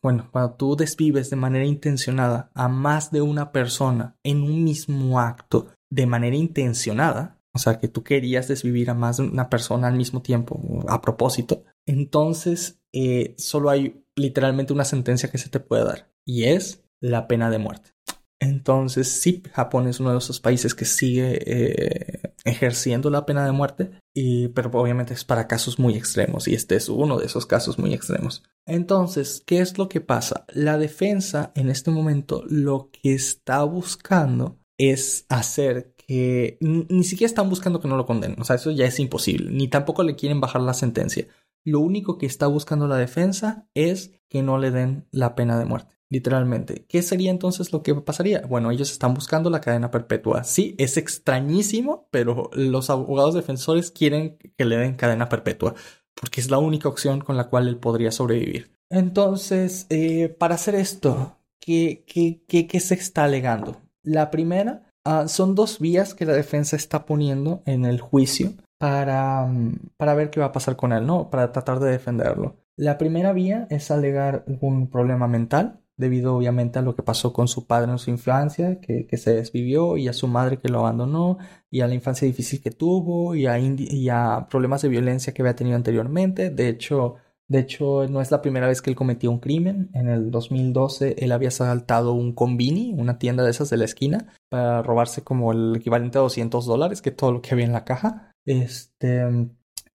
bueno, 0.02 0.30
cuando 0.32 0.56
tú 0.56 0.76
desvives 0.76 1.30
de 1.30 1.36
manera 1.36 1.66
intencionada 1.66 2.50
a 2.56 2.68
más 2.68 3.12
de 3.12 3.22
una 3.22 3.52
persona 3.52 4.18
en 4.24 4.42
un 4.42 4.64
mismo 4.64 5.20
acto 5.20 5.68
de 5.92 6.08
manera 6.08 6.36
intencionada, 6.36 7.40
o 7.54 7.60
sea, 7.60 7.80
que 7.80 7.88
tú 7.88 8.04
querías 8.04 8.48
desvivir 8.48 8.90
a 8.90 8.96
más 8.96 9.18
de 9.18 9.24
una 9.24 9.50
persona 9.50 9.88
al 9.88 9.96
mismo 9.96 10.24
tiempo, 10.24 10.84
a 10.88 11.02
propósito, 11.02 11.66
entonces 11.86 12.82
eh, 12.94 13.36
solo 13.38 13.70
hay 13.70 14.04
literalmente 14.16 14.74
una 14.74 14.86
sentencia 14.86 15.30
que 15.30 15.38
se 15.38 15.50
te 15.50 15.60
puede 15.60 15.84
dar 15.84 16.12
y 16.26 16.46
es 16.46 16.84
la 17.00 17.28
pena 17.28 17.52
de 17.52 17.60
muerte. 17.60 17.92
Entonces, 18.40 19.10
sí, 19.10 19.44
Japón 19.52 19.88
es 19.88 20.00
uno 20.00 20.14
de 20.14 20.18
esos 20.18 20.40
países 20.40 20.74
que 20.74 20.86
sigue 20.86 21.40
eh, 21.46 22.29
ejerciendo 22.46 23.10
la 23.10 23.26
pena 23.26 23.46
de 23.46 23.52
muerte, 23.52 23.92
y, 24.14 24.50
pero 24.50 24.72
obviamente 24.74 25.14
es 25.14 25.24
para 25.24 25.48
casos 25.48 25.80
muy 25.80 25.96
extremos 25.96 26.48
y 26.48 26.56
este 26.56 26.76
es 26.76 26.90
uno 26.90 27.18
de 27.18 27.26
esos 27.26 27.46
casos 27.46 27.80
muy 27.80 27.94
extremos. 27.94 28.44
Entonces, 28.66 29.44
¿qué 29.46 29.60
es 29.60 29.78
lo 29.78 29.90
que 29.90 30.02
pasa? 30.02 30.46
La 30.50 30.78
defensa 30.78 31.52
en 31.56 31.70
este 31.70 31.92
momento 31.92 32.44
lo 32.48 32.90
que 32.92 33.14
está 33.14 33.64
buscando 33.64 34.60
es 34.78 35.26
hacer 35.30 35.94
que 35.98 36.58
ni 36.62 37.04
siquiera 37.04 37.30
están 37.30 37.50
buscando 37.50 37.80
que 37.80 37.88
no 37.88 37.98
lo 37.98 38.06
condenen, 38.06 38.42
o 38.42 38.44
sea, 38.44 38.56
eso 38.56 38.72
ya 38.72 38.86
es 38.86 39.00
imposible, 39.00 39.52
ni 39.52 39.68
tampoco 39.68 40.04
le 40.04 40.16
quieren 40.16 40.42
bajar 40.42 40.62
la 40.62 40.74
sentencia. 40.74 41.28
Lo 41.66 41.82
único 41.82 42.18
que 42.18 42.26
está 42.26 42.48
buscando 42.48 42.88
la 42.88 42.98
defensa 42.98 43.68
es 43.74 44.14
que 44.30 44.42
no 44.42 44.58
le 44.58 44.72
den 44.72 45.08
la 45.12 45.36
pena 45.36 45.60
de 45.60 45.66
muerte, 45.66 45.99
literalmente. 46.10 46.86
¿Qué 46.88 47.02
sería 47.02 47.32
entonces 47.32 47.72
lo 47.72 47.84
que 47.84 47.96
pasaría? 47.96 48.42
Bueno, 48.42 48.72
ellos 48.72 48.92
están 48.92 49.14
buscando 49.14 49.50
la 49.50 49.62
cadena 49.62 49.92
perpetua. 49.92 50.44
Sí, 50.44 50.76
es 50.78 50.98
extrañísimo, 50.98 52.08
pero 52.12 52.50
los 52.54 52.90
abogados 52.90 53.34
defensores 53.36 53.92
quieren 53.92 54.38
que 54.58 54.66
le 54.66 54.78
den 54.78 54.96
cadena 54.96 55.30
perpetua, 55.30 55.76
porque 56.20 56.42
es 56.42 56.50
la 56.50 56.58
única 56.58 56.90
opción 56.90 57.22
con 57.22 57.38
la 57.38 57.50
cual 57.50 57.68
él 57.68 57.78
podría 57.78 58.12
sobrevivir. 58.12 58.72
Entonces, 58.90 59.86
eh, 59.90 60.30
para 60.30 60.56
hacer 60.56 60.76
esto, 60.76 61.38
¿qué, 61.60 62.04
qué, 62.08 62.44
qué, 62.48 62.68
qué 62.68 62.80
se 62.80 62.96
está 62.96 63.26
alegando? 63.26 63.82
La 64.04 64.32
primera 64.32 64.90
Ah, 65.06 65.28
son 65.28 65.56
dos 65.56 65.80
vías 65.80 66.14
que 66.14 66.26
la 66.26 66.34
defensa 66.34 66.76
está 66.76 67.06
poniendo 67.06 67.64
en 67.66 67.86
el 67.86 68.00
juicio 68.02 68.52
para, 68.78 69.46
mm, 69.46 69.92
para 69.98 70.14
ver 70.14 70.30
qué 70.30 70.40
va 70.40 70.48
a 70.48 70.52
pasar 70.52 70.76
con 70.76 70.94
él, 70.94 71.06
¿no? 71.06 71.30
Para 71.30 71.52
tratar 71.52 71.80
de 71.80 71.90
defenderlo. 71.90 72.58
La 72.76 72.98
primera 72.98 73.34
vía 73.34 73.66
es 73.70 73.92
alegar 73.92 74.46
un 74.62 74.90
problema 74.90 75.28
mental, 75.28 75.82
debido 76.00 76.38
obviamente 76.38 76.80
a 76.80 76.82
lo 76.82 76.96
que 76.96 77.04
pasó 77.04 77.34
con 77.34 77.50
su 77.50 77.68
padre 77.68 77.92
en 77.92 78.00
su 78.00 78.10
infancia, 78.10 78.80
que, 78.80 79.06
se 79.18 79.36
desvivió, 79.36 79.98
y 79.98 80.08
a 80.08 80.14
su 80.14 80.28
madre 80.28 80.60
que 80.60 80.70
lo 80.70 80.80
abandonó, 80.80 81.38
y 81.70 81.82
a 81.82 81.88
la 81.88 81.94
infancia 81.94 82.26
difícil 82.26 82.62
que 82.62 82.72
tuvo, 82.72 83.36
y 83.36 83.46
a, 83.48 84.48
problemas 84.50 84.82
de 84.82 84.88
violencia 84.88 85.34
que 85.34 85.42
había 85.42 85.56
tenido 85.58 85.76
anteriormente. 85.76 86.50
De 86.50 86.70
hecho, 86.70 87.16
De 87.50 87.60
hecho, 87.60 88.08
no 88.08 88.22
es 88.22 88.30
la 88.30 88.42
primera 88.44 88.68
vez 88.68 88.80
que 88.82 88.92
él 88.92 88.96
cometió 88.96 89.32
un 89.32 89.40
crimen. 89.40 89.90
En 89.96 90.08
el 90.08 90.30
2012 90.30 91.16
él 91.18 91.32
había 91.32 91.48
asaltado 91.48 92.14
un 92.14 92.34
combini, 92.34 92.94
una 92.96 93.18
tienda 93.18 93.44
de 93.44 93.50
esas 93.50 93.72
de 93.72 93.78
la 93.78 93.86
esquina, 93.86 94.28
para 94.50 94.84
robarse 94.84 95.24
como 95.24 95.52
el 95.52 95.76
equivalente 95.78 96.20
a 96.20 96.22
200 96.22 96.66
dólares, 96.68 97.02
que 97.02 97.12
todo 97.12 97.32
lo 97.32 97.42
que 97.42 97.54
había 97.54 97.66
en 97.66 97.74
la 97.74 97.86
caja. 97.86 98.32
Este, 98.46 99.24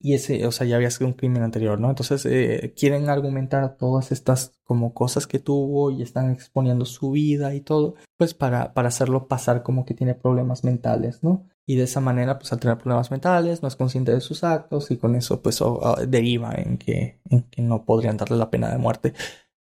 y 0.05 0.13
ese, 0.13 0.47
o 0.47 0.53
sea, 0.53 0.67
ya 0.67 0.77
había 0.77 0.91
sido 0.91 1.07
un 1.07 1.15
crimen 1.15 1.43
anterior, 1.43 1.81
¿no? 1.81 1.89
Entonces 1.89 2.27
eh, 2.27 2.75
quieren 2.77 3.09
argumentar 3.09 3.79
todas 3.79 4.13
estas 4.13 4.53
como 4.63 4.93
cosas 4.93 5.27
que 5.27 5.39
tuvo 5.39 5.91
y 5.91 6.03
están 6.03 6.31
exponiendo 6.31 6.85
su 6.85 7.13
vida 7.13 7.55
y 7.55 7.63
todo, 7.63 7.95
pues 8.19 8.35
para, 8.35 8.75
para 8.75 8.89
hacerlo 8.89 9.29
pasar 9.29 9.63
como 9.63 9.87
que 9.87 9.95
tiene 9.95 10.15
problemas 10.15 10.63
mentales, 10.63 11.23
¿no? 11.23 11.49
Y 11.65 11.77
de 11.77 11.85
esa 11.85 12.01
manera, 12.01 12.39
pues 12.39 12.53
al 12.53 12.61
tener 12.61 12.77
problemas 12.77 13.11
mentales, 13.11 13.63
no 13.63 13.69
es 13.69 13.77
consciente 13.77 14.13
de 14.13 14.21
sus 14.21 14.45
actos 14.45 14.91
y 14.91 14.99
con 14.99 15.15
eso, 15.15 15.41
pues 15.41 15.65
deriva 16.07 16.53
en 16.55 16.77
que, 16.77 17.23
en 17.31 17.45
que 17.45 17.63
no 17.63 17.87
podrían 17.87 18.19
darle 18.19 18.37
la 18.37 18.51
pena 18.51 18.71
de 18.71 18.77
muerte 18.77 19.15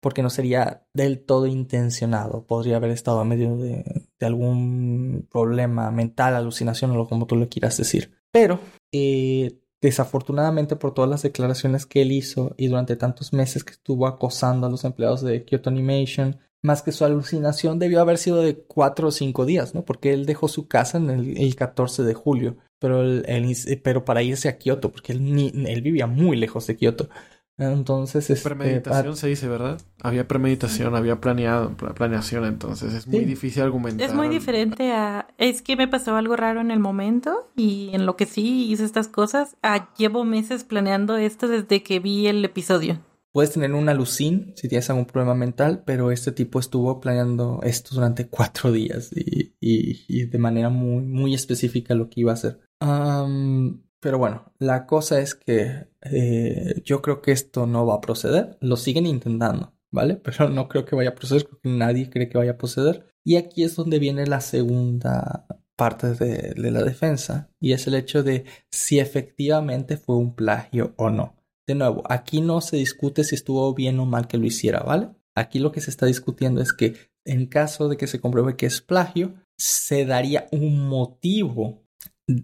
porque 0.01 0.22
no 0.22 0.30
sería 0.30 0.86
del 0.95 1.18
todo 1.24 1.49
intencionado. 1.49 2.47
Podría 2.47 2.76
haber 2.76 2.93
estado 2.93 3.20
en 3.22 3.28
medio 3.28 3.57
de, 3.57 4.07
de 4.20 4.26
algún 4.26 5.26
problema 5.32 5.91
mental, 5.91 6.36
alucinación 6.36 6.93
o 6.93 6.95
lo 6.95 7.09
como 7.09 7.26
tú 7.26 7.34
lo 7.34 7.49
quieras 7.49 7.76
decir. 7.76 8.14
Pero 8.30 8.61
eh, 8.93 9.59
Desafortunadamente 9.80 10.76
por 10.76 10.92
todas 10.92 11.10
las 11.10 11.22
declaraciones 11.22 11.86
que 11.86 12.02
él 12.02 12.12
hizo 12.12 12.54
y 12.56 12.66
durante 12.68 12.96
tantos 12.96 13.32
meses 13.32 13.62
que 13.64 13.72
estuvo 13.72 14.06
acosando 14.06 14.66
a 14.66 14.70
los 14.70 14.84
empleados 14.84 15.22
de 15.22 15.44
Kyoto 15.44 15.70
Animation, 15.70 16.38
más 16.62 16.82
que 16.82 16.92
su 16.92 17.04
alucinación 17.04 17.78
debió 17.78 18.00
haber 18.00 18.18
sido 18.18 18.42
de 18.42 18.56
cuatro 18.56 19.08
o 19.08 19.10
cinco 19.12 19.46
días, 19.46 19.74
¿no? 19.74 19.84
Porque 19.84 20.12
él 20.12 20.26
dejó 20.26 20.48
su 20.48 20.66
casa 20.66 20.98
en 20.98 21.10
el, 21.10 21.54
14 21.56 22.02
de 22.02 22.14
julio, 22.14 22.56
pero, 22.80 23.02
pero 23.84 24.04
para 24.04 24.22
irse 24.22 24.48
a 24.48 24.58
Kyoto, 24.58 24.90
porque 24.90 25.12
él, 25.12 25.52
él 25.66 25.82
vivía 25.82 26.06
muy 26.06 26.36
lejos 26.36 26.66
de 26.66 26.76
Kyoto. 26.76 27.08
Entonces, 27.59 28.30
este, 28.30 28.48
premeditación 28.48 29.16
se 29.16 29.26
dice, 29.26 29.48
¿verdad? 29.48 29.80
Había 30.00 30.28
premeditación, 30.28 30.94
había 30.94 31.20
planeado, 31.20 31.76
planeación, 31.76 32.44
entonces 32.44 32.94
es 32.94 33.09
muy 33.09 33.24
difícil 33.24 33.64
argumentar. 33.64 34.09
Es 34.09 34.14
muy 34.14 34.28
diferente 34.28 34.92
a, 34.92 35.26
es 35.38 35.61
que 35.61 35.74
me 35.74 35.88
pasó 35.88 36.14
algo 36.14 36.36
raro 36.36 36.61
en 36.61 36.70
el 36.70 36.78
momento 36.78 37.50
y 37.56 37.90
en 37.92 38.06
lo 38.06 38.16
que 38.16 38.26
sí 38.26 38.70
hice 38.70 38.84
estas 38.84 39.09
cosas, 39.09 39.56
a, 39.62 39.92
llevo 39.96 40.24
meses 40.24 40.62
planeando 40.62 41.16
esto 41.16 41.48
desde 41.48 41.82
que 41.82 41.98
vi 41.98 42.28
el 42.28 42.44
episodio. 42.44 43.00
Puedes 43.32 43.52
tener 43.52 43.72
una 43.74 43.92
alucin 43.92 44.52
si 44.56 44.68
tienes 44.68 44.88
algún 44.90 45.06
problema 45.06 45.34
mental, 45.34 45.82
pero 45.84 46.12
este 46.12 46.30
tipo 46.30 46.61
estuvo 46.61 47.00
planeando 47.00 47.61
esto 47.64 47.94
durante 47.94 48.28
cuatro 48.28 48.70
días 48.70 49.11
y, 49.12 49.54
y, 49.61 50.26
de 50.26 50.38
manera 50.38 50.70
muy, 50.70 51.02
muy 51.02 51.34
específica 51.34 51.94
lo 51.94 52.09
que 52.09 52.20
iba 52.20 52.30
a 52.30 52.34
hacer. 52.34 52.61
Pero 54.01 54.18
bueno, 54.18 54.53
la 54.59 54.86
cosa 54.86 55.20
es 55.20 55.34
que 55.34 55.88
eh, 56.03 56.82
yo 56.84 57.03
creo 57.03 57.20
que 57.20 57.32
esto 57.32 57.66
no 57.66 57.86
va 57.86 57.96
a 57.96 58.01
proceder. 58.01 58.57
Lo 58.61 58.76
siguen 58.76 59.07
intentando, 59.07 59.74
¿vale? 59.90 60.16
Pero 60.22 60.49
no 60.49 60.68
creo 60.68 60.84
que 60.84 60.96
vaya 60.96 61.11
a 61.11 61.14
proceder, 61.14 61.46
porque 61.49 61.68
nadie 61.68 62.11
cree 62.11 62.28
que 62.28 62.38
vaya 62.38 62.53
a 62.53 62.59
proceder. 62.59 63.12
Y 63.24 63.36
aquí 63.36 63.64
es 63.64 63.76
donde 63.76 63.99
viene 63.99 64.26
la 64.26 64.40
segunda 64.40 65.46
parte 65.76 66.14
de, 66.14 66.70
la 66.70 66.82
defensa, 66.82 67.53
y 67.61 67.72
es 67.72 67.86
el 67.86 67.94
hecho 67.94 68.24
de 68.24 68.44
si 68.70 68.99
efectivamente 68.99 69.96
fue 69.96 70.16
un 70.16 70.34
plagio 70.34 70.92
o 70.96 71.09
no. 71.09 71.36
De 71.68 71.76
nuevo, 71.76 72.03
aquí 72.09 72.40
no 72.40 72.61
se 72.61 72.76
discute 72.76 73.22
si 73.22 73.36
estuvo 73.36 73.72
bien 73.74 74.01
o 74.01 74.07
mal 74.07 74.26
que 74.26 74.38
lo 74.38 74.46
hiciera, 74.46 74.80
¿vale? 74.80 75.11
Aquí 75.36 75.61
lo 75.61 75.70
que 75.70 75.80
se 75.80 75.90
está 75.90 76.07
discutiendo 76.07 76.61
es 76.61 76.72
que 76.72 76.96
en 77.24 77.46
caso 77.46 77.88
de 77.88 77.96
que 77.96 78.09
se 78.09 78.20
compruebe 78.20 78.57
que 78.57 78.66
es 78.66 78.80
plagio, 78.80 79.34
se 79.57 80.05
daría 80.05 80.49
un 80.51 80.88
motivo 80.88 81.84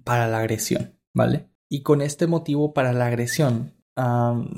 para 0.05 0.29
la 0.29 0.39
agresión. 0.39 0.94
¿Vale? 1.15 1.49
Y 1.69 1.83
con 1.83 2.03
este 2.03 2.27
motivo 2.27 2.75
para 2.75 2.93
la 2.93 3.07
agresión 3.07 3.73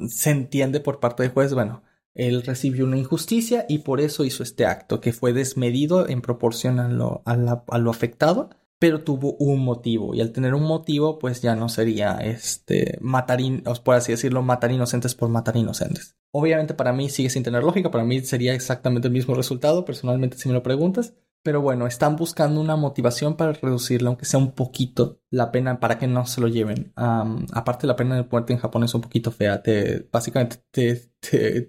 se 0.08 0.30
entiende 0.30 0.80
por 0.80 0.98
parte 0.98 1.22
del 1.22 1.32
juez, 1.32 1.52
bueno, 1.54 1.82
él 2.14 2.42
recibió 2.42 2.86
una 2.86 2.96
injusticia 2.96 3.66
y 3.68 3.78
por 3.78 4.00
eso 4.00 4.24
hizo 4.24 4.42
este 4.42 4.64
acto, 4.64 5.00
que 5.00 5.12
fue 5.12 5.32
desmedido 5.32 6.08
en 6.08 6.22
proporción 6.22 6.80
a 6.80 6.88
lo, 6.88 7.22
a, 7.26 7.78
lo 7.78 7.90
afectado, 7.90 8.48
pero 8.78 9.04
tuvo 9.04 9.34
un 9.34 9.62
motivo. 9.62 10.14
Y 10.14 10.22
al 10.22 10.32
tener 10.32 10.54
un 10.54 10.62
motivo, 10.62 11.18
pues 11.18 11.42
ya 11.42 11.54
no 11.54 11.68
sería 11.68 12.16
este 12.18 12.98
matar, 13.02 13.40
por 13.84 13.96
así 13.96 14.12
decirlo, 14.12 14.42
matar 14.42 14.72
inocentes 14.72 15.14
por 15.14 15.28
matar 15.28 15.56
inocentes. 15.56 16.16
Obviamente 16.32 16.74
para 16.74 16.92
mí 16.92 17.10
sigue 17.10 17.30
sin 17.30 17.42
tener 17.42 17.62
lógica, 17.62 17.90
para 17.90 18.04
mí 18.04 18.20
sería 18.20 18.54
exactamente 18.54 19.08
el 19.08 19.14
mismo 19.14 19.34
resultado, 19.34 19.84
personalmente 19.84 20.38
si 20.38 20.48
me 20.48 20.54
lo 20.54 20.62
preguntas, 20.62 21.14
pero 21.46 21.60
bueno, 21.60 21.86
están 21.86 22.16
buscando 22.16 22.60
una 22.60 22.74
motivación 22.74 23.36
para 23.36 23.52
reducirle, 23.52 24.08
aunque 24.08 24.24
sea 24.24 24.40
un 24.40 24.50
poquito, 24.50 25.20
la 25.30 25.52
pena 25.52 25.78
para 25.78 25.96
que 25.96 26.08
no 26.08 26.26
se 26.26 26.40
lo 26.40 26.48
lleven. 26.48 26.92
aparte, 26.96 27.86
la 27.86 27.94
pena 27.94 28.16
de 28.16 28.26
muerte 28.28 28.52
en 28.52 28.58
Japón 28.58 28.82
es 28.82 28.92
un 28.94 29.00
poquito 29.00 29.30
fea. 29.30 29.62
Te, 29.62 30.08
básicamente 30.10 30.56
te, 30.72 30.96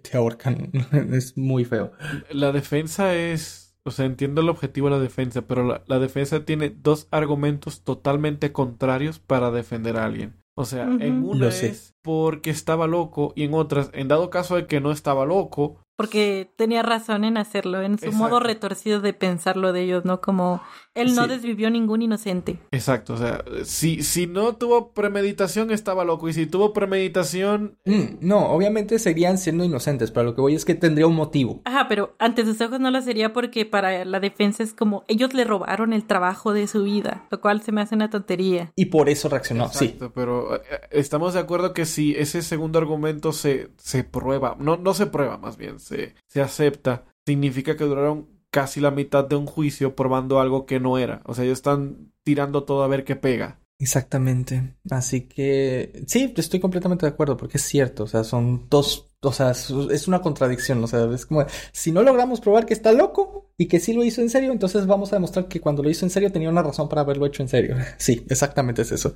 te, 0.01 0.17
ahorcan. 0.17 0.71
es 1.13 1.37
muy 1.37 1.63
feo. 1.63 1.91
La 2.31 2.51
defensa 2.51 3.13
es. 3.13 3.77
O 3.83 3.91
sea, 3.91 4.07
entiendo 4.07 4.41
el 4.41 4.49
objetivo 4.49 4.89
de 4.89 4.95
la 4.95 4.99
defensa, 4.99 5.43
pero 5.43 5.63
la, 5.63 5.83
la 5.85 5.99
defensa 5.99 6.43
tiene 6.43 6.71
dos 6.71 7.07
argumentos 7.11 7.83
totalmente 7.83 8.51
contrarios 8.51 9.19
para 9.19 9.51
defender 9.51 9.97
a 9.97 10.05
alguien. 10.05 10.41
O 10.55 10.65
sea, 10.65 10.85
en 10.85 11.23
una 11.23 11.49
es 11.49 11.93
porque 12.01 12.49
estaba 12.49 12.87
loco 12.87 13.31
y 13.35 13.43
en 13.43 13.53
otras, 13.53 13.91
en 13.93 14.07
dado 14.07 14.31
caso 14.31 14.55
de 14.55 14.65
que 14.65 14.81
no 14.81 14.91
estaba 14.91 15.23
loco, 15.23 15.85
porque 15.97 16.49
tenía 16.55 16.83
razón 16.83 17.23
en 17.23 17.37
hacerlo, 17.37 17.81
en 17.81 17.97
su 17.97 18.11
modo 18.11 18.39
retorcido 18.39 19.01
de 19.01 19.13
pensarlo 19.13 19.73
de 19.73 19.81
ellos, 19.81 20.05
¿no? 20.05 20.21
Como 20.21 20.61
él 20.93 21.15
no 21.15 21.27
desvivió 21.27 21.69
ningún 21.69 22.03
inocente. 22.03 22.59
Exacto, 22.71 23.13
o 23.13 23.17
sea, 23.17 23.43
si, 23.63 24.03
si 24.03 24.27
no 24.27 24.55
tuvo 24.55 24.93
premeditación 24.93 25.71
estaba 25.71 26.05
loco 26.05 26.29
y 26.29 26.33
si 26.33 26.45
tuvo 26.45 26.71
premeditación... 26.71 27.77
Mm, 27.85 28.17
no, 28.21 28.47
obviamente 28.49 28.99
seguían 28.99 29.39
siendo 29.39 29.63
inocentes, 29.63 30.11
pero 30.11 30.27
lo 30.27 30.35
que 30.35 30.41
voy 30.41 30.55
es 30.55 30.65
que 30.65 30.75
tendría 30.75 31.07
un 31.07 31.15
motivo. 31.15 31.61
Ajá, 31.65 31.87
pero 31.87 32.15
ante 32.19 32.45
sus 32.45 32.61
ojos 32.61 32.79
no 32.79 32.91
lo 32.91 33.01
sería 33.01 33.33
porque 33.33 33.65
para 33.65 34.05
la 34.05 34.19
defensa 34.19 34.61
es 34.61 34.73
como 34.73 35.03
ellos 35.07 35.33
le 35.33 35.43
robaron 35.45 35.93
el 35.93 36.05
trabajo 36.05 36.53
de 36.53 36.67
su 36.67 36.83
vida, 36.83 37.25
lo 37.31 37.41
cual 37.41 37.61
se 37.61 37.71
me 37.71 37.81
hace 37.81 37.95
una 37.95 38.11
tontería. 38.11 38.71
Y 38.75 38.85
por 38.85 39.09
eso 39.09 39.29
reaccionó, 39.29 39.65
Exacto, 39.65 40.11
pero 40.13 40.57
eh, 40.57 40.61
estamos 40.91 41.33
de 41.33 41.39
acuerdo 41.39 41.73
que 41.73 41.85
si 41.85 42.15
ese 42.15 42.43
segundo 42.43 42.77
argumento 42.77 43.33
se, 43.33 43.69
se 43.77 44.03
prueba, 44.03 44.55
no, 44.59 44.77
no 44.77 44.93
se 44.93 45.07
prueba 45.07 45.37
más 45.37 45.57
bien, 45.57 45.79
se, 45.87 46.41
acepta, 46.41 47.05
significa 47.25 47.75
que 47.75 47.83
duraron 47.83 48.27
casi 48.49 48.79
la 48.79 48.91
mitad 48.91 49.25
de 49.25 49.35
un 49.35 49.45
juicio 49.45 49.95
probando 49.95 50.39
algo 50.39 50.65
que 50.65 50.79
no 50.79 50.97
era. 50.97 51.21
O 51.25 51.33
sea, 51.33 51.43
ellos 51.43 51.59
están 51.59 52.11
tirando 52.23 52.63
todo 52.63 52.83
a 52.83 52.87
ver 52.87 53.03
qué 53.03 53.15
pega. 53.15 53.59
Exactamente. 53.79 54.75
Así 54.89 55.27
que 55.27 56.03
sí, 56.07 56.33
estoy 56.35 56.59
completamente 56.59 57.05
de 57.05 57.11
acuerdo 57.11 57.37
porque 57.37 57.57
es 57.57 57.63
cierto. 57.63 58.05
O 58.05 58.07
sea, 58.07 58.23
son 58.23 58.67
dos, 58.69 59.07
o 59.21 59.31
sea, 59.31 59.51
es 59.51 60.07
una 60.07 60.21
contradicción. 60.21 60.83
O 60.83 60.87
sea, 60.87 61.05
es 61.13 61.25
como 61.25 61.45
si 61.71 61.91
no 61.91 62.01
logramos 62.01 62.41
probar 62.41 62.65
que 62.65 62.73
está 62.73 62.91
loco 62.91 63.51
y 63.57 63.67
que 63.67 63.79
sí 63.79 63.93
lo 63.93 64.03
hizo 64.03 64.21
en 64.21 64.29
serio, 64.29 64.51
entonces 64.51 64.85
vamos 64.85 65.11
a 65.11 65.15
demostrar 65.15 65.47
que 65.47 65.59
cuando 65.59 65.81
lo 65.81 65.89
hizo 65.89 66.05
en 66.05 66.11
serio 66.11 66.31
tenía 66.31 66.49
una 66.49 66.61
razón 66.61 66.87
para 66.87 67.01
haberlo 67.01 67.25
hecho 67.25 67.41
en 67.43 67.49
serio. 67.49 67.75
Sí, 67.97 68.25
exactamente 68.29 68.83
es 68.83 68.91
eso. 68.91 69.13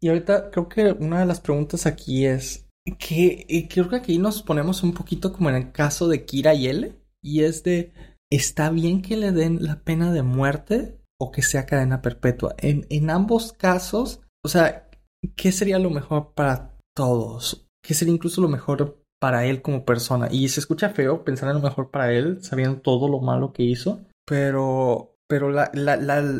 Y 0.00 0.08
ahorita 0.08 0.50
creo 0.50 0.68
que 0.68 0.92
una 0.92 1.20
de 1.20 1.26
las 1.26 1.40
preguntas 1.40 1.86
aquí 1.86 2.26
es 2.26 2.63
que 2.98 3.66
creo 3.70 3.88
que 3.88 3.96
aquí 3.96 4.18
nos 4.18 4.42
ponemos 4.42 4.82
un 4.82 4.92
poquito 4.92 5.32
como 5.32 5.48
en 5.50 5.56
el 5.56 5.72
caso 5.72 6.08
de 6.08 6.24
Kira 6.24 6.54
y 6.54 6.66
L. 6.66 7.00
Y 7.22 7.42
es 7.42 7.62
de, 7.62 7.92
¿está 8.30 8.70
bien 8.70 9.00
que 9.00 9.16
le 9.16 9.32
den 9.32 9.64
la 9.64 9.82
pena 9.82 10.12
de 10.12 10.22
muerte 10.22 11.00
o 11.18 11.32
que 11.32 11.42
sea 11.42 11.66
cadena 11.66 12.02
perpetua? 12.02 12.54
En, 12.58 12.86
en 12.90 13.10
ambos 13.10 13.52
casos, 13.52 14.20
o 14.44 14.48
sea, 14.48 14.90
¿qué 15.36 15.52
sería 15.52 15.78
lo 15.78 15.90
mejor 15.90 16.34
para 16.34 16.76
todos? 16.94 17.66
¿Qué 17.82 17.94
sería 17.94 18.14
incluso 18.14 18.42
lo 18.42 18.48
mejor 18.48 19.02
para 19.18 19.46
él 19.46 19.62
como 19.62 19.86
persona? 19.86 20.28
Y 20.30 20.48
se 20.48 20.60
escucha 20.60 20.90
feo 20.90 21.24
pensar 21.24 21.48
en 21.48 21.56
lo 21.56 21.62
mejor 21.62 21.90
para 21.90 22.12
él, 22.12 22.42
sabiendo 22.42 22.80
todo 22.80 23.08
lo 23.08 23.20
malo 23.20 23.52
que 23.52 23.62
hizo, 23.62 24.04
pero... 24.26 25.10
Pero 25.26 25.50
la, 25.50 25.70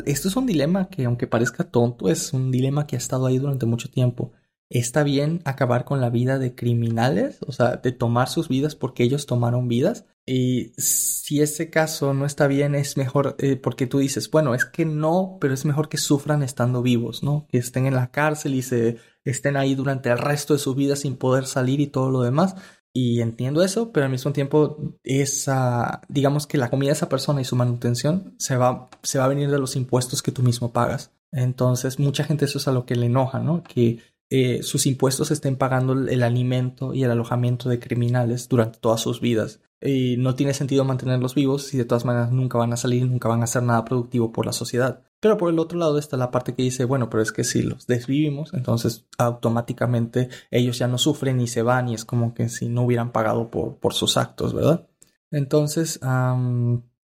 esto 0.05 0.27
es 0.27 0.35
un 0.35 0.45
dilema 0.45 0.89
que, 0.89 1.05
aunque 1.05 1.25
parezca 1.25 1.63
tonto, 1.63 2.07
es 2.07 2.33
un 2.33 2.51
dilema 2.51 2.85
que 2.85 2.95
ha 2.95 2.99
estado 2.99 3.25
ahí 3.25 3.39
durante 3.39 3.65
mucho 3.65 3.89
tiempo 3.89 4.31
está 4.69 5.03
bien 5.03 5.41
acabar 5.45 5.85
con 5.85 6.01
la 6.01 6.09
vida 6.09 6.39
de 6.39 6.55
criminales, 6.55 7.39
o 7.45 7.51
sea, 7.51 7.77
de 7.77 7.91
tomar 7.91 8.29
sus 8.29 8.49
vidas 8.49 8.75
porque 8.75 9.03
ellos 9.03 9.25
tomaron 9.25 9.67
vidas. 9.67 10.05
Y 10.25 10.73
si 10.77 11.41
ese 11.41 11.69
caso 11.69 12.13
no 12.13 12.25
está 12.25 12.47
bien, 12.47 12.73
es 12.73 12.97
mejor, 12.97 13.35
eh, 13.37 13.57
porque 13.57 13.85
tú 13.85 13.99
dices, 13.99 14.31
bueno, 14.31 14.55
es 14.55 14.65
que 14.65 14.85
no, 14.85 15.37
pero 15.39 15.53
es 15.53 15.65
mejor 15.65 15.87
que 15.87 15.97
sufran 15.97 16.41
estando 16.41 16.81
vivos, 16.81 17.21
¿no? 17.21 17.45
Que 17.49 17.59
estén 17.59 17.85
en 17.85 17.93
la 17.93 18.09
cárcel 18.09 18.55
y 18.55 18.63
se 18.63 18.97
estén 19.23 19.55
ahí 19.55 19.75
durante 19.75 20.09
el 20.09 20.17
resto 20.17 20.53
de 20.53 20.59
su 20.59 20.73
vida 20.73 20.95
sin 20.95 21.17
poder 21.17 21.45
salir 21.45 21.79
y 21.79 21.87
todo 21.87 22.09
lo 22.09 22.21
demás. 22.21 22.55
Y 22.91 23.21
entiendo 23.21 23.61
eso, 23.61 23.91
pero 23.91 24.05
al 24.05 24.11
mismo 24.11 24.31
tiempo, 24.31 24.77
esa, 25.03 26.01
digamos 26.07 26.47
que 26.47 26.57
la 26.57 26.69
comida 26.69 26.89
de 26.89 26.93
esa 26.93 27.09
persona 27.09 27.41
y 27.41 27.45
su 27.45 27.55
manutención 27.55 28.35
se 28.39 28.55
va, 28.55 28.89
se 29.03 29.19
va 29.19 29.25
a 29.25 29.27
venir 29.27 29.51
de 29.51 29.59
los 29.59 29.75
impuestos 29.75 30.23
que 30.23 30.31
tú 30.31 30.41
mismo 30.41 30.71
pagas. 30.71 31.11
Entonces, 31.31 31.99
mucha 31.99 32.23
gente 32.23 32.45
eso 32.45 32.57
es 32.57 32.67
a 32.67 32.71
lo 32.71 32.85
que 32.85 32.95
le 32.95 33.07
enoja, 33.07 33.39
¿no? 33.39 33.63
Que 33.63 33.99
eh, 34.29 34.63
sus 34.63 34.85
impuestos 34.87 35.29
estén 35.29 35.55
pagando 35.55 35.93
el 35.93 36.23
alimento 36.23 36.93
y 36.93 37.03
el 37.03 37.11
alojamiento 37.11 37.69
de 37.69 37.79
criminales 37.79 38.49
durante 38.49 38.79
todas 38.79 39.01
sus 39.01 39.21
vidas. 39.21 39.61
Y 39.81 40.17
no 40.17 40.33
tiene 40.33 40.53
sentido 40.53 40.83
mantenerlos 40.83 41.35
vivos 41.35 41.67
si 41.67 41.77
de 41.77 41.85
todas 41.85 42.05
maneras 42.05 42.31
nunca 42.31 42.57
van 42.57 42.73
a 42.73 42.77
salir, 42.77 43.05
nunca 43.05 43.29
van 43.29 43.41
a 43.41 43.43
hacer 43.43 43.61
nada 43.61 43.85
productivo 43.85 44.31
por 44.31 44.45
la 44.45 44.53
sociedad. 44.53 45.03
Pero 45.19 45.37
por 45.37 45.51
el 45.51 45.59
otro 45.59 45.77
lado 45.77 45.97
está 45.97 46.17
la 46.17 46.31
parte 46.31 46.55
que 46.55 46.63
dice, 46.63 46.85
bueno, 46.85 47.09
pero 47.09 47.21
es 47.21 47.31
que 47.31 47.43
si 47.43 47.61
los 47.61 47.85
desvivimos, 47.85 48.53
entonces 48.53 49.05
automáticamente 49.17 50.29
ellos 50.49 50.79
ya 50.79 50.87
no 50.87 50.97
sufren 50.97 51.39
y 51.39 51.47
se 51.47 51.61
van 51.61 51.89
y 51.89 51.93
es 51.93 52.05
como 52.05 52.33
que 52.33 52.49
si 52.49 52.67
no 52.67 52.83
hubieran 52.83 53.11
pagado 53.11 53.51
por, 53.51 53.77
por 53.77 53.93
sus 53.93 54.17
actos, 54.17 54.53
¿verdad? 54.53 54.87
Entonces, 55.31 55.99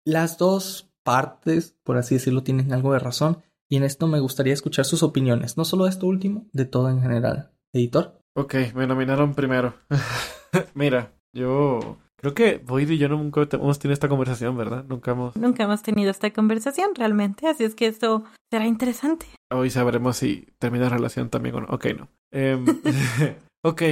las 0.04 0.38
dos 0.38 0.90
partes, 1.02 1.76
por 1.82 1.98
así 1.98 2.14
decirlo, 2.14 2.42
tienen 2.42 2.72
algo 2.72 2.92
de 2.92 2.98
razón 2.98 3.42
y 3.70 3.76
en 3.76 3.84
esto 3.84 4.08
me 4.08 4.20
gustaría 4.20 4.52
escuchar 4.52 4.84
sus 4.84 5.02
opiniones, 5.02 5.56
no 5.56 5.64
solo 5.64 5.84
de 5.84 5.90
esto 5.90 6.06
último, 6.06 6.46
de 6.52 6.64
todo 6.64 6.90
en 6.90 7.00
general. 7.00 7.52
Editor. 7.72 8.20
Ok, 8.34 8.54
me 8.74 8.86
nominaron 8.86 9.34
primero. 9.34 9.74
Mira, 10.74 11.12
yo 11.32 11.98
creo 12.16 12.34
que 12.34 12.58
Boyd 12.58 12.90
y 12.90 12.98
yo 12.98 13.08
nunca 13.08 13.46
hemos 13.52 13.78
tenido 13.78 13.94
esta 13.94 14.08
conversación, 14.08 14.56
¿verdad? 14.56 14.84
Nunca 14.88 15.12
hemos... 15.12 15.36
Nunca 15.36 15.62
hemos 15.62 15.82
tenido 15.82 16.10
esta 16.10 16.32
conversación 16.32 16.96
realmente, 16.96 17.46
así 17.46 17.62
es 17.62 17.76
que 17.76 17.86
esto 17.86 18.24
será 18.50 18.66
interesante. 18.66 19.26
Hoy 19.52 19.70
sabremos 19.70 20.16
si 20.16 20.48
termina 20.58 20.84
la 20.84 20.96
relación 20.96 21.30
también 21.30 21.54
o 21.54 21.60
no. 21.60 21.68
Ok, 21.70 21.86
no. 21.96 22.08
Em, 22.32 22.64
ok, 23.64 23.82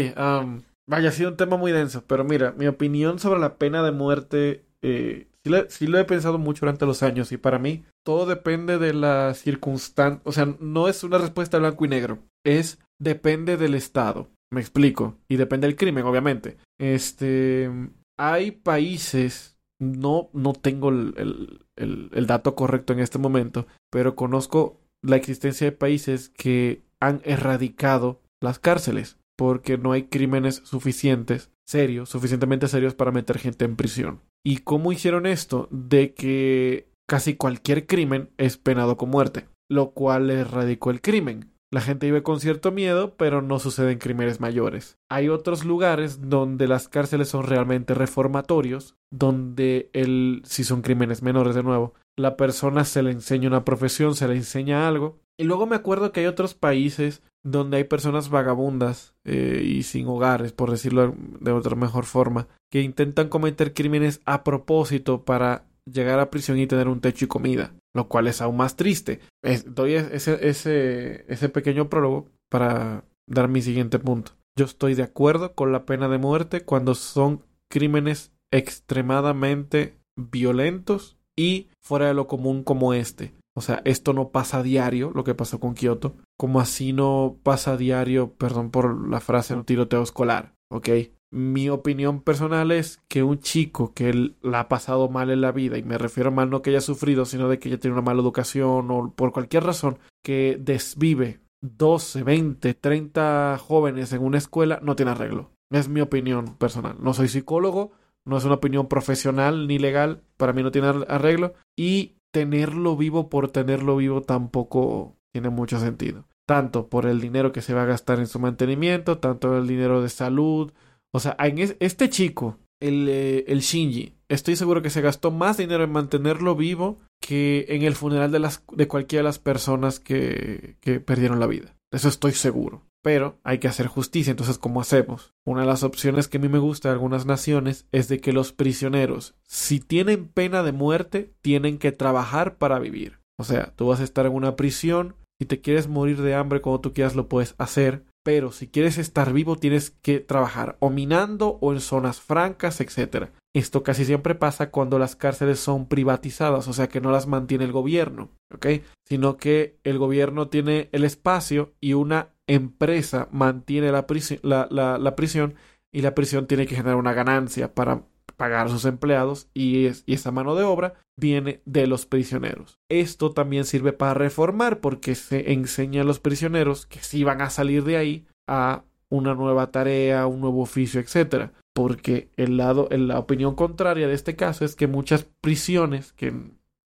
vaya, 0.88 1.08
ha 1.08 1.12
sido 1.12 1.30
un 1.30 1.36
tema 1.36 1.56
muy 1.56 1.70
denso, 1.70 2.02
pero 2.04 2.24
mira, 2.24 2.52
mi 2.58 2.66
opinión 2.66 3.20
sobre 3.20 3.38
la 3.38 3.54
pena 3.54 3.84
de 3.84 3.92
muerte 3.92 4.64
eh, 4.82 5.28
sí, 5.68 5.86
lo 5.86 5.98
he 5.98 6.04
pensado 6.04 6.38
mucho 6.38 6.60
durante 6.60 6.86
los 6.86 7.02
años 7.02 7.32
y 7.32 7.36
para 7.36 7.58
mí 7.58 7.84
todo 8.08 8.24
depende 8.24 8.78
de 8.78 8.94
la 8.94 9.34
circunstancia, 9.34 10.22
o 10.24 10.32
sea, 10.32 10.56
no 10.60 10.88
es 10.88 11.04
una 11.04 11.18
respuesta 11.18 11.58
blanco 11.58 11.84
y 11.84 11.88
negro, 11.88 12.20
es 12.42 12.78
depende 12.98 13.58
del 13.58 13.74
estado. 13.74 14.30
Me 14.50 14.62
explico. 14.62 15.18
Y 15.28 15.36
depende 15.36 15.66
del 15.66 15.76
crimen, 15.76 16.06
obviamente. 16.06 16.56
Este. 16.78 17.70
Hay 18.18 18.52
países. 18.52 19.58
No, 19.78 20.30
no 20.32 20.54
tengo 20.54 20.88
el, 20.88 21.60
el, 21.76 22.10
el, 22.10 22.26
dato 22.26 22.54
correcto 22.54 22.94
en 22.94 23.00
este 23.00 23.18
momento. 23.18 23.66
Pero 23.90 24.16
conozco 24.16 24.80
la 25.02 25.16
existencia 25.16 25.66
de 25.66 25.72
países 25.72 26.30
que 26.30 26.80
han 27.00 27.20
erradicado 27.24 28.22
las 28.40 28.58
cárceles. 28.58 29.18
Porque 29.36 29.76
no 29.76 29.92
hay 29.92 30.04
crímenes 30.04 30.62
suficientes, 30.64 31.50
serios, 31.66 32.08
suficientemente 32.08 32.68
serios 32.68 32.94
para 32.94 33.12
meter 33.12 33.38
gente 33.38 33.66
en 33.66 33.76
prisión. 33.76 34.22
¿Y 34.42 34.60
cómo 34.60 34.92
hicieron 34.92 35.26
esto? 35.26 35.68
De 35.70 36.14
que 36.14 36.88
casi 37.08 37.34
cualquier 37.34 37.86
crimen 37.86 38.30
es 38.36 38.58
penado 38.58 38.96
con 38.96 39.10
muerte. 39.10 39.48
Lo 39.68 39.90
cual 39.90 40.30
erradicó 40.30 40.90
el 40.90 41.00
crimen. 41.00 41.52
La 41.70 41.82
gente 41.82 42.06
vive 42.06 42.22
con 42.22 42.40
cierto 42.40 42.72
miedo, 42.72 43.14
pero 43.16 43.42
no 43.42 43.58
suceden 43.58 43.98
crímenes 43.98 44.40
mayores. 44.40 44.96
Hay 45.10 45.28
otros 45.28 45.64
lugares 45.66 46.30
donde 46.30 46.66
las 46.66 46.88
cárceles 46.88 47.28
son 47.28 47.44
realmente 47.44 47.92
reformatorios, 47.92 48.96
donde 49.10 49.90
el, 49.92 50.40
si 50.44 50.64
son 50.64 50.80
crímenes 50.80 51.22
menores 51.22 51.54
de 51.54 51.62
nuevo, 51.62 51.92
la 52.16 52.36
persona 52.36 52.84
se 52.84 53.02
le 53.02 53.10
enseña 53.10 53.48
una 53.48 53.64
profesión, 53.64 54.14
se 54.14 54.28
le 54.28 54.36
enseña 54.36 54.88
algo. 54.88 55.20
Y 55.38 55.44
luego 55.44 55.66
me 55.66 55.76
acuerdo 55.76 56.10
que 56.10 56.20
hay 56.20 56.26
otros 56.26 56.54
países 56.54 57.22
donde 57.44 57.76
hay 57.76 57.84
personas 57.84 58.30
vagabundas 58.30 59.14
eh, 59.24 59.62
y 59.64 59.82
sin 59.82 60.06
hogares, 60.08 60.52
por 60.52 60.70
decirlo 60.70 61.14
de 61.40 61.52
otra 61.52 61.76
mejor 61.76 62.06
forma, 62.06 62.48
que 62.70 62.80
intentan 62.80 63.28
cometer 63.28 63.74
crímenes 63.74 64.20
a 64.24 64.42
propósito 64.42 65.24
para 65.24 65.66
llegar 65.92 66.20
a 66.20 66.30
prisión 66.30 66.58
y 66.58 66.66
tener 66.66 66.88
un 66.88 67.00
techo 67.00 67.24
y 67.24 67.28
comida, 67.28 67.74
lo 67.94 68.08
cual 68.08 68.26
es 68.28 68.40
aún 68.40 68.56
más 68.56 68.76
triste. 68.76 69.20
doy 69.66 69.94
ese, 69.94 70.48
ese, 70.48 71.24
ese 71.28 71.48
pequeño 71.48 71.88
prólogo 71.88 72.28
para 72.50 73.04
dar 73.26 73.48
mi 73.48 73.62
siguiente 73.62 73.98
punto. 73.98 74.32
Yo 74.56 74.64
estoy 74.64 74.94
de 74.94 75.04
acuerdo 75.04 75.54
con 75.54 75.72
la 75.72 75.86
pena 75.86 76.08
de 76.08 76.18
muerte 76.18 76.64
cuando 76.64 76.94
son 76.94 77.44
crímenes 77.70 78.32
extremadamente 78.52 79.98
violentos 80.16 81.16
y 81.36 81.68
fuera 81.80 82.08
de 82.08 82.14
lo 82.14 82.26
común 82.26 82.64
como 82.64 82.94
este. 82.94 83.34
O 83.56 83.60
sea, 83.60 83.82
esto 83.84 84.12
no 84.12 84.30
pasa 84.30 84.58
a 84.58 84.62
diario, 84.62 85.10
lo 85.14 85.24
que 85.24 85.34
pasó 85.34 85.58
con 85.58 85.74
Kioto, 85.74 86.16
como 86.36 86.60
así 86.60 86.92
no 86.92 87.38
pasa 87.42 87.72
a 87.72 87.76
diario, 87.76 88.34
perdón 88.34 88.70
por 88.70 89.08
la 89.08 89.20
frase, 89.20 89.54
un 89.54 89.64
tiroteo 89.64 90.02
escolar, 90.02 90.54
¿ok? 90.70 90.88
Mi 91.30 91.68
opinión 91.68 92.22
personal 92.22 92.70
es 92.72 93.00
que 93.08 93.22
un 93.22 93.38
chico 93.38 93.92
que 93.92 94.34
la 94.40 94.60
ha 94.60 94.68
pasado 94.68 95.08
mal 95.08 95.30
en 95.30 95.42
la 95.42 95.52
vida, 95.52 95.76
y 95.76 95.82
me 95.82 95.98
refiero 95.98 96.30
a 96.30 96.32
mal 96.32 96.48
no 96.48 96.62
que 96.62 96.70
haya 96.70 96.80
sufrido, 96.80 97.26
sino 97.26 97.48
de 97.48 97.58
que 97.58 97.68
haya 97.68 97.78
tenido 97.78 97.98
una 97.98 98.06
mala 98.06 98.22
educación 98.22 98.90
o 98.90 99.12
por 99.14 99.32
cualquier 99.32 99.64
razón, 99.64 99.98
que 100.24 100.56
desvive 100.58 101.40
12, 101.60 102.22
20, 102.22 102.74
30 102.74 103.58
jóvenes 103.58 104.12
en 104.12 104.22
una 104.22 104.38
escuela, 104.38 104.80
no 104.82 104.96
tiene 104.96 105.12
arreglo. 105.12 105.50
Es 105.70 105.88
mi 105.88 106.00
opinión 106.00 106.56
personal. 106.56 106.96
No 107.00 107.12
soy 107.12 107.28
psicólogo, 107.28 107.92
no 108.24 108.36
es 108.38 108.44
una 108.44 108.54
opinión 108.54 108.88
profesional 108.88 109.66
ni 109.66 109.78
legal, 109.78 110.22
para 110.36 110.52
mí 110.52 110.62
no 110.62 110.70
tiene 110.70 110.88
arreglo. 111.08 111.54
Y 111.76 112.16
tenerlo 112.32 112.96
vivo 112.96 113.28
por 113.28 113.50
tenerlo 113.50 113.96
vivo 113.96 114.22
tampoco 114.22 115.16
tiene 115.32 115.50
mucho 115.50 115.78
sentido. 115.78 116.24
Tanto 116.46 116.88
por 116.88 117.06
el 117.06 117.20
dinero 117.20 117.52
que 117.52 117.60
se 117.60 117.74
va 117.74 117.82
a 117.82 117.86
gastar 117.86 118.18
en 118.18 118.26
su 118.26 118.38
mantenimiento, 118.38 119.18
tanto 119.18 119.58
el 119.58 119.66
dinero 119.66 120.00
de 120.00 120.08
salud, 120.08 120.72
o 121.12 121.20
sea, 121.20 121.36
en 121.38 121.58
este 121.80 122.10
chico, 122.10 122.58
el, 122.80 123.08
eh, 123.08 123.44
el 123.48 123.60
Shinji, 123.60 124.14
estoy 124.28 124.56
seguro 124.56 124.82
que 124.82 124.90
se 124.90 125.00
gastó 125.00 125.30
más 125.30 125.56
dinero 125.56 125.84
en 125.84 125.92
mantenerlo 125.92 126.54
vivo 126.54 127.00
que 127.20 127.66
en 127.68 127.82
el 127.82 127.94
funeral 127.94 128.30
de, 128.30 128.38
las, 128.38 128.62
de 128.72 128.88
cualquiera 128.88 129.20
de 129.20 129.28
las 129.28 129.38
personas 129.38 130.00
que, 130.00 130.76
que 130.80 131.00
perdieron 131.00 131.40
la 131.40 131.46
vida. 131.46 131.74
Eso 131.92 132.08
estoy 132.08 132.32
seguro. 132.32 132.82
Pero 133.02 133.38
hay 133.44 133.58
que 133.58 133.68
hacer 133.68 133.86
justicia, 133.86 134.32
entonces 134.32 134.58
¿cómo 134.58 134.80
hacemos? 134.80 135.32
Una 135.46 135.60
de 135.60 135.68
las 135.68 135.84
opciones 135.84 136.26
que 136.26 136.38
a 136.38 136.40
mí 136.40 136.48
me 136.48 136.58
gusta 136.58 136.88
de 136.88 136.94
algunas 136.94 137.26
naciones 137.26 137.86
es 137.92 138.08
de 138.08 138.20
que 138.20 138.32
los 138.32 138.52
prisioneros, 138.52 139.36
si 139.46 139.78
tienen 139.78 140.26
pena 140.26 140.64
de 140.64 140.72
muerte, 140.72 141.32
tienen 141.40 141.78
que 141.78 141.92
trabajar 141.92 142.58
para 142.58 142.80
vivir. 142.80 143.20
O 143.38 143.44
sea, 143.44 143.72
tú 143.76 143.86
vas 143.86 144.00
a 144.00 144.04
estar 144.04 144.26
en 144.26 144.32
una 144.32 144.56
prisión, 144.56 145.14
si 145.40 145.46
te 145.46 145.60
quieres 145.60 145.86
morir 145.86 146.20
de 146.20 146.34
hambre 146.34 146.60
cuando 146.60 146.80
tú 146.80 146.92
quieras 146.92 147.14
lo 147.14 147.28
puedes 147.28 147.54
hacer, 147.58 148.04
pero 148.28 148.52
si 148.52 148.68
quieres 148.68 148.98
estar 148.98 149.32
vivo 149.32 149.56
tienes 149.56 149.90
que 149.90 150.20
trabajar 150.20 150.76
o 150.80 150.90
minando 150.90 151.56
o 151.62 151.72
en 151.72 151.80
zonas 151.80 152.20
francas, 152.20 152.78
etc. 152.82 153.30
Esto 153.56 153.82
casi 153.82 154.04
siempre 154.04 154.34
pasa 154.34 154.70
cuando 154.70 154.98
las 154.98 155.16
cárceles 155.16 155.60
son 155.60 155.88
privatizadas, 155.88 156.68
o 156.68 156.74
sea 156.74 156.90
que 156.90 157.00
no 157.00 157.10
las 157.10 157.26
mantiene 157.26 157.64
el 157.64 157.72
gobierno, 157.72 158.28
¿ok? 158.54 158.66
Sino 159.06 159.38
que 159.38 159.78
el 159.82 159.96
gobierno 159.96 160.48
tiene 160.48 160.90
el 160.92 161.04
espacio 161.04 161.72
y 161.80 161.94
una 161.94 162.34
empresa 162.46 163.28
mantiene 163.32 163.90
la, 163.92 164.04
la, 164.42 164.98
la 164.98 165.16
prisión 165.16 165.54
y 165.90 166.02
la 166.02 166.14
prisión 166.14 166.46
tiene 166.46 166.66
que 166.66 166.76
generar 166.76 166.96
una 166.96 167.14
ganancia 167.14 167.72
para 167.72 168.02
pagar 168.38 168.68
a 168.68 168.70
sus 168.70 168.86
empleados 168.86 169.50
y, 169.52 169.86
esa 170.06 170.30
mano 170.30 170.54
de 170.54 170.62
obra 170.64 170.94
viene 171.16 171.60
de 171.66 171.86
los 171.86 172.06
prisioneros. 172.06 172.78
Esto 172.88 173.32
también 173.32 173.64
sirve 173.64 173.92
para 173.92 174.14
reformar 174.14 174.80
porque 174.80 175.14
se 175.16 175.52
enseña 175.52 176.02
a 176.02 176.04
los 176.04 176.20
prisioneros 176.20 176.86
que 176.86 177.00
si 177.00 177.24
van 177.24 177.42
a 177.42 177.50
salir 177.50 177.84
de 177.84 177.96
ahí 177.98 178.26
a 178.46 178.84
una 179.10 179.34
nueva 179.34 179.70
tarea, 179.72 180.26
un 180.26 180.40
nuevo 180.40 180.62
oficio, 180.62 181.00
etc. 181.00 181.50
Porque 181.74 182.30
el 182.36 182.56
lado, 182.56 182.88
la 182.90 183.18
opinión 183.18 183.56
contraria 183.56 184.06
de 184.06 184.14
este 184.14 184.36
caso 184.36 184.64
es 184.64 184.76
que 184.76 184.86
muchas 184.86 185.26
prisiones 185.40 186.12
que 186.12 186.32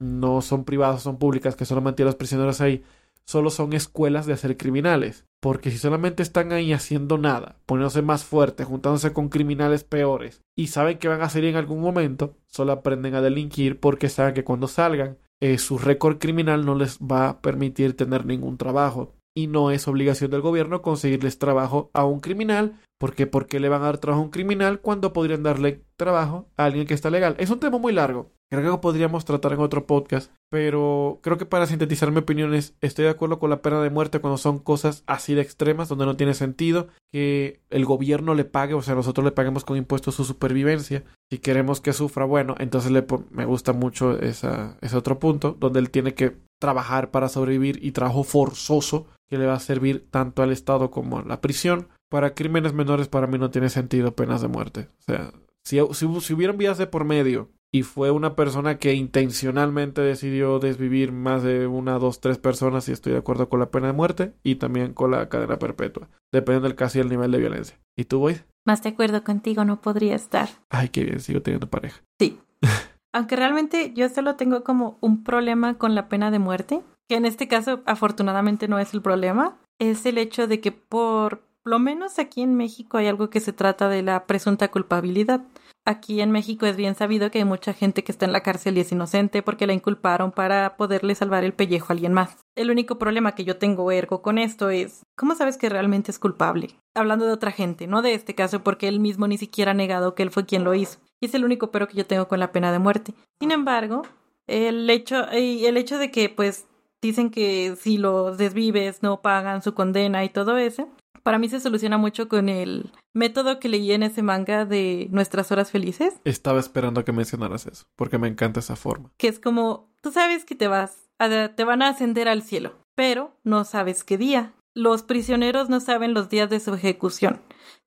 no 0.00 0.40
son 0.40 0.64
privadas, 0.64 1.02
son 1.02 1.18
públicas, 1.18 1.54
que 1.54 1.66
solo 1.66 1.82
mantienen 1.82 2.08
a 2.08 2.12
los 2.12 2.16
prisioneros 2.16 2.60
ahí, 2.62 2.82
solo 3.26 3.50
son 3.50 3.72
escuelas 3.72 4.26
de 4.26 4.32
hacer 4.32 4.56
criminales. 4.56 5.26
Porque 5.40 5.72
si 5.72 5.78
solamente 5.78 6.22
están 6.22 6.52
ahí 6.52 6.72
haciendo 6.72 7.18
nada, 7.18 7.56
poniéndose 7.66 8.00
más 8.00 8.24
fuertes, 8.24 8.66
juntándose 8.66 9.12
con 9.12 9.28
criminales 9.28 9.82
peores, 9.82 10.40
y 10.56 10.68
saben 10.68 10.98
que 10.98 11.08
van 11.08 11.20
a 11.20 11.28
salir 11.28 11.50
en 11.50 11.56
algún 11.56 11.80
momento, 11.80 12.36
solo 12.46 12.70
aprenden 12.70 13.16
a 13.16 13.20
delinquir 13.20 13.80
porque 13.80 14.08
saben 14.08 14.34
que 14.34 14.44
cuando 14.44 14.68
salgan, 14.68 15.18
eh, 15.40 15.58
su 15.58 15.78
récord 15.78 16.18
criminal 16.18 16.64
no 16.64 16.76
les 16.76 16.98
va 17.00 17.28
a 17.28 17.40
permitir 17.40 17.96
tener 17.96 18.24
ningún 18.24 18.56
trabajo. 18.56 19.16
Y 19.34 19.48
no 19.48 19.72
es 19.72 19.88
obligación 19.88 20.30
del 20.30 20.42
gobierno 20.42 20.82
conseguirles 20.82 21.38
trabajo 21.38 21.90
a 21.94 22.04
un 22.04 22.20
criminal, 22.20 22.78
porque 23.00 23.26
¿por 23.26 23.46
qué 23.46 23.58
le 23.58 23.68
van 23.68 23.82
a 23.82 23.86
dar 23.86 23.98
trabajo 23.98 24.22
a 24.22 24.24
un 24.26 24.30
criminal 24.30 24.80
cuando 24.80 25.12
podrían 25.12 25.42
darle 25.42 25.82
trabajo 25.96 26.46
a 26.56 26.66
alguien 26.66 26.86
que 26.86 26.94
está 26.94 27.10
legal? 27.10 27.34
Es 27.38 27.50
un 27.50 27.58
tema 27.58 27.78
muy 27.78 27.92
largo. 27.92 28.30
Creo 28.52 28.70
que 28.70 28.82
podríamos 28.82 29.24
tratar 29.24 29.54
en 29.54 29.60
otro 29.60 29.86
podcast, 29.86 30.30
pero 30.50 31.20
creo 31.22 31.38
que 31.38 31.46
para 31.46 31.66
sintetizar 31.66 32.10
mi 32.12 32.18
opinión 32.18 32.52
estoy 32.52 33.06
de 33.06 33.10
acuerdo 33.10 33.38
con 33.38 33.48
la 33.48 33.62
pena 33.62 33.80
de 33.80 33.88
muerte 33.88 34.18
cuando 34.18 34.36
son 34.36 34.58
cosas 34.58 35.04
así 35.06 35.32
de 35.32 35.40
extremas, 35.40 35.88
donde 35.88 36.04
no 36.04 36.18
tiene 36.18 36.34
sentido 36.34 36.88
que 37.10 37.62
el 37.70 37.86
gobierno 37.86 38.34
le 38.34 38.44
pague, 38.44 38.74
o 38.74 38.82
sea, 38.82 38.94
nosotros 38.94 39.24
le 39.24 39.32
paguemos 39.32 39.64
con 39.64 39.78
impuestos 39.78 40.16
su 40.16 40.24
supervivencia. 40.24 41.02
Si 41.30 41.38
queremos 41.38 41.80
que 41.80 41.94
sufra, 41.94 42.26
bueno, 42.26 42.54
entonces 42.58 42.90
le, 42.90 43.06
me 43.30 43.46
gusta 43.46 43.72
mucho 43.72 44.18
ese 44.20 44.76
otro 44.94 45.18
punto, 45.18 45.56
donde 45.58 45.80
él 45.80 45.88
tiene 45.88 46.12
que 46.12 46.36
trabajar 46.60 47.10
para 47.10 47.30
sobrevivir 47.30 47.82
y 47.82 47.92
trabajo 47.92 48.22
forzoso 48.22 49.06
que 49.30 49.38
le 49.38 49.46
va 49.46 49.54
a 49.54 49.60
servir 49.60 50.08
tanto 50.10 50.42
al 50.42 50.52
Estado 50.52 50.90
como 50.90 51.20
a 51.20 51.24
la 51.24 51.40
prisión. 51.40 51.88
Para 52.10 52.34
crímenes 52.34 52.74
menores 52.74 53.08
para 53.08 53.26
mí 53.26 53.38
no 53.38 53.50
tiene 53.50 53.70
sentido 53.70 54.14
penas 54.14 54.42
de 54.42 54.48
muerte. 54.48 54.90
O 54.98 55.02
sea, 55.04 55.32
si, 55.64 55.80
si, 55.94 56.20
si 56.20 56.34
hubieran 56.34 56.58
vías 56.58 56.76
de 56.76 56.86
por 56.86 57.06
medio 57.06 57.48
y 57.74 57.82
fue 57.82 58.10
una 58.10 58.36
persona 58.36 58.78
que 58.78 58.94
intencionalmente 58.94 60.02
decidió 60.02 60.58
desvivir 60.58 61.10
más 61.10 61.42
de 61.42 61.66
una, 61.66 61.98
dos, 61.98 62.20
tres 62.20 62.36
personas 62.36 62.88
y 62.88 62.92
estoy 62.92 63.12
de 63.12 63.18
acuerdo 63.18 63.48
con 63.48 63.60
la 63.60 63.70
pena 63.70 63.86
de 63.88 63.92
muerte 63.94 64.34
y 64.42 64.56
también 64.56 64.92
con 64.92 65.10
la 65.10 65.30
cadena 65.30 65.58
perpetua, 65.58 66.08
dependiendo 66.30 66.68
del 66.68 66.76
caso 66.76 66.98
y 66.98 67.00
el 67.00 67.08
nivel 67.08 67.32
de 67.32 67.38
violencia. 67.38 67.80
¿Y 67.96 68.04
tú, 68.04 68.18
Boyd? 68.18 68.36
Más 68.66 68.82
de 68.82 68.90
acuerdo 68.90 69.24
contigo 69.24 69.64
no 69.64 69.80
podría 69.80 70.14
estar. 70.14 70.50
Ay, 70.68 70.90
qué 70.90 71.04
bien, 71.04 71.20
sigo 71.20 71.40
teniendo 71.40 71.70
pareja. 71.70 72.02
Sí. 72.20 72.38
Aunque 73.14 73.36
realmente 73.36 73.92
yo 73.94 74.08
solo 74.10 74.36
tengo 74.36 74.64
como 74.64 74.98
un 75.00 75.24
problema 75.24 75.78
con 75.78 75.94
la 75.94 76.08
pena 76.08 76.30
de 76.30 76.38
muerte, 76.38 76.82
que 77.08 77.16
en 77.16 77.24
este 77.24 77.48
caso 77.48 77.82
afortunadamente 77.86 78.68
no 78.68 78.78
es 78.78 78.92
el 78.94 79.02
problema, 79.02 79.58
es 79.78 80.04
el 80.06 80.18
hecho 80.18 80.46
de 80.46 80.60
que 80.60 80.72
por 80.72 81.42
lo 81.64 81.78
menos 81.78 82.18
aquí 82.18 82.42
en 82.42 82.54
México 82.54 82.98
hay 82.98 83.06
algo 83.06 83.30
que 83.30 83.40
se 83.40 83.52
trata 83.52 83.88
de 83.88 84.02
la 84.02 84.26
presunta 84.26 84.68
culpabilidad. 84.68 85.42
Aquí 85.84 86.20
en 86.20 86.30
México 86.30 86.64
es 86.66 86.76
bien 86.76 86.94
sabido 86.94 87.32
que 87.32 87.38
hay 87.38 87.44
mucha 87.44 87.72
gente 87.72 88.04
que 88.04 88.12
está 88.12 88.24
en 88.24 88.32
la 88.32 88.42
cárcel 88.42 88.78
y 88.78 88.80
es 88.80 88.92
inocente 88.92 89.42
porque 89.42 89.66
la 89.66 89.72
inculparon 89.72 90.30
para 90.30 90.76
poderle 90.76 91.16
salvar 91.16 91.42
el 91.42 91.54
pellejo 91.54 91.86
a 91.88 91.94
alguien 91.94 92.12
más. 92.12 92.36
El 92.54 92.70
único 92.70 92.98
problema 92.98 93.34
que 93.34 93.44
yo 93.44 93.56
tengo 93.56 93.90
ergo 93.90 94.22
con 94.22 94.38
esto 94.38 94.70
es, 94.70 95.02
¿cómo 95.16 95.34
sabes 95.34 95.58
que 95.58 95.68
realmente 95.68 96.12
es 96.12 96.20
culpable? 96.20 96.68
Hablando 96.94 97.26
de 97.26 97.32
otra 97.32 97.50
gente, 97.50 97.88
no 97.88 98.00
de 98.00 98.14
este 98.14 98.36
caso 98.36 98.62
porque 98.62 98.86
él 98.86 99.00
mismo 99.00 99.26
ni 99.26 99.38
siquiera 99.38 99.72
ha 99.72 99.74
negado 99.74 100.14
que 100.14 100.22
él 100.22 100.30
fue 100.30 100.46
quien 100.46 100.62
lo 100.62 100.72
hizo. 100.74 101.00
Y 101.20 101.26
es 101.26 101.34
el 101.34 101.44
único 101.44 101.72
pero 101.72 101.88
que 101.88 101.96
yo 101.96 102.06
tengo 102.06 102.28
con 102.28 102.38
la 102.38 102.52
pena 102.52 102.70
de 102.70 102.78
muerte. 102.78 103.14
Sin 103.40 103.50
embargo, 103.50 104.02
el 104.46 104.88
hecho, 104.88 105.28
el 105.30 105.76
hecho 105.76 105.98
de 105.98 106.12
que 106.12 106.28
pues 106.28 106.66
dicen 107.02 107.30
que 107.30 107.74
si 107.76 107.98
los 107.98 108.38
desvives 108.38 109.02
no 109.02 109.20
pagan 109.20 109.62
su 109.62 109.74
condena 109.74 110.22
y 110.22 110.28
todo 110.28 110.58
eso, 110.58 110.88
para 111.22 111.38
mí 111.38 111.48
se 111.48 111.60
soluciona 111.60 111.98
mucho 111.98 112.28
con 112.28 112.48
el 112.48 112.90
método 113.12 113.60
que 113.60 113.68
leí 113.68 113.92
en 113.92 114.02
ese 114.02 114.22
manga 114.22 114.64
de 114.64 115.08
Nuestras 115.10 115.52
Horas 115.52 115.70
Felices. 115.70 116.14
Estaba 116.24 116.60
esperando 116.60 117.00
a 117.00 117.04
que 117.04 117.12
mencionaras 117.12 117.66
eso, 117.66 117.86
porque 117.96 118.18
me 118.18 118.28
encanta 118.28 118.60
esa 118.60 118.76
forma. 118.76 119.10
Que 119.18 119.28
es 119.28 119.38
como, 119.38 119.88
tú 120.00 120.10
sabes 120.10 120.44
que 120.44 120.54
te 120.54 120.68
vas, 120.68 121.08
a, 121.18 121.28
te 121.54 121.64
van 121.64 121.82
a 121.82 121.88
ascender 121.88 122.28
al 122.28 122.42
cielo, 122.42 122.74
pero 122.94 123.36
no 123.44 123.64
sabes 123.64 124.04
qué 124.04 124.18
día. 124.18 124.52
Los 124.74 125.02
prisioneros 125.02 125.68
no 125.68 125.80
saben 125.80 126.14
los 126.14 126.28
días 126.28 126.48
de 126.48 126.60
su 126.60 126.74
ejecución. 126.74 127.40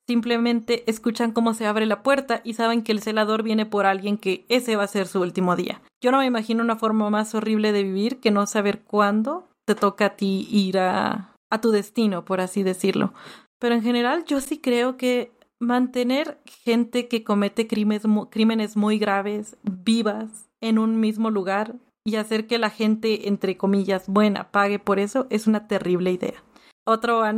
Simplemente 0.08 0.84
escuchan 0.90 1.32
cómo 1.32 1.56
se 1.56 1.66
abre 1.66 1.88
la 1.88 2.04
puerta 2.04 2.42
y 2.44 2.54
saben 2.54 2.84
que 2.84 2.92
el 2.92 3.02
celador 3.02 3.42
viene 3.42 3.66
por 3.66 3.88
alguien 3.88 4.20
que 4.20 4.46
ese 4.50 4.76
va 4.76 4.84
a 4.84 4.88
ser 4.88 5.08
su 5.08 5.20
último 5.20 5.56
día. 5.56 5.82
Yo 6.00 6.12
no 6.12 6.20
me 6.20 6.28
imagino 6.28 6.64
una 6.64 6.76
forma 6.76 7.10
más 7.10 7.34
horrible 7.34 7.72
de 7.72 7.82
vivir 7.82 8.20
que 8.20 8.30
no 8.30 8.46
saber 8.46 8.84
cuándo 8.84 9.50
te 9.66 9.74
toca 9.74 10.06
a 10.06 10.16
ti 10.16 10.48
ir 10.52 10.78
a, 10.78 11.35
a 11.50 11.62
tu 11.62 11.72
destino, 11.72 12.26
por 12.26 12.42
así 12.42 12.64
decirlo. 12.64 13.14
Pero 13.60 13.76
en 13.76 13.82
general 13.82 14.26
yo 14.26 14.42
sí 14.42 14.60
creo 14.60 14.98
que 14.98 15.32
mantener 15.60 16.40
gente 16.46 17.08
que 17.08 17.24
comete 17.24 17.68
crímenes, 17.68 18.76
muy 18.76 19.00
graves 19.00 19.58
vivas 19.64 20.50
en 20.62 20.80
un 20.80 21.00
mismo 21.00 21.32
lugar 21.32 21.76
y 22.04 22.18
hacer 22.18 22.46
que 22.46 22.60
la 22.60 22.70
gente, 22.70 23.28
entre 23.28 23.58
comillas, 23.58 24.08
buena, 24.08 24.52
pague 24.52 24.80
por 24.80 25.00
eso 25.00 25.28
es 25.30 25.48
una 25.48 25.68
terrible 25.68 26.12
idea. 26.12 26.44
Otra 26.86 27.34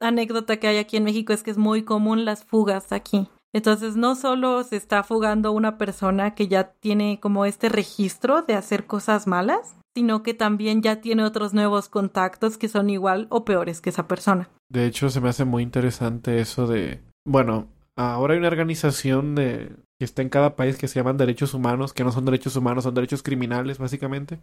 anécdota 0.00 0.56
que 0.58 0.68
hay 0.68 0.78
aquí 0.78 0.96
en 0.96 1.04
México 1.04 1.32
es 1.32 1.42
que 1.42 1.50
es 1.50 1.58
muy 1.58 1.82
común 1.82 2.24
las 2.24 2.44
fugas 2.44 2.92
aquí. 2.92 3.28
Entonces 3.52 3.96
no 3.96 4.14
solo 4.14 4.62
se 4.64 4.76
está 4.76 5.02
fugando 5.02 5.52
una 5.52 5.76
persona 5.76 6.34
que 6.34 6.48
ya 6.48 6.72
tiene 6.72 7.20
como 7.20 7.44
este 7.44 7.68
registro 7.68 8.40
de 8.42 8.54
hacer 8.54 8.86
cosas 8.86 9.26
malas, 9.26 9.76
sino 9.94 10.22
que 10.22 10.34
también 10.34 10.82
ya 10.82 11.00
tiene 11.00 11.24
otros 11.24 11.54
nuevos 11.54 11.88
contactos 11.88 12.58
que 12.58 12.68
son 12.68 12.90
igual 12.90 13.26
o 13.30 13.44
peores 13.44 13.80
que 13.80 13.90
esa 13.90 14.08
persona. 14.08 14.50
De 14.70 14.86
hecho, 14.86 15.10
se 15.10 15.20
me 15.20 15.28
hace 15.28 15.44
muy 15.44 15.62
interesante 15.62 16.40
eso 16.40 16.66
de, 16.66 17.00
bueno, 17.26 17.68
ahora 17.96 18.34
hay 18.34 18.38
una 18.38 18.48
organización 18.48 19.34
de 19.34 19.76
que 19.98 20.04
está 20.04 20.22
en 20.22 20.30
cada 20.30 20.56
país 20.56 20.78
que 20.78 20.88
se 20.88 20.98
llaman 20.98 21.16
derechos 21.16 21.54
humanos, 21.54 21.92
que 21.92 22.02
no 22.02 22.10
son 22.10 22.24
derechos 22.24 22.56
humanos, 22.56 22.84
son 22.84 22.94
derechos 22.94 23.22
criminales, 23.22 23.78
básicamente, 23.78 24.40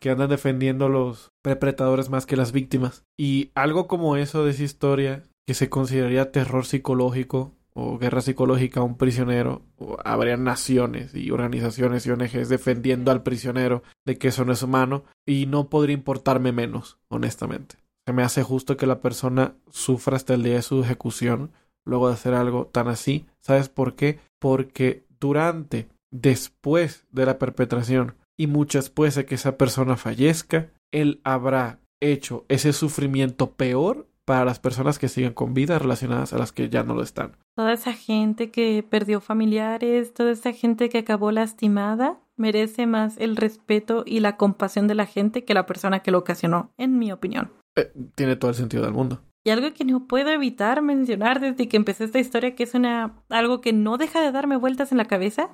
que 0.00 0.10
andan 0.10 0.30
defendiendo 0.30 0.86
a 0.86 0.88
los 0.88 1.30
perpetradores 1.42 2.08
más 2.08 2.24
que 2.24 2.36
las 2.36 2.52
víctimas. 2.52 3.04
Y 3.18 3.50
algo 3.54 3.86
como 3.86 4.16
eso 4.16 4.44
de 4.44 4.52
esa 4.52 4.62
historia, 4.62 5.24
que 5.46 5.54
se 5.54 5.68
consideraría 5.68 6.32
terror 6.32 6.64
psicológico 6.64 7.52
o 7.80 7.96
guerra 7.96 8.20
psicológica 8.20 8.80
a 8.80 8.82
un 8.82 8.96
prisionero, 8.96 9.62
habrían 10.04 10.42
naciones 10.42 11.14
y 11.14 11.30
organizaciones 11.30 12.04
y 12.04 12.10
ONGs 12.10 12.48
defendiendo 12.48 13.12
al 13.12 13.22
prisionero 13.22 13.84
de 14.04 14.18
que 14.18 14.28
eso 14.28 14.44
no 14.44 14.52
es 14.52 14.64
humano 14.64 15.04
y 15.24 15.46
no 15.46 15.68
podría 15.68 15.94
importarme 15.94 16.50
menos, 16.50 16.98
honestamente. 17.06 17.76
Se 18.04 18.12
me 18.12 18.24
hace 18.24 18.42
justo 18.42 18.76
que 18.76 18.88
la 18.88 19.00
persona 19.00 19.54
sufra 19.70 20.16
hasta 20.16 20.34
el 20.34 20.42
día 20.42 20.54
de 20.54 20.62
su 20.62 20.82
ejecución 20.82 21.52
luego 21.84 22.08
de 22.08 22.14
hacer 22.14 22.34
algo 22.34 22.66
tan 22.66 22.88
así. 22.88 23.26
¿Sabes 23.38 23.68
por 23.68 23.94
qué? 23.94 24.18
Porque 24.40 25.06
durante, 25.20 25.88
después 26.10 27.06
de 27.12 27.26
la 27.26 27.38
perpetración 27.38 28.16
y 28.36 28.48
mucho 28.48 28.78
después 28.78 29.14
de 29.14 29.24
que 29.24 29.36
esa 29.36 29.56
persona 29.56 29.96
fallezca, 29.96 30.72
él 30.90 31.20
habrá 31.22 31.78
hecho 32.00 32.44
ese 32.48 32.72
sufrimiento 32.72 33.52
peor 33.52 34.07
para 34.28 34.44
las 34.44 34.58
personas 34.58 34.98
que 34.98 35.08
siguen 35.08 35.32
con 35.32 35.54
vida 35.54 35.78
relacionadas 35.78 36.34
a 36.34 36.38
las 36.38 36.52
que 36.52 36.68
ya 36.68 36.82
no 36.82 36.94
lo 36.94 37.02
están. 37.02 37.38
Toda 37.56 37.72
esa 37.72 37.94
gente 37.94 38.50
que 38.50 38.84
perdió 38.86 39.22
familiares, 39.22 40.12
toda 40.12 40.32
esa 40.32 40.52
gente 40.52 40.90
que 40.90 40.98
acabó 40.98 41.32
lastimada, 41.32 42.20
merece 42.36 42.86
más 42.86 43.16
el 43.16 43.36
respeto 43.36 44.02
y 44.04 44.20
la 44.20 44.36
compasión 44.36 44.86
de 44.86 44.94
la 44.94 45.06
gente 45.06 45.46
que 45.46 45.54
la 45.54 45.64
persona 45.64 46.00
que 46.00 46.10
lo 46.10 46.18
ocasionó, 46.18 46.70
en 46.76 46.98
mi 46.98 47.10
opinión. 47.10 47.52
Eh, 47.74 47.90
tiene 48.16 48.36
todo 48.36 48.50
el 48.50 48.54
sentido 48.54 48.84
del 48.84 48.92
mundo. 48.92 49.22
Y 49.44 49.50
algo 49.50 49.72
que 49.72 49.86
no 49.86 50.06
puedo 50.06 50.28
evitar 50.28 50.82
mencionar 50.82 51.40
desde 51.40 51.66
que 51.66 51.78
empecé 51.78 52.04
esta 52.04 52.18
historia, 52.18 52.54
que 52.54 52.64
es 52.64 52.74
una 52.74 53.14
algo 53.30 53.62
que 53.62 53.72
no 53.72 53.96
deja 53.96 54.20
de 54.20 54.30
darme 54.30 54.58
vueltas 54.58 54.92
en 54.92 54.98
la 54.98 55.06
cabeza 55.06 55.48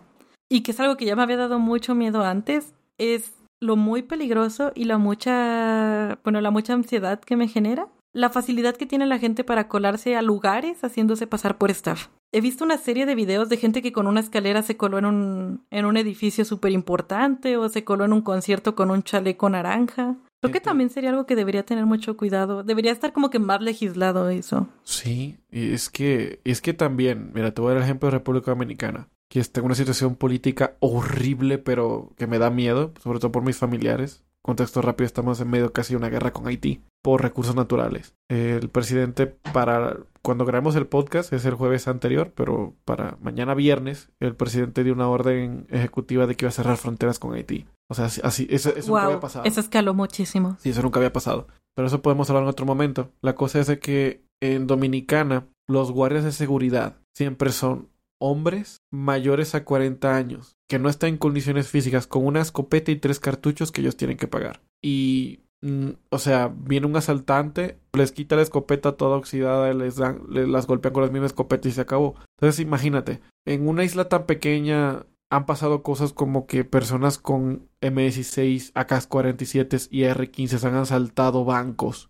y 0.50 0.62
que 0.62 0.72
es 0.72 0.80
algo 0.80 0.96
que 0.96 1.04
ya 1.04 1.14
me 1.14 1.22
había 1.22 1.36
dado 1.36 1.60
mucho 1.60 1.94
miedo 1.94 2.24
antes, 2.24 2.74
es 2.98 3.34
lo 3.60 3.76
muy 3.76 4.02
peligroso 4.02 4.72
y 4.74 4.86
la 4.86 4.98
mucha, 4.98 6.18
bueno, 6.24 6.40
la 6.40 6.50
mucha 6.50 6.72
ansiedad 6.72 7.20
que 7.20 7.36
me 7.36 7.46
genera 7.46 7.86
la 8.14 8.30
facilidad 8.30 8.76
que 8.76 8.86
tiene 8.86 9.06
la 9.06 9.18
gente 9.18 9.44
para 9.44 9.68
colarse 9.68 10.16
a 10.16 10.22
lugares 10.22 10.82
haciéndose 10.82 11.26
pasar 11.26 11.58
por 11.58 11.70
staff. 11.70 12.08
He 12.32 12.40
visto 12.40 12.64
una 12.64 12.78
serie 12.78 13.06
de 13.06 13.14
videos 13.14 13.48
de 13.48 13.56
gente 13.58 13.82
que 13.82 13.92
con 13.92 14.06
una 14.06 14.20
escalera 14.20 14.62
se 14.62 14.76
coló 14.76 14.98
en 14.98 15.04
un, 15.04 15.66
en 15.70 15.84
un 15.84 15.96
edificio 15.96 16.44
súper 16.44 16.72
importante 16.72 17.56
o 17.56 17.68
se 17.68 17.84
coló 17.84 18.04
en 18.04 18.12
un 18.12 18.22
concierto 18.22 18.74
con 18.74 18.90
un 18.90 19.02
chaleco 19.02 19.50
naranja. 19.50 20.16
Creo 20.40 20.52
que 20.52 20.60
también 20.60 20.90
sería 20.90 21.10
algo 21.10 21.26
que 21.26 21.36
debería 21.36 21.64
tener 21.64 21.86
mucho 21.86 22.16
cuidado. 22.16 22.62
Debería 22.62 22.92
estar 22.92 23.12
como 23.12 23.30
que 23.30 23.38
más 23.38 23.62
legislado 23.62 24.28
eso. 24.28 24.68
Sí, 24.82 25.38
y 25.50 25.72
es 25.72 25.90
que, 25.90 26.40
es 26.44 26.60
que 26.60 26.74
también, 26.74 27.30
mira, 27.34 27.52
te 27.52 27.60
voy 27.60 27.70
a 27.70 27.74
dar 27.74 27.78
el 27.78 27.84
ejemplo 27.84 28.08
de 28.08 28.18
República 28.18 28.50
Dominicana, 28.50 29.08
que 29.28 29.40
está 29.40 29.60
en 29.60 29.66
una 29.66 29.74
situación 29.74 30.16
política 30.16 30.76
horrible, 30.80 31.58
pero 31.58 32.12
que 32.16 32.26
me 32.26 32.38
da 32.38 32.50
miedo, 32.50 32.92
sobre 33.02 33.20
todo 33.20 33.32
por 33.32 33.42
mis 33.42 33.56
familiares. 33.56 34.24
Contexto 34.44 34.82
rápido, 34.82 35.06
estamos 35.06 35.40
en 35.40 35.48
medio 35.48 35.72
casi 35.72 35.94
de 35.94 35.96
una 35.96 36.10
guerra 36.10 36.34
con 36.34 36.46
Haití 36.46 36.82
por 37.02 37.22
recursos 37.22 37.54
naturales. 37.54 38.14
El 38.28 38.68
presidente 38.68 39.26
para 39.26 39.96
cuando 40.22 40.44
grabamos 40.44 40.76
el 40.76 40.86
podcast 40.86 41.32
es 41.32 41.46
el 41.46 41.54
jueves 41.54 41.88
anterior, 41.88 42.30
pero 42.34 42.74
para 42.84 43.16
mañana 43.22 43.54
viernes 43.54 44.10
el 44.20 44.36
presidente 44.36 44.84
dio 44.84 44.92
una 44.92 45.08
orden 45.08 45.66
ejecutiva 45.70 46.26
de 46.26 46.34
que 46.34 46.44
iba 46.44 46.50
a 46.50 46.52
cerrar 46.52 46.76
fronteras 46.76 47.18
con 47.18 47.32
Haití. 47.32 47.66
O 47.90 47.94
sea, 47.94 48.06
así 48.06 48.46
eso, 48.50 48.72
nunca 48.86 49.04
había 49.04 49.20
pasado. 49.20 49.46
Eso 49.46 49.60
escaló 49.60 49.94
muchísimo. 49.94 50.56
Sí, 50.60 50.70
eso 50.70 50.82
nunca 50.82 50.98
había 50.98 51.12
pasado. 51.12 51.46
Pero 51.74 51.88
eso 51.88 52.02
podemos 52.02 52.28
hablar 52.28 52.42
en 52.42 52.50
otro 52.50 52.66
momento. 52.66 53.12
La 53.22 53.34
cosa 53.34 53.60
es 53.60 53.66
de 53.66 53.78
que 53.78 54.24
en 54.42 54.66
Dominicana 54.66 55.46
los 55.66 55.90
guardias 55.90 56.24
de 56.24 56.32
seguridad 56.32 56.96
siempre 57.16 57.50
son 57.50 57.88
hombres 58.24 58.80
mayores 58.90 59.54
a 59.54 59.64
40 59.64 60.16
años 60.16 60.56
que 60.66 60.78
no 60.78 60.88
están 60.88 61.10
en 61.10 61.18
condiciones 61.18 61.68
físicas 61.68 62.06
con 62.06 62.24
una 62.24 62.40
escopeta 62.40 62.90
y 62.90 62.96
tres 62.96 63.20
cartuchos 63.20 63.70
que 63.70 63.82
ellos 63.82 63.98
tienen 63.98 64.16
que 64.16 64.28
pagar. 64.28 64.62
Y, 64.82 65.40
mm, 65.60 65.90
o 66.08 66.18
sea, 66.18 66.48
viene 66.48 66.86
un 66.86 66.96
asaltante, 66.96 67.78
les 67.92 68.12
quita 68.12 68.36
la 68.36 68.42
escopeta 68.42 68.92
toda 68.92 69.18
oxidada, 69.18 69.74
les 69.74 69.96
dan, 69.96 70.22
les, 70.30 70.48
las 70.48 70.66
golpean 70.66 70.94
con 70.94 71.02
las 71.02 71.12
mismas 71.12 71.32
escopetas 71.32 71.70
y 71.70 71.74
se 71.74 71.82
acabó. 71.82 72.14
Entonces, 72.38 72.60
imagínate, 72.60 73.20
en 73.46 73.68
una 73.68 73.84
isla 73.84 74.08
tan 74.08 74.24
pequeña 74.24 75.04
han 75.30 75.44
pasado 75.44 75.82
cosas 75.82 76.14
como 76.14 76.46
que 76.46 76.64
personas 76.64 77.18
con 77.18 77.68
M16, 77.82 78.72
AK-47 78.72 79.88
y 79.90 80.04
R-15 80.04 80.64
han 80.64 80.76
asaltado 80.76 81.44
bancos. 81.44 82.08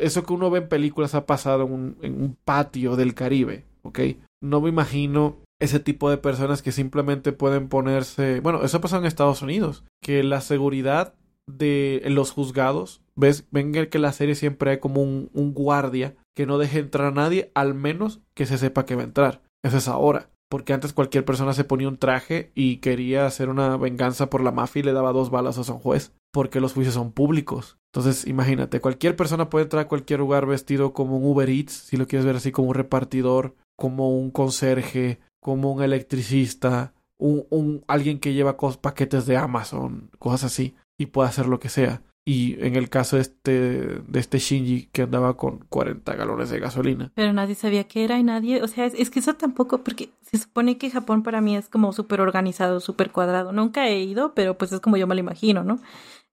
Eso 0.00 0.24
que 0.24 0.32
uno 0.34 0.50
ve 0.50 0.58
en 0.58 0.68
películas 0.68 1.14
ha 1.14 1.24
pasado 1.24 1.64
en 1.64 1.72
un, 1.72 1.96
en 2.02 2.20
un 2.20 2.36
patio 2.44 2.96
del 2.96 3.14
Caribe, 3.14 3.64
¿ok? 3.82 4.00
No 4.42 4.60
me 4.60 4.68
imagino 4.68 5.38
ese 5.60 5.80
tipo 5.80 6.10
de 6.10 6.18
personas 6.18 6.60
que 6.60 6.72
simplemente 6.72 7.32
pueden 7.32 7.68
ponerse. 7.68 8.40
Bueno, 8.40 8.62
eso 8.64 8.80
pasa 8.80 8.98
en 8.98 9.06
Estados 9.06 9.42
Unidos. 9.42 9.84
Que 10.02 10.22
la 10.22 10.40
seguridad 10.40 11.14
de 11.46 12.02
los 12.06 12.32
juzgados. 12.32 13.00
¿Ves? 13.14 13.46
Ven 13.50 13.72
que 13.72 13.98
la 13.98 14.12
serie 14.12 14.34
siempre 14.34 14.72
hay 14.72 14.78
como 14.78 15.02
un, 15.02 15.30
un 15.34 15.54
guardia 15.54 16.16
que 16.34 16.46
no 16.46 16.58
deje 16.58 16.78
entrar 16.78 17.08
a 17.08 17.14
nadie, 17.14 17.50
al 17.54 17.74
menos 17.74 18.20
que 18.34 18.46
se 18.46 18.58
sepa 18.58 18.86
que 18.86 18.96
va 18.96 19.02
a 19.02 19.06
entrar. 19.06 19.42
Eso 19.62 19.76
es 19.76 19.88
ahora. 19.88 20.30
Porque 20.50 20.72
antes 20.74 20.92
cualquier 20.92 21.24
persona 21.24 21.54
se 21.54 21.64
ponía 21.64 21.88
un 21.88 21.96
traje 21.96 22.52
y 22.54 22.78
quería 22.78 23.24
hacer 23.24 23.48
una 23.48 23.76
venganza 23.76 24.28
por 24.28 24.42
la 24.42 24.52
mafia 24.52 24.80
y 24.80 24.82
le 24.82 24.92
daba 24.92 25.12
dos 25.12 25.30
balas 25.30 25.56
a 25.56 25.72
un 25.72 25.78
juez. 25.78 26.12
Porque 26.32 26.60
los 26.60 26.72
juicios 26.72 26.94
son 26.94 27.12
públicos. 27.12 27.78
Entonces, 27.94 28.26
imagínate, 28.26 28.80
cualquier 28.80 29.16
persona 29.16 29.50
puede 29.50 29.64
entrar 29.64 29.84
a 29.84 29.88
cualquier 29.88 30.20
lugar 30.20 30.46
vestido 30.46 30.92
como 30.92 31.18
un 31.18 31.24
Uber 31.24 31.48
Eats, 31.48 31.72
si 31.72 31.98
lo 31.98 32.06
quieres 32.06 32.24
ver 32.24 32.36
así 32.36 32.50
como 32.50 32.68
un 32.68 32.74
repartidor, 32.74 33.54
como 33.82 34.16
un 34.16 34.30
conserje, 34.30 35.18
como 35.40 35.72
un 35.72 35.82
electricista, 35.82 36.94
un, 37.18 37.82
alguien 37.88 38.20
que 38.20 38.32
lleva 38.32 38.56
paquetes 38.56 39.26
de 39.26 39.36
Amazon, 39.36 40.08
cosas 40.20 40.44
así, 40.44 40.76
y 40.96 41.06
puede 41.06 41.28
hacer 41.28 41.46
lo 41.46 41.58
que 41.58 41.68
sea. 41.68 42.00
Y 42.24 42.64
en 42.64 42.76
el 42.76 42.88
caso 42.88 43.16
de 43.16 43.22
este, 43.22 43.50
de 43.50 44.20
este 44.20 44.38
Shinji 44.38 44.88
que 44.92 45.02
andaba 45.02 45.36
con 45.36 45.64
40 45.68 46.14
galones 46.14 46.50
de 46.50 46.60
gasolina. 46.60 47.10
Pero 47.16 47.32
nadie 47.32 47.56
sabía 47.56 47.88
qué 47.88 48.04
era 48.04 48.20
y 48.20 48.22
nadie, 48.22 48.62
o 48.62 48.68
sea, 48.68 48.86
es, 48.86 48.94
es 48.94 49.10
que 49.10 49.18
eso 49.18 49.34
tampoco, 49.34 49.82
porque 49.82 50.10
se 50.20 50.38
supone 50.38 50.78
que 50.78 50.88
Japón 50.88 51.24
para 51.24 51.40
mí 51.40 51.56
es 51.56 51.68
como 51.68 51.92
súper 51.92 52.20
organizado, 52.20 52.78
súper 52.78 53.10
cuadrado. 53.10 53.50
Nunca 53.50 53.88
he 53.88 53.98
ido, 53.98 54.32
pero 54.34 54.56
pues 54.56 54.70
es 54.70 54.78
como 54.78 54.96
yo 54.96 55.08
me 55.08 55.16
lo 55.16 55.20
imagino, 55.20 55.64
¿no? 55.64 55.80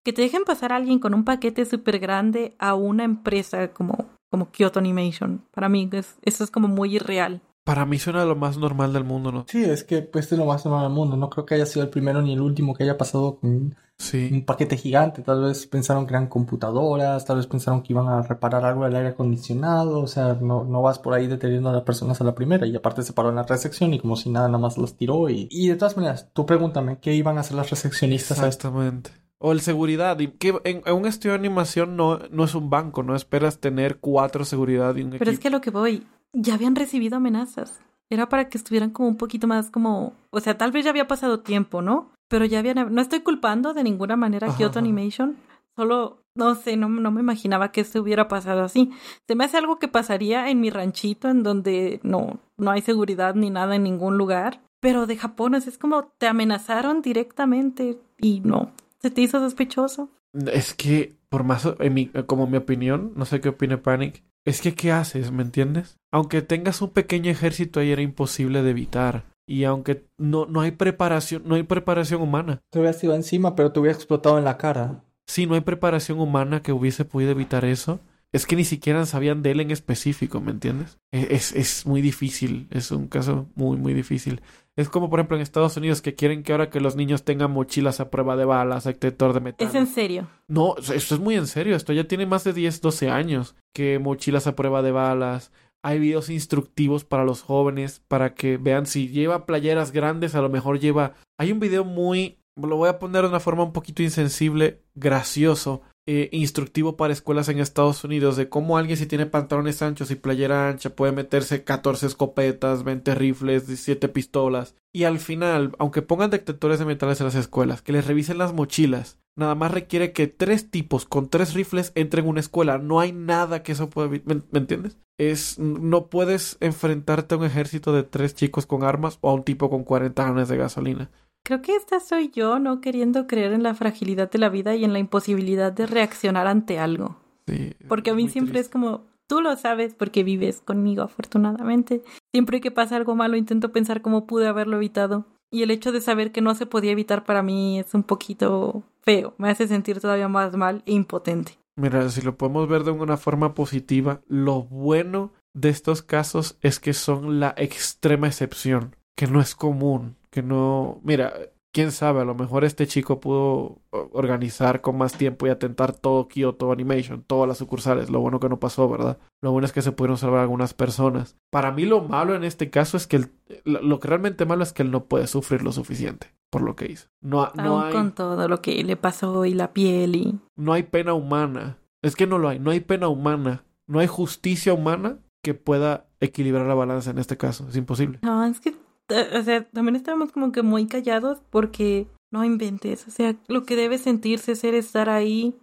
que 0.04 0.14
te 0.14 0.22
dejen 0.22 0.44
pasar 0.46 0.72
a 0.72 0.78
alguien 0.78 1.00
con 1.00 1.14
un 1.14 1.26
paquete 1.26 1.66
súper 1.66 2.00
grande 2.00 2.56
a 2.58 2.74
una 2.74 3.04
empresa 3.04 3.74
como, 3.74 4.10
como 4.30 4.52
Kyoto 4.52 4.80
Animation. 4.80 5.44
Para 5.54 5.70
mí 5.70 5.90
es, 5.94 6.16
eso 6.24 6.44
es 6.44 6.52
como 6.52 6.68
muy 6.68 6.96
irreal. 6.96 7.42
Para 7.64 7.86
mí 7.86 8.00
suena 8.00 8.26
lo 8.26 8.36
más 8.36 8.58
normal 8.58 8.94
del 8.94 9.04
mundo, 9.04 9.32
¿no? 9.32 9.46
Sí, 9.48 9.64
es 9.64 9.84
que 9.84 10.02
pues 10.02 10.32
es 10.32 10.38
lo 10.40 10.46
más 10.46 10.66
normal 10.66 10.84
del 10.86 10.94
mundo. 10.94 11.18
No 11.18 11.30
creo 11.30 11.46
que 11.46 11.56
haya 11.56 11.66
sido 11.66 11.84
el 11.84 11.90
primero 11.92 12.22
ni 12.22 12.34
el 12.34 12.42
último 12.42 12.74
que 12.74 12.84
haya 12.84 12.98
pasado 12.98 13.40
con 13.40 13.76
Sí. 14.00 14.30
un 14.32 14.46
paquete 14.46 14.78
gigante. 14.78 15.22
Tal 15.22 15.42
vez 15.44 15.68
pensaron 15.68 16.08
que 16.08 16.14
eran 16.14 16.28
computadoras, 16.28 17.26
tal 17.26 17.36
vez 17.38 17.48
pensaron 17.48 17.84
que 17.84 17.92
iban 17.94 18.08
a 18.08 18.22
reparar 18.22 18.64
algo 18.66 18.86
del 18.86 18.96
aire 18.96 19.10
acondicionado. 19.10 20.00
O 20.00 20.08
sea, 20.08 20.36
no, 20.42 20.64
no 20.64 20.82
vas 20.82 20.98
por 21.00 21.14
ahí 21.14 21.28
deteniendo 21.28 21.70
a 21.70 21.74
las 21.74 21.84
personas 21.84 22.20
a 22.22 22.24
la 22.24 22.34
primera. 22.34 22.66
Y 22.66 22.76
aparte 22.76 23.04
se 23.04 23.14
paró 23.14 23.30
en 23.30 23.36
la 23.36 23.44
recepción 23.44 23.94
y 23.94 24.00
como 24.00 24.16
si 24.16 24.30
nada, 24.30 24.48
nada 24.48 24.58
más 24.58 24.78
los 24.78 24.96
tiró. 24.96 25.30
Y, 25.30 25.48
y 25.52 25.68
de 25.68 25.76
todas 25.76 25.98
maneras, 25.98 26.30
tú 26.34 26.46
pregúntame, 26.46 27.00
¿qué 27.00 27.14
iban 27.14 27.38
a 27.38 27.42
hacer 27.42 27.58
las 27.58 27.70
recepcionistas 27.70 28.40
a? 28.40 28.48
Exactamente. 28.48 29.12
O 29.40 29.52
el 29.52 29.62
seguridad. 29.62 30.20
Y 30.20 30.28
que 30.28 30.60
en, 30.64 30.82
en 30.86 30.96
un 30.96 31.06
estudio 31.06 31.32
de 31.32 31.40
animación 31.40 31.96
no, 31.96 32.20
no 32.30 32.44
es 32.44 32.56
un 32.56 32.70
banco, 32.70 33.04
no 33.04 33.16
esperas 33.16 33.60
tener 33.60 33.98
cuatro 34.00 34.46
seguridad 34.46 34.96
y 34.96 35.04
un 35.04 35.12
Pero 35.12 35.32
es 35.32 35.40
que 35.40 35.48
a 35.48 35.52
lo 35.52 35.62
que 35.62 35.72
voy, 35.72 36.06
ya 36.34 36.56
habían 36.56 36.76
recibido 36.76 37.18
amenazas. 37.18 37.82
Era 38.10 38.28
para 38.28 38.50
que 38.50 38.58
estuvieran 38.58 38.90
como 38.90 39.08
un 39.08 39.18
poquito 39.18 39.48
más 39.48 39.70
como, 39.70 40.14
o 40.32 40.40
sea, 40.40 40.58
tal 40.58 40.72
vez 40.72 40.84
ya 40.84 40.90
había 40.90 41.08
pasado 41.08 41.42
tiempo, 41.42 41.82
¿no? 41.82 42.12
Pero 42.28 42.46
ya 42.46 42.60
habían, 42.60 42.94
no 42.94 43.02
estoy 43.02 43.22
culpando 43.22 43.74
de 43.74 43.84
ninguna 43.84 44.16
manera 44.16 44.52
a 44.52 44.56
Kyoto. 44.56 44.80
Animation, 44.80 45.38
solo, 45.76 46.24
no 46.36 46.56
sé, 46.56 46.76
no, 46.76 46.90
no 46.90 47.12
me 47.12 47.22
imaginaba 47.22 47.72
que 47.72 47.82
esto 47.82 48.02
hubiera 48.02 48.28
pasado 48.28 48.64
así. 48.64 48.92
Se 49.28 49.36
me 49.36 49.46
hace 49.46 49.58
algo 49.58 49.78
que 49.78 49.88
pasaría 49.88 50.50
en 50.50 50.60
mi 50.60 50.70
ranchito, 50.70 51.30
en 51.30 51.44
donde 51.44 52.00
no, 52.04 52.40
no 52.58 52.72
hay 52.72 52.82
seguridad 52.82 53.36
ni 53.36 53.50
nada 53.50 53.76
en 53.76 53.84
ningún 53.84 54.18
lugar. 54.18 54.62
Pero 54.80 55.08
de 55.08 55.18
Japón 55.18 55.56
es 55.56 55.78
como 55.78 56.06
te 56.18 56.28
amenazaron 56.28 57.02
directamente 57.02 58.00
y 58.18 58.40
no, 58.42 58.72
se 59.02 59.10
te 59.12 59.22
hizo 59.22 59.40
sospechoso. 59.40 60.10
Es 60.52 60.74
que, 60.74 61.16
por 61.30 61.44
más, 61.44 61.68
en 61.80 61.94
mi- 61.94 62.08
como 62.28 62.48
mi 62.48 62.58
opinión, 62.58 63.14
no 63.16 63.26
sé 63.26 63.42
qué 63.42 63.50
opine 63.50 63.78
Panic, 63.78 64.24
es 64.46 64.62
que 64.62 64.76
¿qué 64.76 64.92
haces? 64.92 65.32
¿Me 65.32 65.44
entiendes? 65.44 65.98
Aunque 66.12 66.42
tengas 66.42 66.82
un 66.82 66.90
pequeño 66.92 67.32
ejército 67.32 67.80
ahí 67.80 67.92
era 67.92 68.02
imposible 68.02 68.62
de 68.64 68.70
evitar. 68.72 69.26
Y 69.48 69.64
aunque 69.64 70.06
no, 70.18 70.46
no 70.46 70.62
hay 70.62 70.72
preparación, 70.72 71.44
no 71.46 71.56
hay 71.56 71.64
preparación 71.64 72.22
humana. 72.22 72.62
Te 72.72 72.80
hubieras 72.80 73.04
ido 73.04 73.16
encima, 73.16 73.56
pero 73.56 73.72
te 73.72 73.80
hubiera 73.80 73.96
explotado 73.96 74.38
en 74.38 74.46
la 74.46 74.58
cara. 74.58 75.04
Sí, 75.28 75.46
no 75.48 75.56
hay 75.56 75.62
preparación 75.62 76.20
humana 76.20 76.62
que 76.62 76.72
hubiese 76.72 77.06
podido 77.06 77.32
evitar 77.32 77.66
eso. 77.66 78.00
Es 78.32 78.46
que 78.46 78.56
ni 78.56 78.64
siquiera 78.64 79.06
sabían 79.08 79.42
de 79.42 79.52
él 79.52 79.60
en 79.60 79.72
específico, 79.72 80.40
¿me 80.40 80.52
entiendes? 80.52 81.00
E- 81.12 81.28
Es, 81.32 81.52
es 81.54 81.86
muy 81.88 82.02
difícil, 82.02 82.68
es 82.70 82.92
un 82.92 83.08
caso 83.08 83.48
muy, 83.56 83.78
muy 83.78 83.94
difícil. 83.94 84.42
Es 84.76 84.88
como, 84.88 85.10
por 85.10 85.20
ejemplo, 85.20 85.36
en 85.36 85.42
Estados 85.44 85.76
Unidos 85.78 86.02
que 86.02 86.16
quieren 86.16 86.44
que 86.44 86.52
ahora 86.52 86.70
que 86.70 86.80
los 86.80 86.96
niños 86.96 87.24
tengan 87.26 87.52
mochilas 87.52 88.00
a 88.00 88.10
prueba 88.12 88.36
de 88.38 88.46
balas, 88.46 88.84
detector 88.86 89.34
de 89.34 89.40
metano. 89.42 89.70
Es 89.70 89.76
en 89.76 89.88
serio. 89.88 90.28
No, 90.48 90.76
esto 90.78 91.16
es 91.16 91.20
muy 91.20 91.36
en 91.36 91.48
serio. 91.48 91.76
Esto 91.76 91.92
ya 91.92 92.08
tiene 92.08 92.26
más 92.26 92.44
de 92.44 92.54
10, 92.54 92.80
12 92.82 93.10
años. 93.10 93.56
Que 93.74 94.00
mochilas 94.00 94.48
a 94.48 94.56
prueba 94.56 94.82
de 94.82 94.92
balas. 94.92 95.52
Hay 95.84 96.00
videos 96.00 96.30
instructivos 96.30 97.04
para 97.06 97.26
los 97.26 97.42
jóvenes 97.42 98.02
para 98.08 98.36
que 98.36 98.58
vean 98.58 98.86
si 98.86 99.08
lleva 99.10 99.46
playeras 99.46 99.92
grandes, 99.92 100.36
a 100.36 100.42
lo 100.42 100.50
mejor 100.50 100.80
lleva... 100.80 101.14
Hay 101.40 101.52
un 101.52 101.60
video 101.60 101.84
muy... 101.84 102.38
Lo 102.56 102.76
voy 102.76 102.90
a 102.90 103.00
poner 103.00 103.22
de 103.24 103.30
una 103.30 103.40
forma 103.40 103.64
un 103.64 103.72
poquito 103.74 104.04
insensible, 104.04 104.82
gracioso, 104.94 105.82
eh, 106.12 106.28
instructivo 106.32 106.98
para 106.98 107.14
escuelas 107.14 107.50
en 107.50 107.60
Estados 107.60 108.04
Unidos 108.04 108.36
de 108.36 108.50
cómo 108.50 108.80
alguien 108.80 108.98
si 108.98 109.06
tiene 109.06 109.28
pantalones 109.28 109.84
anchos 109.84 110.10
y 110.10 110.16
playera 110.16 110.68
ancha 110.68 110.90
puede 110.90 111.12
meterse 111.12 111.64
14 111.64 112.08
escopetas, 112.08 112.84
20 112.84 113.14
rifles, 113.14 113.68
17 113.68 114.10
pistolas. 114.10 114.74
Y 114.92 115.04
al 115.04 115.20
final, 115.20 115.76
aunque 115.78 116.02
pongan 116.02 116.32
detectores 116.32 116.80
de 116.80 116.86
metales 116.86 117.20
en 117.20 117.28
las 117.28 117.36
escuelas, 117.36 117.84
que 117.84 117.92
les 117.92 118.08
revisen 118.08 118.40
las 118.40 118.54
mochilas, 118.54 119.20
nada 119.36 119.54
más 119.54 119.70
requiere 119.70 120.12
que 120.12 120.26
tres 120.26 120.72
tipos 120.72 121.06
con 121.06 121.30
tres 121.30 121.54
rifles 121.54 121.92
entren 121.94 122.26
en 122.26 122.32
una 122.32 122.40
escuela. 122.40 122.80
No 122.80 123.00
hay 123.00 123.12
nada 123.12 123.62
que 123.62 123.74
eso 123.74 123.92
pueda... 123.92 124.10
¿Me, 124.10 124.22
me 124.26 124.42
entiendes? 124.54 124.98
Es... 125.20 125.60
No 125.60 126.08
puedes 126.08 126.58
enfrentarte 126.60 127.36
a 127.36 127.38
un 127.38 127.46
ejército 127.46 127.94
de 127.94 128.02
tres 128.02 128.34
chicos 128.34 128.66
con 128.66 128.84
armas 128.84 129.20
o 129.22 129.30
a 129.30 129.36
un 129.36 129.44
tipo 129.44 129.70
con 129.70 129.84
40 129.84 130.24
galones 130.24 130.50
de 130.50 130.58
gasolina. 130.58 131.12
Creo 131.44 131.62
que 131.62 131.76
esta 131.76 132.00
soy 132.00 132.30
yo, 132.30 132.60
no 132.60 132.82
queriendo 132.82 133.28
creer 133.28 133.54
en 133.54 133.64
la 133.64 133.74
fragilidad 133.74 134.30
de 134.30 134.40
la 134.40 134.50
vida 134.50 134.76
y 134.76 134.84
en 134.84 134.94
la 134.94 135.00
imposibilidad 135.00 135.72
de 135.72 135.88
reaccionar 135.88 136.48
ante 136.48 136.80
algo. 136.80 137.18
Sí, 137.48 137.74
Porque 137.88 138.12
a 138.12 138.14
mí 138.14 138.30
siempre 138.30 138.60
es 138.60 138.70
como, 138.70 139.06
tú 139.28 139.42
lo 139.42 139.56
sabes 139.56 139.96
porque 139.96 140.24
vives 140.24 140.62
conmigo, 140.62 141.02
afortunadamente. 141.02 142.04
Siempre 142.32 142.62
que 142.62 142.72
pasa 142.72 142.96
algo 142.96 143.16
malo 143.16 143.38
intento 143.38 143.72
pensar 143.72 144.02
cómo 144.02 144.28
pude 144.28 144.48
haberlo 144.48 144.78
evitado. 144.78 145.26
Y 145.52 145.64
el 145.64 145.72
hecho 145.72 145.92
de 145.92 146.02
saber 146.02 146.32
que 146.32 146.42
no 146.42 146.54
se 146.54 146.68
podía 146.68 146.92
evitar 146.92 147.26
para 147.26 147.42
mí 147.42 147.80
es 147.80 147.94
un 147.96 148.04
poquito 148.04 148.84
feo. 149.02 149.34
Me 149.40 149.50
hace 149.50 149.68
sentir 149.68 150.00
todavía 150.00 150.28
más 150.28 150.56
mal 150.56 150.84
e 150.86 150.94
impotente. 150.94 151.58
Mira, 151.76 152.10
si 152.10 152.22
lo 152.22 152.38
podemos 152.38 152.68
ver 152.68 152.84
de 152.84 152.92
una 152.92 153.18
forma 153.18 153.54
positiva, 153.54 154.22
lo 154.28 154.64
bueno 154.64 155.32
de 155.54 155.70
estos 155.70 156.02
casos 156.02 156.58
es 156.62 156.80
que 156.80 156.94
son 156.94 157.40
la 157.40 157.56
extrema 157.58 158.28
excepción, 158.28 158.96
que 159.16 159.28
no 159.28 159.42
es 159.42 159.56
común, 159.56 160.18
que 160.32 160.42
no... 160.44 161.00
Mira, 161.04 161.34
quién 161.72 161.92
sabe, 161.92 162.22
a 162.22 162.26
lo 162.26 162.34
mejor 162.36 162.64
este 162.64 162.88
chico 162.88 163.20
pudo 163.20 163.80
organizar 164.12 164.82
con 164.82 164.98
más 164.98 165.14
tiempo 165.14 165.46
y 165.48 165.50
atentar 165.50 165.94
todo 165.96 166.28
Kyoto 166.28 166.72
Animation, 166.72 167.24
todas 167.26 167.48
las 167.48 167.58
sucursales. 167.60 168.10
Lo 168.10 168.20
bueno 168.20 168.40
que 168.40 168.50
no 168.50 168.60
pasó, 168.60 168.90
¿verdad? 168.90 169.18
Lo 169.42 169.52
bueno 169.52 169.66
es 169.66 169.72
que 169.72 169.82
se 169.82 169.92
pudieron 169.92 170.18
salvar 170.18 170.42
algunas 170.42 170.74
personas. 170.74 171.36
Para 171.52 171.72
mí 171.72 171.86
lo 171.86 172.02
malo 172.02 172.36
en 172.36 172.44
este 172.44 172.70
caso 172.70 172.98
es 172.98 173.08
que 173.08 173.18
el- 173.18 173.32
lo, 173.66 173.82
lo 173.82 174.00
que 174.00 174.08
realmente 174.08 174.46
malo 174.46 174.64
es 174.64 174.74
que 174.74 174.84
él 174.84 174.92
no 174.92 175.06
puede 175.06 175.28
sufrir 175.28 175.62
lo 175.64 175.72
suficiente 175.72 176.34
por 176.52 176.62
lo 176.64 176.76
que 176.76 176.92
hizo. 176.92 177.08
No, 177.22 177.52
no 177.56 177.80
Aún 177.80 177.84
hay... 177.86 177.94
con 177.94 178.12
todo 178.14 178.48
lo 178.48 178.62
que 178.62 178.84
le 178.84 178.96
pasó 178.96 179.46
y 179.46 179.54
la 179.54 179.72
piel 179.74 180.16
y... 180.16 180.40
no 180.56 180.74
hay 180.74 180.84
pena 180.84 181.14
humana. 181.14 181.78
Es 182.02 182.16
que 182.16 182.26
no 182.28 182.38
lo 182.38 182.50
hay, 182.50 182.60
no 182.60 182.72
hay 182.72 182.80
pena 182.80 183.08
humana. 183.10 183.64
No 183.86 184.00
hay 184.00 184.08
justicia 184.08 184.74
humana 184.74 185.20
que 185.44 185.54
pueda 185.54 186.08
equilibrar 186.20 186.66
la 186.66 186.74
balanza 186.74 187.12
en 187.12 187.18
este 187.20 187.38
caso. 187.38 187.68
Es 187.70 187.76
imposible. 187.76 188.20
No, 188.22 188.44
es 188.46 188.60
que, 188.60 188.74
o 189.10 189.44
sea, 189.44 189.70
también 189.70 189.96
estábamos 189.96 190.32
como 190.32 190.52
que 190.52 190.62
muy 190.62 190.88
callados 190.88 191.40
porque 191.50 192.08
no 192.32 192.44
inventes. 192.44 193.08
O 193.08 193.12
sea, 193.12 193.36
lo 193.48 193.66
que 193.66 193.76
debe 193.76 193.98
sentirse 193.98 194.56
ser 194.56 194.76
estar 194.76 195.10
ahí. 195.10 195.56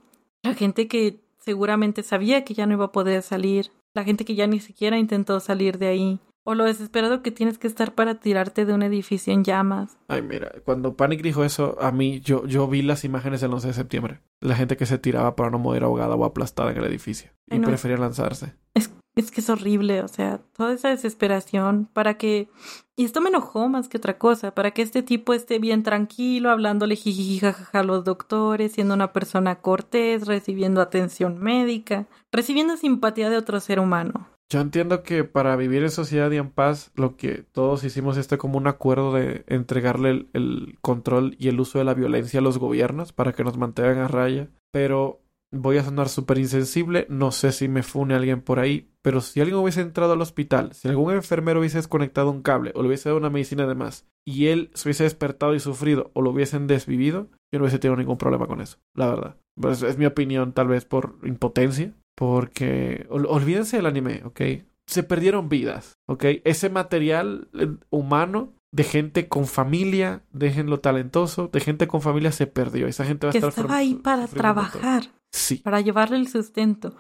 La 0.43 0.55
gente 0.55 0.89
que 0.89 1.21
seguramente 1.39 2.03
sabía 2.03 2.45
que 2.45 2.55
ya 2.55 2.67
no 2.67 2.75
iba 2.75 2.87
a 2.87 2.93
poder 2.93 3.23
salir. 3.23 3.71
La 3.95 4.05
gente 4.05 4.25
que 4.25 4.35
ya 4.35 4.47
ni 4.47 4.61
siquiera 4.61 4.99
intentó 4.99 5.41
salir 5.41 5.79
de 5.79 5.87
ahí. 5.87 6.21
O 6.49 6.55
lo 6.55 6.63
desesperado 6.63 7.23
que 7.23 7.33
tienes 7.33 7.59
que 7.59 7.67
estar 7.67 7.93
para 7.97 8.21
tirarte 8.21 8.65
de 8.65 8.73
un 8.73 8.85
edificio 8.85 9.33
en 9.33 9.43
llamas. 9.43 9.99
Ay, 10.07 10.23
mira, 10.23 10.53
cuando 10.65 10.97
Panic 10.97 11.21
dijo 11.21 11.43
eso, 11.43 11.77
a 11.81 11.91
mí, 11.91 12.21
yo, 12.21 12.47
yo 12.47 12.69
vi 12.69 12.83
las 12.83 13.05
imágenes 13.05 13.41
del 13.41 13.53
11 13.53 13.67
de 13.67 13.75
septiembre. 13.75 14.21
La 14.41 14.55
gente 14.55 14.77
que 14.77 14.87
se 14.87 14.97
tiraba 14.97 15.35
para 15.35 15.51
no 15.51 15.59
morir 15.59 15.83
ahogada 15.83 16.15
o 16.15 16.25
aplastada 16.25 16.71
en 16.71 16.79
el 16.79 16.85
edificio. 16.85 17.33
Y 17.51 17.59
no, 17.59 17.67
prefería 17.67 17.97
lanzarse. 17.97 18.55
Es, 18.75 18.93
es 19.17 19.33
que 19.33 19.41
es 19.41 19.51
horrible, 19.51 20.03
o 20.03 20.09
sea, 20.09 20.39
toda 20.57 20.73
esa 20.73 20.91
desesperación 20.91 21.89
para 21.93 22.17
que... 22.17 22.49
Y 22.95 23.05
esto 23.05 23.21
me 23.21 23.31
enojó 23.31 23.69
más 23.69 23.89
que 23.89 23.99
otra 23.99 24.17
cosa, 24.17 24.55
para 24.55 24.71
que 24.71 24.83
este 24.83 25.03
tipo 25.03 25.35
esté 25.35 25.59
bien 25.59 25.83
tranquilo, 25.83 26.51
hablándole 26.51 26.95
jijiji 26.95 27.41
jajaja 27.41 27.81
a 27.81 27.83
los 27.83 28.05
doctores, 28.05 28.71
siendo 28.71 28.95
una 28.95 29.13
persona 29.13 29.63
cortés, 29.63 30.29
recibiendo 30.29 30.81
atención 30.81 31.39
médica, 31.39 32.07
recibiendo 32.31 32.77
simpatía 32.77 33.31
de 33.31 33.37
otro 33.37 33.59
ser 33.59 33.81
humano. 33.81 34.29
Yo 34.49 34.61
entiendo 34.61 35.03
que 35.03 35.25
para 35.25 35.57
vivir 35.57 35.83
en 35.83 35.91
sociedad 35.91 36.31
y 36.31 36.37
en 36.37 36.51
paz, 36.51 36.93
lo 36.95 37.17
que 37.17 37.45
todos 37.51 37.83
hicimos 37.83 38.17
este 38.17 38.39
como 38.39 38.59
un 38.59 38.69
acuerdo 38.69 39.13
de 39.13 39.45
entregarle 39.49 40.29
el, 40.33 40.79
control 40.81 41.35
y 41.39 41.49
el 41.49 41.59
uso 41.59 41.79
de 41.79 41.85
la 41.85 41.95
violencia 41.95 42.39
a 42.39 42.43
los 42.43 42.59
gobiernos 42.59 43.13
para 43.13 43.33
que 43.33 43.43
nos 43.43 43.59
mantengan 43.59 43.99
a 43.99 44.09
raya. 44.09 44.49
Pero 44.73 45.21
voy 45.51 45.79
a 45.79 45.85
sonar 45.85 46.09
súper 46.09 46.39
insensible, 46.39 47.07
no 47.09 47.33
sé 47.33 47.51
si 47.51 47.67
me 47.67 47.83
fune 47.83 48.15
alguien 48.15 48.41
por 48.41 48.61
ahí, 48.61 48.91
pero 49.03 49.21
si 49.21 49.41
alguien 49.41 49.59
hubiese 49.59 49.81
entrado 49.81 50.13
al 50.13 50.21
hospital, 50.21 50.73
si 50.75 50.89
algún 50.89 51.13
enfermero 51.13 51.61
hubiese 51.61 51.79
desconectado 51.79 52.31
un 52.31 52.43
cable 52.43 52.73
o 52.75 52.83
le 52.83 52.89
hubiese 52.89 53.09
dado 53.09 53.19
una 53.19 53.31
medicina 53.31 53.67
de 53.67 53.75
más 53.75 54.07
y 54.25 54.47
él 54.47 54.71
se 54.75 54.89
hubiese 54.89 55.05
despertado 55.05 55.55
y 55.55 55.61
sufrido 55.61 56.11
o 56.15 56.23
lo 56.23 56.31
hubiesen 56.31 56.67
desvivido, 56.67 57.31
yo 57.53 57.59
no 57.59 57.65
hubiese 57.65 57.79
tenido 57.79 57.97
ningún 57.97 58.19
problema 58.19 58.47
con 58.47 58.61
eso, 58.61 58.79
la 58.95 59.09
verdad. 59.09 59.37
Pues 59.61 59.83
es 59.83 59.99
mi 59.99 60.07
opinión, 60.07 60.53
tal 60.53 60.69
vez 60.69 60.85
por 60.85 61.19
impotencia, 61.23 61.95
porque 62.17 63.07
ol- 63.11 63.27
olvídense 63.29 63.77
del 63.77 63.87
anime, 63.87 64.23
¿ok? 64.25 64.41
Se 64.87 65.03
perdieron 65.05 65.49
vidas, 65.49 65.95
¿ok? 66.09 66.25
Ese 66.45 66.71
material 66.71 67.49
eh, 67.55 67.69
humano 67.91 68.53
de 68.73 68.85
gente 68.85 69.29
con 69.29 69.47
familia, 69.47 70.23
déjenlo 70.33 70.81
talentoso, 70.81 71.49
de 71.53 71.61
gente 71.61 71.87
con 71.87 72.03
familia 72.03 72.33
se 72.33 72.47
perdió. 72.47 72.87
Esa 72.89 73.05
gente 73.05 73.27
va 73.27 73.31
a 73.31 73.33
Que 73.33 73.39
estar 73.39 73.51
estaba 73.51 73.77
ahí 73.77 73.95
para 73.95 74.27
trabajar, 74.27 75.05
Sí. 75.33 75.57
para 75.59 75.81
llevarle 75.81 76.17
el 76.17 76.29
sustento. 76.29 76.95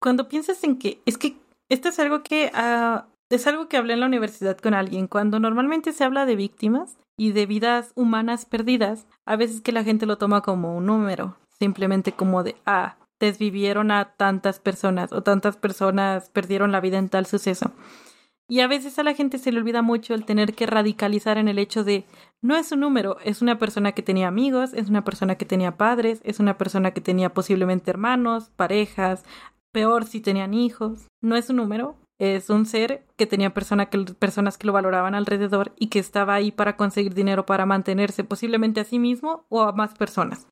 Cuando 0.00 0.28
piensas 0.28 0.62
en 0.64 0.78
que, 0.78 1.00
es 1.06 1.16
que 1.18 1.36
esto 1.70 1.88
es 1.88 1.98
algo 1.98 2.22
que, 2.22 2.50
ah, 2.54 3.06
es 3.30 3.46
algo 3.46 3.68
que 3.68 3.76
hablé 3.76 3.94
en 3.94 4.00
la 4.00 4.06
universidad 4.06 4.58
con 4.58 4.74
alguien, 4.74 5.06
cuando 5.06 5.38
normalmente 5.40 5.92
se 5.92 6.04
habla 6.04 6.26
de 6.26 6.36
víctimas 6.36 6.96
y 7.16 7.32
de 7.32 7.46
vidas 7.46 7.92
humanas 7.94 8.44
perdidas, 8.46 9.06
a 9.26 9.36
veces 9.36 9.60
que 9.60 9.72
la 9.72 9.84
gente 9.84 10.06
lo 10.06 10.18
toma 10.18 10.42
como 10.42 10.76
un 10.76 10.86
número, 10.86 11.36
simplemente 11.58 12.12
como 12.12 12.42
de, 12.42 12.56
ah, 12.66 12.96
desvivieron 13.26 13.90
a 13.90 14.14
tantas 14.16 14.58
personas 14.60 15.12
o 15.12 15.22
tantas 15.22 15.56
personas 15.56 16.28
perdieron 16.30 16.72
la 16.72 16.80
vida 16.80 16.98
en 16.98 17.08
tal 17.08 17.26
suceso. 17.26 17.72
Y 18.48 18.60
a 18.60 18.66
veces 18.66 18.98
a 18.98 19.02
la 19.02 19.14
gente 19.14 19.38
se 19.38 19.50
le 19.50 19.58
olvida 19.60 19.80
mucho 19.80 20.14
el 20.14 20.24
tener 20.24 20.54
que 20.54 20.66
radicalizar 20.66 21.38
en 21.38 21.48
el 21.48 21.58
hecho 21.58 21.84
de 21.84 22.04
no 22.42 22.56
es 22.56 22.70
un 22.72 22.80
número, 22.80 23.16
es 23.24 23.40
una 23.40 23.58
persona 23.58 23.92
que 23.92 24.02
tenía 24.02 24.28
amigos, 24.28 24.74
es 24.74 24.88
una 24.88 25.04
persona 25.04 25.36
que 25.36 25.46
tenía 25.46 25.76
padres, 25.76 26.20
es 26.24 26.38
una 26.40 26.58
persona 26.58 26.90
que 26.90 27.00
tenía 27.00 27.32
posiblemente 27.32 27.90
hermanos, 27.90 28.50
parejas, 28.56 29.24
peor 29.72 30.04
si 30.04 30.20
tenían 30.20 30.52
hijos. 30.54 31.08
No 31.22 31.36
es 31.36 31.48
un 31.48 31.56
número, 31.56 31.96
es 32.18 32.50
un 32.50 32.66
ser 32.66 33.04
que 33.16 33.26
tenía 33.26 33.54
persona 33.54 33.86
que, 33.86 33.98
personas 34.18 34.58
que 34.58 34.66
lo 34.66 34.72
valoraban 34.72 35.14
alrededor 35.14 35.72
y 35.78 35.86
que 35.86 35.98
estaba 35.98 36.34
ahí 36.34 36.52
para 36.52 36.76
conseguir 36.76 37.14
dinero 37.14 37.46
para 37.46 37.64
mantenerse 37.64 38.22
posiblemente 38.22 38.80
a 38.80 38.84
sí 38.84 38.98
mismo 38.98 39.44
o 39.48 39.62
a 39.62 39.72
más 39.72 39.94
personas. 39.94 40.46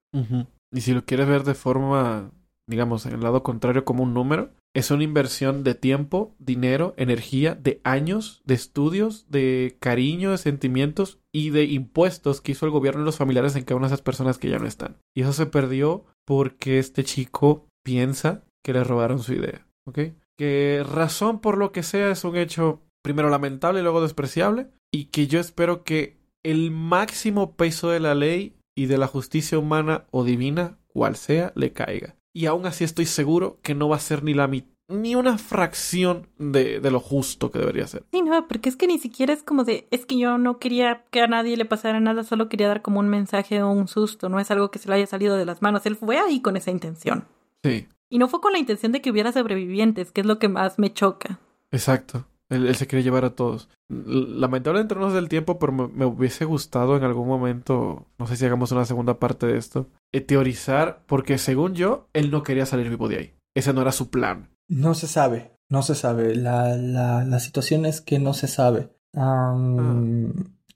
Y 0.73 0.81
si 0.81 0.95
lo 0.95 1.05
quieres 1.05 1.29
ver 1.29 1.45
de 1.45 1.55
forma, 1.55 2.31
digamos, 2.71 3.05
en 3.05 3.15
el 3.15 3.21
lado 3.21 3.43
contrario 3.43 3.85
como 3.85 4.05
un 4.05 4.15
número, 4.15 4.51
es 4.75 4.93
una 4.93 5.03
inversión 5.03 5.65
de 5.65 5.75
tiempo, 5.75 6.37
dinero, 6.39 6.95
energía, 6.97 7.57
de 7.57 7.81
años, 7.83 8.41
de 8.45 8.55
estudios, 8.55 9.27
de 9.29 9.77
cariño, 9.81 10.31
de 10.31 10.39
sentimientos 10.39 11.19
y 11.35 11.51
de 11.51 11.65
impuestos 11.65 12.41
que 12.41 12.53
hizo 12.53 12.67
el 12.67 12.73
gobierno 12.73 13.03
y 13.03 13.05
los 13.05 13.17
familiares 13.17 13.57
en 13.57 13.65
cada 13.65 13.77
una 13.77 13.89
de 13.89 13.95
esas 13.95 14.05
personas 14.05 14.39
que 14.39 14.49
ya 14.49 14.61
no 14.61 14.69
están. 14.69 14.97
Y 15.17 15.23
eso 15.23 15.33
se 15.33 15.47
perdió 15.47 16.05
porque 16.25 16.79
este 16.79 17.03
chico 17.03 17.67
piensa 17.85 18.45
que 18.65 18.73
le 18.73 18.85
robaron 18.85 19.19
su 19.19 19.35
idea. 19.35 19.67
¿Ok? 19.87 19.99
Que 20.39 20.87
razón 20.89 21.41
por 21.41 21.59
lo 21.59 21.73
que 21.73 21.83
sea 21.83 22.13
es 22.13 22.23
un 22.23 22.37
hecho 22.37 22.83
primero 23.03 23.31
lamentable 23.31 23.81
y 23.81 23.83
luego 23.83 24.01
despreciable. 24.01 24.69
Y 24.93 25.07
que 25.07 25.27
yo 25.27 25.41
espero 25.41 25.83
que 25.83 26.19
el 26.45 26.71
máximo 26.71 27.57
peso 27.57 27.91
de 27.91 27.99
la 27.99 28.15
ley 28.15 28.55
y 28.77 28.87
de 28.87 28.97
la 28.99 29.09
justicia 29.09 29.59
humana 29.59 30.07
o 30.13 30.23
divina, 30.23 30.79
cual 30.87 31.17
sea, 31.17 31.53
le 31.57 31.73
caiga 31.73 32.15
y 32.33 32.47
aún 32.47 32.67
así 32.67 32.85
estoy 32.85 33.07
seguro 33.07 33.59
que 33.63 33.75
no 33.75 33.89
va 33.89 33.97
a 33.97 34.01
ser 34.01 34.23
ni 34.23 34.35
la 34.35 34.47
ni 34.91 35.15
una 35.15 35.39
fracción 35.39 36.27
de, 36.37 36.81
de, 36.81 36.91
lo 36.91 36.99
justo 36.99 37.51
que 37.51 37.61
debería 37.61 37.87
ser. 37.87 38.03
Sí, 38.11 38.23
no, 38.23 38.49
porque 38.49 38.69
es 38.69 38.77
que 38.77 38.89
ni 38.89 38.99
siquiera 38.99 39.33
es 39.33 39.45
como 39.45 39.63
de, 39.63 39.87
es 39.93 40.05
que 40.05 40.19
yo 40.19 40.37
no 40.37 40.59
quería 40.59 41.05
que 41.11 41.21
a 41.21 41.29
nadie 41.29 41.57
le 41.57 41.65
pasara 41.65 42.01
nada, 42.01 42.25
solo 42.25 42.49
quería 42.49 42.67
dar 42.67 42.83
como 42.83 42.99
un 42.99 43.09
mensaje 43.09 43.63
o 43.63 43.71
un 43.71 43.87
susto, 43.87 44.29
no 44.29 44.41
es 44.41 44.51
algo 44.51 44.73
que 44.73 44.81
se 44.81 44.89
le 44.89 44.97
haya 44.97 45.07
salido 45.07 45.37
de 45.37 45.47
las 45.47 45.63
manos, 45.63 45.87
él 45.87 45.95
fue 45.95 46.19
ahí 46.19 46.43
con 46.43 46.57
esa 46.57 46.73
intención. 46.73 47.25
Sí. 47.63 47.87
Y 48.09 48.19
no 48.19 48.27
fue 48.27 48.41
con 48.41 48.53
la 48.53 48.59
intención 48.59 48.91
de 48.91 49.01
que 49.01 49.13
hubiera 49.13 49.31
sobrevivientes, 49.31 50.11
que 50.11 50.23
es 50.23 50.27
lo 50.27 50.41
que 50.41 50.49
más 50.49 50.79
me 50.81 50.93
choca. 50.93 51.39
Exacto. 51.71 52.27
Él, 52.49 52.75
se 52.75 52.89
quiere 52.89 53.05
llevar 53.05 53.25
a 53.25 53.37
todos. 53.37 53.69
Lamentablemente 53.89 54.97
no 54.97 55.03
nos 55.03 55.13
del 55.15 55.29
tiempo, 55.29 55.61
pero 55.61 55.73
me, 55.73 56.05
hubiese 56.05 56.45
gustado 56.45 56.97
en 56.97 57.05
algún 57.05 57.29
momento, 57.29 58.07
no 58.19 58.27
sé 58.27 58.37
si 58.37 58.45
hagamos 58.45 58.73
una 58.73 58.85
segunda 58.85 59.21
parte 59.21 59.47
de 59.47 59.57
esto, 59.57 59.87
teorizar, 60.13 61.05
porque 61.07 61.39
según 61.39 61.75
yo, 61.75 62.09
él 62.13 62.31
no 62.31 62.43
quería 62.43 62.67
salir 62.67 62.91
vivo 62.91 63.09
de 63.09 63.17
ahí. 63.17 63.35
Ese 63.55 63.73
no 63.73 63.83
era 63.83 63.93
su 63.93 64.11
plan. 64.11 64.51
No 64.69 64.95
se 64.95 65.07
sabe, 65.07 65.53
no 65.69 65.83
se 65.83 65.95
sabe. 65.95 66.35
La, 66.35 66.77
la, 66.77 67.25
la 67.25 67.41
situación 67.41 67.87
es 67.87 68.01
que 68.01 68.19
no 68.19 68.35
se 68.35 68.49
sabe. 68.49 68.91
Ah. 69.15 69.57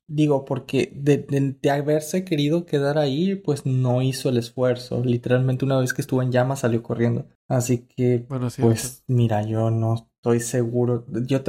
Digo, 0.06 0.44
porque 0.44 0.92
de, 0.94 1.56
haberse 1.70 2.24
querido 2.24 2.66
quedar 2.66 2.98
ahí, 2.98 3.36
pues 3.36 3.64
no 3.64 4.02
hizo 4.02 4.28
el 4.28 4.36
esfuerzo. 4.36 5.02
Literalmente 5.02 5.64
una 5.64 5.78
vez 5.78 5.94
que 5.94 6.02
estuvo 6.02 6.22
en 6.22 6.30
llamas 6.30 6.60
salió 6.60 6.82
corriendo. 6.82 7.26
Así 7.48 7.86
que, 7.86 8.26
bueno, 8.28 8.48
pues 8.60 9.02
mira, 9.06 9.42
yo 9.42 9.70
no 9.70 9.94
estoy 9.94 10.40
seguro. 10.40 11.06
Yo 11.26 11.42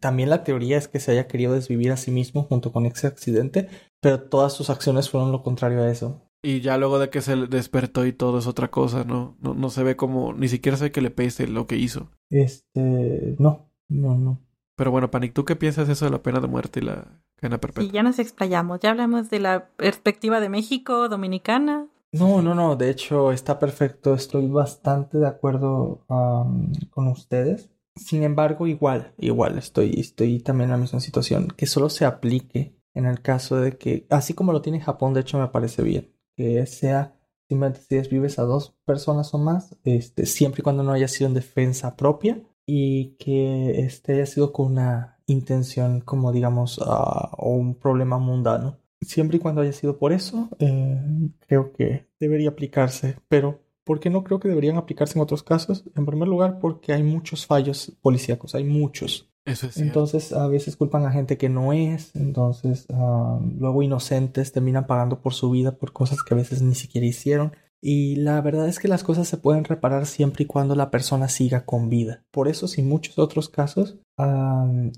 también 0.00 0.30
la 0.30 0.42
teoría 0.42 0.78
es 0.78 0.88
que 0.88 0.98
se 0.98 1.12
haya 1.12 1.28
querido 1.28 1.54
desvivir 1.54 1.92
a 1.92 1.96
sí 1.96 2.10
mismo 2.10 2.42
junto 2.42 2.72
con 2.72 2.86
ese 2.86 3.06
accidente, 3.06 3.68
pero 4.00 4.20
todas 4.20 4.52
sus 4.52 4.68
acciones 4.68 5.08
fueron 5.08 5.30
lo 5.30 5.44
contrario 5.44 5.82
a 5.82 5.90
eso. 5.90 6.28
Y 6.42 6.60
ya 6.60 6.76
luego 6.76 6.98
de 6.98 7.08
que 7.08 7.20
se 7.20 7.36
despertó 7.36 8.04
y 8.04 8.12
todo 8.12 8.38
es 8.38 8.48
otra 8.48 8.70
cosa, 8.70 9.04
¿no? 9.04 9.36
No, 9.40 9.54
no 9.54 9.70
se 9.70 9.84
ve 9.84 9.94
como, 9.94 10.32
ni 10.32 10.48
siquiera 10.48 10.76
se 10.76 10.84
ve 10.84 10.92
que 10.92 11.00
le 11.00 11.10
pese 11.10 11.46
lo 11.46 11.68
que 11.68 11.76
hizo. 11.76 12.10
Este, 12.30 13.36
no, 13.38 13.70
no, 13.88 14.18
no. 14.18 14.40
Pero 14.76 14.90
bueno, 14.90 15.10
Panic, 15.10 15.34
¿tú 15.34 15.44
qué 15.44 15.54
piensas 15.54 15.88
eso 15.88 16.04
de 16.04 16.10
la 16.10 16.22
pena 16.22 16.40
de 16.40 16.48
muerte 16.48 16.80
y 16.80 16.84
la 16.84 17.22
pena 17.40 17.58
perpetua? 17.58 17.84
Sí, 17.84 17.90
ya 17.92 18.02
nos 18.02 18.18
explayamos, 18.18 18.80
ya 18.80 18.90
hablamos 18.90 19.30
de 19.30 19.38
la 19.38 19.68
perspectiva 19.76 20.40
de 20.40 20.48
México, 20.48 21.08
dominicana. 21.08 21.86
No, 22.12 22.42
no, 22.42 22.54
no, 22.54 22.76
de 22.76 22.90
hecho 22.90 23.32
está 23.32 23.58
perfecto, 23.58 24.12
estoy 24.14 24.48
bastante 24.48 25.18
de 25.18 25.28
acuerdo 25.28 26.04
con 26.08 27.08
ustedes. 27.08 27.70
Sin 27.94 28.22
embargo, 28.22 28.66
igual, 28.66 29.14
igual, 29.18 29.58
estoy, 29.58 29.94
estoy 29.98 30.40
también 30.40 30.70
en 30.70 30.72
la 30.72 30.78
misma 30.78 31.00
situación, 31.00 31.48
que 31.56 31.66
solo 31.66 31.88
se 31.88 32.04
aplique 32.04 32.74
en 32.94 33.06
el 33.06 33.22
caso 33.22 33.56
de 33.56 33.76
que, 33.78 34.06
así 34.10 34.34
como 34.34 34.52
lo 34.52 34.62
tiene 34.62 34.80
Japón, 34.80 35.14
de 35.14 35.20
hecho 35.20 35.38
me 35.38 35.48
parece 35.48 35.82
bien, 35.82 36.12
que 36.36 36.64
sea, 36.66 37.14
si 37.48 37.54
me 37.54 37.70
decides, 37.70 38.08
vives 38.08 38.38
a 38.38 38.42
dos 38.42 38.74
personas 38.84 39.32
o 39.34 39.38
más, 39.38 39.76
este, 39.84 40.26
siempre 40.26 40.60
y 40.60 40.62
cuando 40.62 40.82
no 40.82 40.92
haya 40.92 41.08
sido 41.08 41.28
en 41.28 41.34
defensa 41.34 41.96
propia 41.96 42.40
y 42.66 43.16
que 43.16 43.80
este 43.80 44.14
haya 44.14 44.26
sido 44.26 44.52
con 44.52 44.72
una 44.72 45.18
intención 45.26 46.00
como 46.00 46.32
digamos 46.32 46.78
uh, 46.78 47.28
o 47.36 47.50
un 47.50 47.74
problema 47.74 48.18
mundano. 48.18 48.78
Siempre 49.00 49.38
y 49.38 49.40
cuando 49.40 49.62
haya 49.62 49.72
sido 49.72 49.98
por 49.98 50.12
eso, 50.12 50.48
eh, 50.60 51.00
creo 51.46 51.72
que 51.72 52.06
debería 52.20 52.50
aplicarse, 52.50 53.16
pero 53.28 53.60
¿Por 53.84 53.98
qué 53.98 54.10
no 54.10 54.22
creo 54.22 54.38
que 54.38 54.48
deberían 54.48 54.76
aplicarse 54.76 55.18
en 55.18 55.22
otros 55.22 55.42
casos? 55.42 55.84
En 55.96 56.06
primer 56.06 56.28
lugar, 56.28 56.60
porque 56.60 56.92
hay 56.92 57.02
muchos 57.02 57.46
fallos 57.46 57.92
policíacos, 58.00 58.54
hay 58.54 58.64
muchos. 58.64 59.31
Entonces, 59.44 60.32
a 60.32 60.46
veces 60.46 60.76
culpan 60.76 61.04
a 61.04 61.12
gente 61.12 61.36
que 61.36 61.48
no 61.48 61.72
es, 61.72 62.14
entonces 62.14 62.86
ah, 62.92 63.40
luego 63.58 63.82
inocentes 63.82 64.52
terminan 64.52 64.86
pagando 64.86 65.20
por 65.20 65.34
su 65.34 65.50
vida 65.50 65.76
por 65.76 65.92
cosas 65.92 66.22
que 66.22 66.34
a 66.34 66.36
veces 66.36 66.62
ni 66.62 66.74
siquiera 66.74 67.06
hicieron. 67.06 67.52
Y 67.84 68.14
la 68.14 68.40
verdad 68.40 68.68
es 68.68 68.78
que 68.78 68.86
las 68.86 69.02
cosas 69.02 69.26
se 69.26 69.38
pueden 69.38 69.64
reparar 69.64 70.06
siempre 70.06 70.44
y 70.44 70.46
cuando 70.46 70.76
la 70.76 70.92
persona 70.92 71.28
siga 71.28 71.64
con 71.64 71.88
vida. 71.88 72.24
Por 72.30 72.46
eso, 72.46 72.68
sin 72.68 72.88
muchos 72.88 73.18
otros 73.18 73.48
casos, 73.48 73.98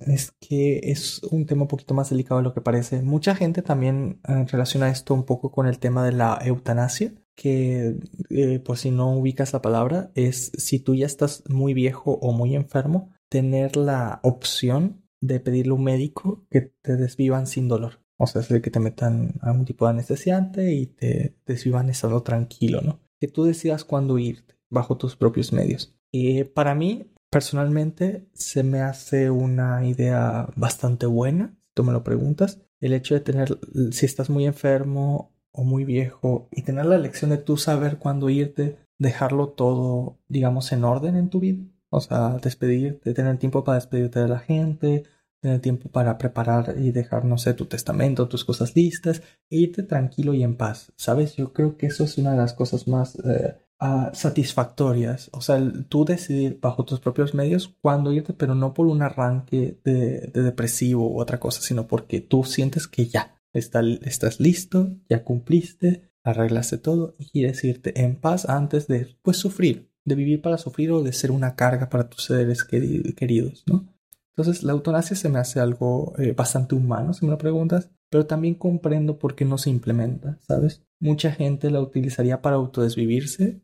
es 0.06 0.32
que 0.38 0.80
es 0.82 1.22
un 1.30 1.46
tema 1.46 1.62
un 1.62 1.68
poquito 1.68 1.94
más 1.94 2.10
delicado 2.10 2.40
de 2.40 2.44
lo 2.44 2.52
que 2.52 2.60
parece. 2.60 3.00
Mucha 3.00 3.34
gente 3.34 3.62
también 3.62 4.20
eh, 4.28 4.44
relaciona 4.50 4.90
esto 4.90 5.14
un 5.14 5.24
poco 5.24 5.50
con 5.50 5.66
el 5.66 5.78
tema 5.78 6.04
de 6.04 6.12
la 6.12 6.38
eutanasia, 6.44 7.14
que 7.34 7.96
eh, 8.28 8.58
por 8.58 8.76
si 8.76 8.90
no 8.90 9.16
ubicas 9.16 9.54
la 9.54 9.62
palabra, 9.62 10.10
es 10.14 10.52
si 10.58 10.78
tú 10.78 10.94
ya 10.94 11.06
estás 11.06 11.42
muy 11.48 11.72
viejo 11.72 12.18
o 12.20 12.32
muy 12.32 12.54
enfermo, 12.54 13.14
tener 13.34 13.76
la 13.76 14.20
opción 14.22 15.02
de 15.20 15.40
pedirle 15.40 15.72
a 15.72 15.74
un 15.74 15.82
médico 15.82 16.46
que 16.52 16.60
te 16.60 16.94
desvivan 16.94 17.48
sin 17.48 17.66
dolor. 17.66 18.00
O 18.16 18.28
sea, 18.28 18.42
es 18.42 18.48
de 18.48 18.62
que 18.62 18.70
te 18.70 18.78
metan 18.78 19.34
algún 19.40 19.64
tipo 19.64 19.86
de 19.86 19.90
anestesiante 19.90 20.72
y 20.72 20.86
te 20.86 21.36
desvivan 21.44 21.90
estado 21.90 22.22
tranquilo, 22.22 22.80
¿no? 22.80 23.00
Que 23.18 23.26
tú 23.26 23.42
decidas 23.42 23.84
cuándo 23.84 24.20
irte 24.20 24.54
bajo 24.70 24.98
tus 24.98 25.16
propios 25.16 25.52
medios. 25.52 25.96
Y 26.12 26.44
para 26.44 26.76
mí, 26.76 27.10
personalmente, 27.28 28.28
se 28.34 28.62
me 28.62 28.82
hace 28.82 29.30
una 29.30 29.84
idea 29.84 30.48
bastante 30.54 31.06
buena, 31.06 31.58
si 31.66 31.72
tú 31.74 31.82
me 31.82 31.92
lo 31.92 32.04
preguntas. 32.04 32.60
El 32.80 32.92
hecho 32.92 33.16
de 33.16 33.20
tener, 33.20 33.58
si 33.90 34.06
estás 34.06 34.30
muy 34.30 34.46
enfermo 34.46 35.34
o 35.50 35.64
muy 35.64 35.84
viejo, 35.84 36.48
y 36.52 36.62
tener 36.62 36.86
la 36.86 36.94
elección 36.94 37.32
de 37.32 37.38
tú 37.38 37.56
saber 37.56 37.98
cuándo 37.98 38.30
irte, 38.30 38.78
dejarlo 38.96 39.48
todo, 39.48 40.20
digamos, 40.28 40.70
en 40.70 40.84
orden 40.84 41.16
en 41.16 41.30
tu 41.30 41.40
vida. 41.40 41.64
O 41.94 42.00
sea, 42.00 42.38
despedirte, 42.42 43.14
tener 43.14 43.38
tiempo 43.38 43.62
para 43.62 43.76
despedirte 43.76 44.18
de 44.18 44.28
la 44.28 44.40
gente, 44.40 45.04
tener 45.40 45.60
tiempo 45.60 45.88
para 45.90 46.18
preparar 46.18 46.74
y 46.76 46.90
dejar, 46.90 47.24
no 47.24 47.38
sé, 47.38 47.54
tu 47.54 47.66
testamento, 47.66 48.26
tus 48.26 48.44
cosas 48.44 48.74
listas, 48.74 49.22
e 49.48 49.58
irte 49.58 49.84
tranquilo 49.84 50.34
y 50.34 50.42
en 50.42 50.56
paz, 50.56 50.92
¿sabes? 50.96 51.36
Yo 51.36 51.52
creo 51.52 51.76
que 51.76 51.86
eso 51.86 52.02
es 52.02 52.18
una 52.18 52.32
de 52.32 52.38
las 52.38 52.52
cosas 52.52 52.88
más 52.88 53.16
eh, 53.24 53.54
ah, 53.78 54.10
satisfactorias, 54.12 55.30
o 55.32 55.40
sea, 55.40 55.62
tú 55.88 56.04
decidir 56.04 56.58
bajo 56.60 56.84
tus 56.84 56.98
propios 56.98 57.32
medios 57.32 57.76
cuándo 57.80 58.10
irte, 58.10 58.32
pero 58.32 58.56
no 58.56 58.74
por 58.74 58.88
un 58.88 59.02
arranque 59.02 59.78
de, 59.84 60.32
depresivo 60.34 61.08
u 61.08 61.20
otra 61.20 61.38
cosa, 61.38 61.60
sino 61.60 61.86
porque 61.86 62.20
tú 62.20 62.42
sientes 62.42 62.88
que 62.88 63.06
ya 63.06 63.40
estás 63.52 64.40
listo, 64.40 64.96
ya 65.08 65.22
cumpliste, 65.22 66.10
arreglaste 66.24 66.78
todo 66.78 67.14
y 67.18 67.26
quieres 67.30 67.62
irte 67.62 68.02
en 68.02 68.16
paz 68.16 68.48
antes 68.48 68.88
de, 68.88 69.16
pues, 69.22 69.36
sufrir, 69.36 69.93
de 70.04 70.14
vivir 70.14 70.42
para 70.42 70.58
sufrir 70.58 70.92
o 70.92 71.02
de 71.02 71.12
ser 71.12 71.30
una 71.30 71.56
carga 71.56 71.88
para 71.88 72.08
tus 72.08 72.24
seres 72.24 72.64
queridos, 72.64 73.64
¿no? 73.66 73.88
Entonces 74.36 74.64
la 74.64 74.72
eutanasia 74.72 75.16
se 75.16 75.28
me 75.28 75.38
hace 75.38 75.60
algo 75.60 76.12
eh, 76.18 76.32
bastante 76.32 76.74
humano, 76.74 77.14
si 77.14 77.24
me 77.24 77.30
lo 77.30 77.38
preguntas, 77.38 77.90
pero 78.10 78.26
también 78.26 78.54
comprendo 78.54 79.18
por 79.18 79.34
qué 79.34 79.44
no 79.44 79.58
se 79.58 79.70
implementa, 79.70 80.38
¿sabes? 80.40 80.82
Mucha 81.00 81.32
gente 81.32 81.70
la 81.70 81.80
utilizaría 81.80 82.42
para 82.42 82.56
autodesvivirse 82.56 83.60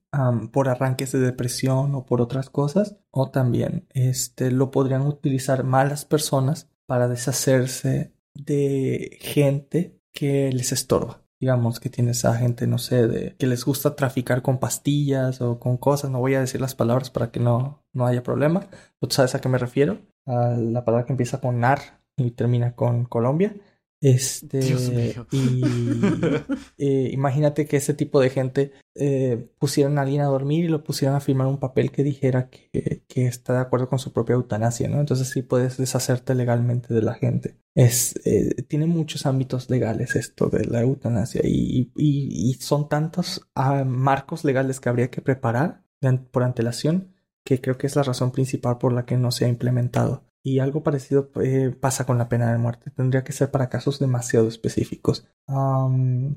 por 0.52 0.68
arranques 0.68 1.12
de 1.12 1.20
depresión 1.20 1.94
o 1.94 2.04
por 2.04 2.20
otras 2.20 2.50
cosas, 2.50 2.96
o 3.10 3.30
también 3.30 3.86
este, 3.90 4.50
lo 4.50 4.70
podrían 4.70 5.02
utilizar 5.06 5.64
malas 5.64 6.04
personas 6.04 6.68
para 6.86 7.08
deshacerse 7.08 8.12
de 8.34 9.18
gente 9.20 10.00
que 10.12 10.52
les 10.52 10.72
estorba. 10.72 11.19
Digamos 11.40 11.80
que 11.80 11.88
tienes 11.88 12.24
a 12.24 12.34
gente, 12.34 12.66
no 12.66 12.78
sé, 12.78 13.08
de 13.08 13.34
que 13.38 13.46
les 13.46 13.64
gusta 13.64 13.96
traficar 13.96 14.42
con 14.42 14.58
pastillas 14.58 15.40
o 15.40 15.58
con 15.58 15.78
cosas. 15.78 16.10
No 16.10 16.20
voy 16.20 16.34
a 16.34 16.40
decir 16.40 16.60
las 16.60 16.74
palabras 16.74 17.10
para 17.10 17.30
que 17.30 17.40
no, 17.40 17.82
no 17.94 18.06
haya 18.06 18.22
problema. 18.22 18.68
¿Tú 19.00 19.08
sabes 19.10 19.34
a 19.34 19.40
qué 19.40 19.48
me 19.48 19.58
refiero? 19.58 19.98
la 20.26 20.84
palabra 20.84 21.06
que 21.06 21.12
empieza 21.12 21.40
con 21.40 21.58
NAR 21.58 21.80
y 22.16 22.30
termina 22.32 22.76
con 22.76 23.04
Colombia. 23.04 23.56
Este, 24.00 24.60
Dios 24.60 24.90
mío. 24.90 25.26
Y 25.30 25.62
eh, 26.78 27.10
imagínate 27.12 27.66
que 27.66 27.76
ese 27.76 27.92
tipo 27.92 28.20
de 28.20 28.30
gente 28.30 28.72
eh, 28.94 29.50
pusieran 29.58 29.98
a 29.98 30.02
alguien 30.02 30.22
a 30.22 30.26
dormir 30.26 30.64
y 30.64 30.68
lo 30.68 30.82
pusieran 30.82 31.16
a 31.16 31.20
firmar 31.20 31.46
un 31.46 31.58
papel 31.58 31.90
que 31.90 32.02
dijera 32.02 32.48
que, 32.48 33.02
que 33.06 33.26
está 33.26 33.52
de 33.54 33.60
acuerdo 33.60 33.88
con 33.88 33.98
su 33.98 34.12
propia 34.12 34.34
eutanasia, 34.34 34.88
¿no? 34.88 35.00
Entonces 35.00 35.28
sí 35.28 35.42
puedes 35.42 35.76
deshacerte 35.76 36.34
legalmente 36.34 36.94
de 36.94 37.02
la 37.02 37.14
gente. 37.14 37.56
Es, 37.74 38.18
eh, 38.24 38.62
tiene 38.68 38.86
muchos 38.86 39.26
ámbitos 39.26 39.68
legales 39.68 40.16
esto 40.16 40.48
de 40.48 40.64
la 40.64 40.80
eutanasia 40.80 41.42
y, 41.44 41.92
y, 41.94 42.50
y 42.50 42.54
son 42.54 42.88
tantos 42.88 43.48
ah, 43.54 43.84
marcos 43.84 44.44
legales 44.44 44.80
que 44.80 44.88
habría 44.88 45.10
que 45.10 45.20
preparar 45.20 45.84
por 46.32 46.42
antelación 46.42 47.14
que 47.44 47.60
creo 47.60 47.78
que 47.78 47.86
es 47.86 47.96
la 47.96 48.02
razón 48.02 48.32
principal 48.32 48.78
por 48.78 48.92
la 48.92 49.04
que 49.04 49.16
no 49.16 49.30
se 49.30 49.44
ha 49.44 49.48
implementado. 49.48 50.24
Y 50.42 50.58
algo 50.58 50.82
parecido 50.82 51.30
eh, 51.42 51.74
pasa 51.78 52.06
con 52.06 52.18
la 52.18 52.28
pena 52.28 52.50
de 52.52 52.58
muerte. 52.58 52.90
Tendría 52.90 53.24
que 53.24 53.32
ser 53.32 53.50
para 53.50 53.68
casos 53.68 53.98
demasiado 53.98 54.48
específicos. 54.48 55.26
Am, 55.46 56.36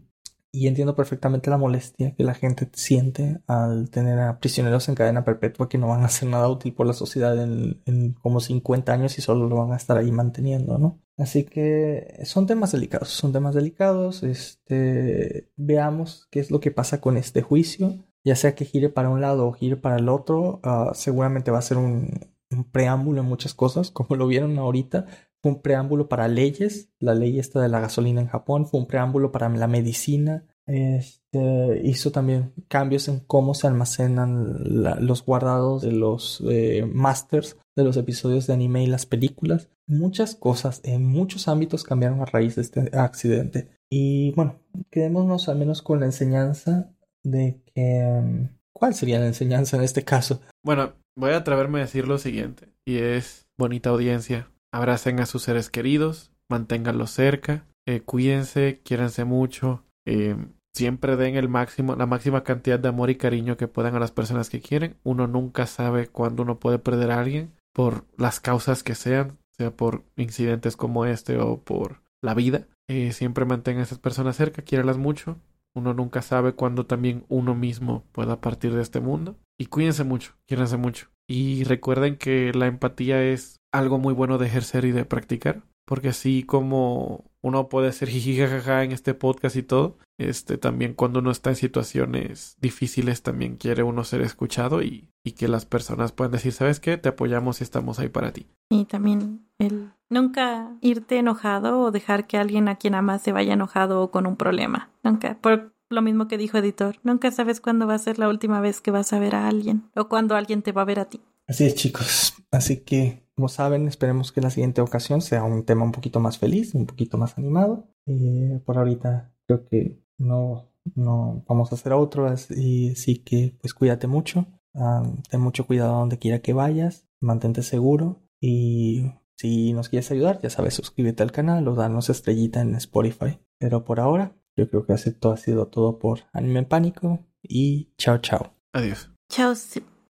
y 0.52 0.68
entiendo 0.68 0.96
perfectamente 0.96 1.50
la 1.50 1.58
molestia 1.58 2.14
que 2.16 2.24
la 2.24 2.36
gente 2.36 2.70
siente 2.74 3.42
al 3.48 3.90
tener 3.90 4.20
a 4.20 4.40
prisioneros 4.40 4.88
en 4.88 4.96
cadena 4.96 5.24
perpetua 5.26 5.68
que 5.68 5.80
no 5.80 5.88
van 5.88 6.04
a 6.04 6.06
hacer 6.06 6.30
nada 6.30 6.48
útil 6.48 6.74
por 6.74 6.86
la 6.86 6.94
sociedad 6.94 7.42
en, 7.42 7.82
en 7.86 8.14
como 8.14 8.40
50 8.40 8.94
años 8.94 9.18
y 9.18 9.22
solo 9.22 9.48
lo 9.48 9.56
van 9.56 9.72
a 9.72 9.78
estar 9.78 9.98
ahí 9.98 10.12
manteniendo, 10.12 10.78
¿no? 10.78 11.02
Así 11.18 11.46
que 11.46 12.20
son 12.26 12.46
temas 12.46 12.72
delicados, 12.72 13.10
son 13.10 13.32
temas 13.34 13.56
delicados. 13.56 14.22
Este, 14.24 15.50
veamos 15.56 16.28
qué 16.30 16.40
es 16.40 16.52
lo 16.52 16.60
que 16.60 16.72
pasa 16.72 17.02
con 17.02 17.18
este 17.18 17.42
juicio 17.42 18.04
ya 18.24 18.36
sea 18.36 18.56
que 18.56 18.66
gire 18.66 18.90
para 18.90 19.10
un 19.10 19.22
lado 19.22 19.48
o 19.48 19.54
gire 19.54 19.76
para 19.76 19.98
el 19.98 20.10
otro, 20.10 20.62
uh, 20.64 20.94
seguramente 20.94 21.52
va 21.52 21.60
a 21.60 21.62
ser 21.62 21.78
un, 21.78 22.33
un, 22.56 22.64
preámbulo 22.64 23.22
en 23.22 23.28
muchas 23.28 23.54
cosas, 23.54 23.92
como 23.92 24.16
lo 24.16 24.28
vieron 24.28 24.58
ahorita. 24.58 25.06
Fue 25.42 25.52
un 25.52 25.62
preámbulo 25.62 26.08
para 26.08 26.28
leyes, 26.28 26.90
la 27.00 27.14
ley 27.14 27.40
esta 27.40 27.62
de 27.62 27.68
la 27.68 27.82
gasolina 27.82 28.22
en 28.22 28.28
Japón, 28.28 28.66
fue 28.66 28.80
un 28.80 28.88
preámbulo 28.88 29.32
para 29.32 29.50
la 29.50 29.68
medicina. 29.68 30.46
Este, 30.66 31.82
hizo 31.84 32.12
también 32.12 32.54
cambios 32.70 33.10
en 33.10 33.20
cómo 33.20 33.54
se 33.54 33.68
almacenan 33.68 35.06
los 35.06 35.26
guardados 35.26 35.82
de 35.82 35.92
los 35.92 36.42
eh, 36.50 36.86
masters 36.90 37.58
de 37.76 37.84
los 37.84 37.98
episodios 37.98 38.48
de 38.48 38.54
anime 38.54 38.84
y 38.84 38.88
las 38.88 39.06
películas. 39.06 39.70
Muchas 39.88 40.36
cosas 40.36 40.80
en 40.84 41.06
muchos 41.06 41.48
ámbitos 41.48 41.84
cambiaron 41.84 42.22
a 42.22 42.26
raíz 42.26 42.56
de 42.56 42.62
este 42.62 42.90
accidente. 42.98 43.70
Y 43.90 44.32
bueno, 44.32 44.60
quedémonos 44.90 45.50
al 45.50 45.58
menos 45.58 45.82
con 45.82 46.00
la 46.00 46.06
enseñanza 46.06 46.94
de 47.24 47.62
que... 47.66 48.50
¿Cuál 48.72 48.96
sería 48.96 49.20
la 49.20 49.28
enseñanza 49.28 49.78
en 49.78 49.84
este 49.84 50.04
caso? 50.04 50.42
Bueno, 50.64 50.94
voy 51.16 51.32
a 51.32 51.38
atreverme 51.38 51.80
a 51.80 51.84
decir 51.84 52.08
lo 52.08 52.18
siguiente, 52.18 52.70
y 52.86 52.98
es, 52.98 53.48
bonita 53.58 53.90
audiencia, 53.90 54.50
abracen 54.72 55.20
a 55.20 55.26
sus 55.26 55.44
seres 55.44 55.70
queridos, 55.70 56.32
manténganlos 56.50 57.12
cerca, 57.12 57.66
eh, 57.86 58.02
cuídense, 58.02 58.82
quiéranse 58.84 59.26
mucho, 59.26 59.84
eh, 60.06 60.36
siempre 60.74 61.16
den 61.16 61.36
el 61.36 61.50
máximo, 61.50 61.96
la 61.96 62.06
máxima 62.06 62.44
cantidad 62.44 62.80
de 62.80 62.90
amor 62.90 63.10
y 63.10 63.16
cariño 63.16 63.58
que 63.58 63.68
puedan 63.68 63.96
a 63.96 64.00
las 64.00 64.12
personas 64.12 64.50
que 64.50 64.62
quieren. 64.62 64.96
Uno 65.04 65.28
nunca 65.28 65.68
sabe 65.68 66.08
cuándo 66.08 66.44
uno 66.44 66.60
puede 66.60 66.80
perder 66.80 67.12
a 67.12 67.20
alguien 67.20 67.52
por 67.74 68.06
las 68.18 68.40
causas 68.40 68.84
que 68.84 68.96
sean, 68.96 69.38
sea 69.52 69.72
por 69.72 70.04
incidentes 70.16 70.76
como 70.76 71.06
este 71.06 71.38
o 71.38 71.62
por 71.62 72.02
la 72.22 72.34
vida. 72.34 72.68
Eh, 72.88 73.12
siempre 73.12 73.46
mantengan 73.46 73.82
a 73.82 73.84
esas 73.84 74.00
personas 74.00 74.36
cerca, 74.36 74.62
quiéralas 74.62 74.98
mucho, 74.98 75.38
uno 75.76 75.94
nunca 75.94 76.22
sabe 76.22 76.54
cuándo 76.54 76.86
también 76.86 77.26
uno 77.30 77.56
mismo 77.56 78.04
pueda 78.12 78.42
partir 78.42 78.74
de 78.74 78.82
este 78.82 79.00
mundo. 79.00 79.38
Y 79.60 79.68
cuídense 79.68 80.04
mucho, 80.04 80.34
quiéranse 80.48 80.78
mucho. 80.78 81.10
Y 81.28 81.64
recuerden 81.64 82.18
que 82.18 82.52
la 82.54 82.68
empatía 82.68 83.24
es 83.24 83.62
algo 83.72 83.98
muy 83.98 84.14
bueno 84.14 84.38
de 84.38 84.48
ejercer 84.48 84.86
y 84.86 84.92
de 84.92 85.06
practicar. 85.06 85.64
Porque 85.86 86.10
así 86.10 86.44
como 86.44 87.26
uno 87.42 87.68
puede 87.68 87.92
ser 87.92 88.08
jijijajaja 88.08 88.84
en 88.84 88.94
este 88.94 89.14
podcast 89.14 89.58
y 89.58 89.64
todo, 89.64 89.98
este 90.18 90.58
también 90.58 90.94
cuando 90.94 91.20
uno 91.20 91.30
está 91.30 91.50
en 91.50 91.58
situaciones 91.58 92.56
difíciles 92.62 93.22
también 93.22 93.58
quiere 93.58 93.84
uno 93.84 94.06
ser 94.06 94.22
escuchado 94.22 94.82
y, 94.82 95.10
y 95.26 95.34
que 95.34 95.50
las 95.50 95.66
personas 95.66 96.14
puedan 96.14 96.32
decir, 96.32 96.54
¿sabes 96.54 96.80
qué? 96.80 96.98
Te 96.98 97.10
apoyamos 97.10 97.60
y 97.60 97.66
estamos 97.66 98.00
ahí 98.00 98.08
para 98.08 98.32
ti. 98.32 98.48
Y 98.70 98.86
también 98.86 99.46
el 99.60 99.92
nunca 100.10 100.78
irte 100.80 101.18
enojado 101.18 101.82
o 101.82 101.92
dejar 101.92 102.28
que 102.28 102.38
alguien 102.38 102.70
a 102.70 102.76
quien 102.76 102.96
amas 102.96 103.22
se 103.22 103.34
vaya 103.34 103.54
enojado 103.54 104.02
o 104.02 104.12
con 104.12 104.26
un 104.26 104.38
problema. 104.38 104.90
Nunca. 105.04 105.38
Por 105.42 105.73
lo 105.94 106.02
mismo 106.02 106.28
que 106.28 106.38
dijo 106.38 106.58
Editor, 106.58 106.98
nunca 107.04 107.32
sabes 107.32 107.62
cuándo 107.62 107.88
va 107.88 107.96
a 107.96 108.00
ser 108.00 108.20
la 108.20 108.30
última 108.30 108.60
vez 108.62 108.82
que 108.82 108.92
vas 108.92 109.14
a 109.14 109.20
ver 109.20 109.36
a 109.36 109.48
alguien 109.48 109.90
o 109.96 110.10
cuándo 110.10 110.36
alguien 110.36 110.62
te 110.62 110.72
va 110.72 110.82
a 110.82 110.86
ver 110.86 111.00
a 111.00 111.06
ti. 111.06 111.22
Así 111.48 111.66
es, 111.66 111.76
chicos. 111.76 112.34
Así 112.52 112.78
que, 112.78 113.28
como 113.36 113.48
saben, 113.48 113.88
esperemos 113.88 114.32
que 114.32 114.42
la 114.42 114.50
siguiente 114.50 114.82
ocasión 114.82 115.22
sea 115.22 115.44
un 115.44 115.64
tema 115.64 115.84
un 115.84 115.92
poquito 115.92 116.20
más 116.20 116.38
feliz, 116.38 116.74
un 116.74 116.86
poquito 116.86 117.18
más 117.18 117.38
animado. 117.38 117.88
Eh, 118.06 118.62
por 118.66 118.78
ahorita 118.78 119.34
creo 119.48 119.66
que 119.66 120.04
no, 120.18 120.70
no 120.96 121.44
vamos 121.48 121.72
a 121.72 121.76
hacer 121.76 121.94
otro, 121.94 122.34
y 122.50 122.96
sí 122.96 123.20
que 123.20 123.58
pues 123.62 123.74
cuídate 123.74 124.08
mucho, 124.08 124.46
um, 124.74 125.22
ten 125.30 125.42
mucho 125.42 125.66
cuidado 125.66 126.00
donde 126.00 126.20
quiera 126.20 126.40
que 126.40 126.54
vayas, 126.54 127.08
mantente 127.20 127.64
seguro 127.64 128.22
y 128.40 129.12
si 129.38 129.74
nos 129.74 129.90
quieres 129.90 130.12
ayudar, 130.12 130.40
ya 130.42 130.50
sabes, 130.50 130.74
suscríbete 130.76 131.24
al 131.24 131.32
canal 131.32 131.68
o 131.68 131.76
danos 131.76 132.10
estrellita 132.10 132.62
en 132.62 132.76
Spotify. 132.76 133.40
Pero 133.58 133.84
por 133.84 134.00
ahora, 134.00 134.36
yo 134.56 134.70
creo 134.70 134.86
que 134.86 134.94
esto 134.94 135.32
ha 135.32 135.38
sido 135.38 135.68
todo 135.68 136.00
por 136.00 136.22
Anime 136.32 136.60
en 136.60 136.66
Pánico 136.66 137.26
y 137.42 137.94
chao 137.98 138.18
chao. 138.20 138.54
Adiós. 138.72 139.12
Chao. 139.30 139.54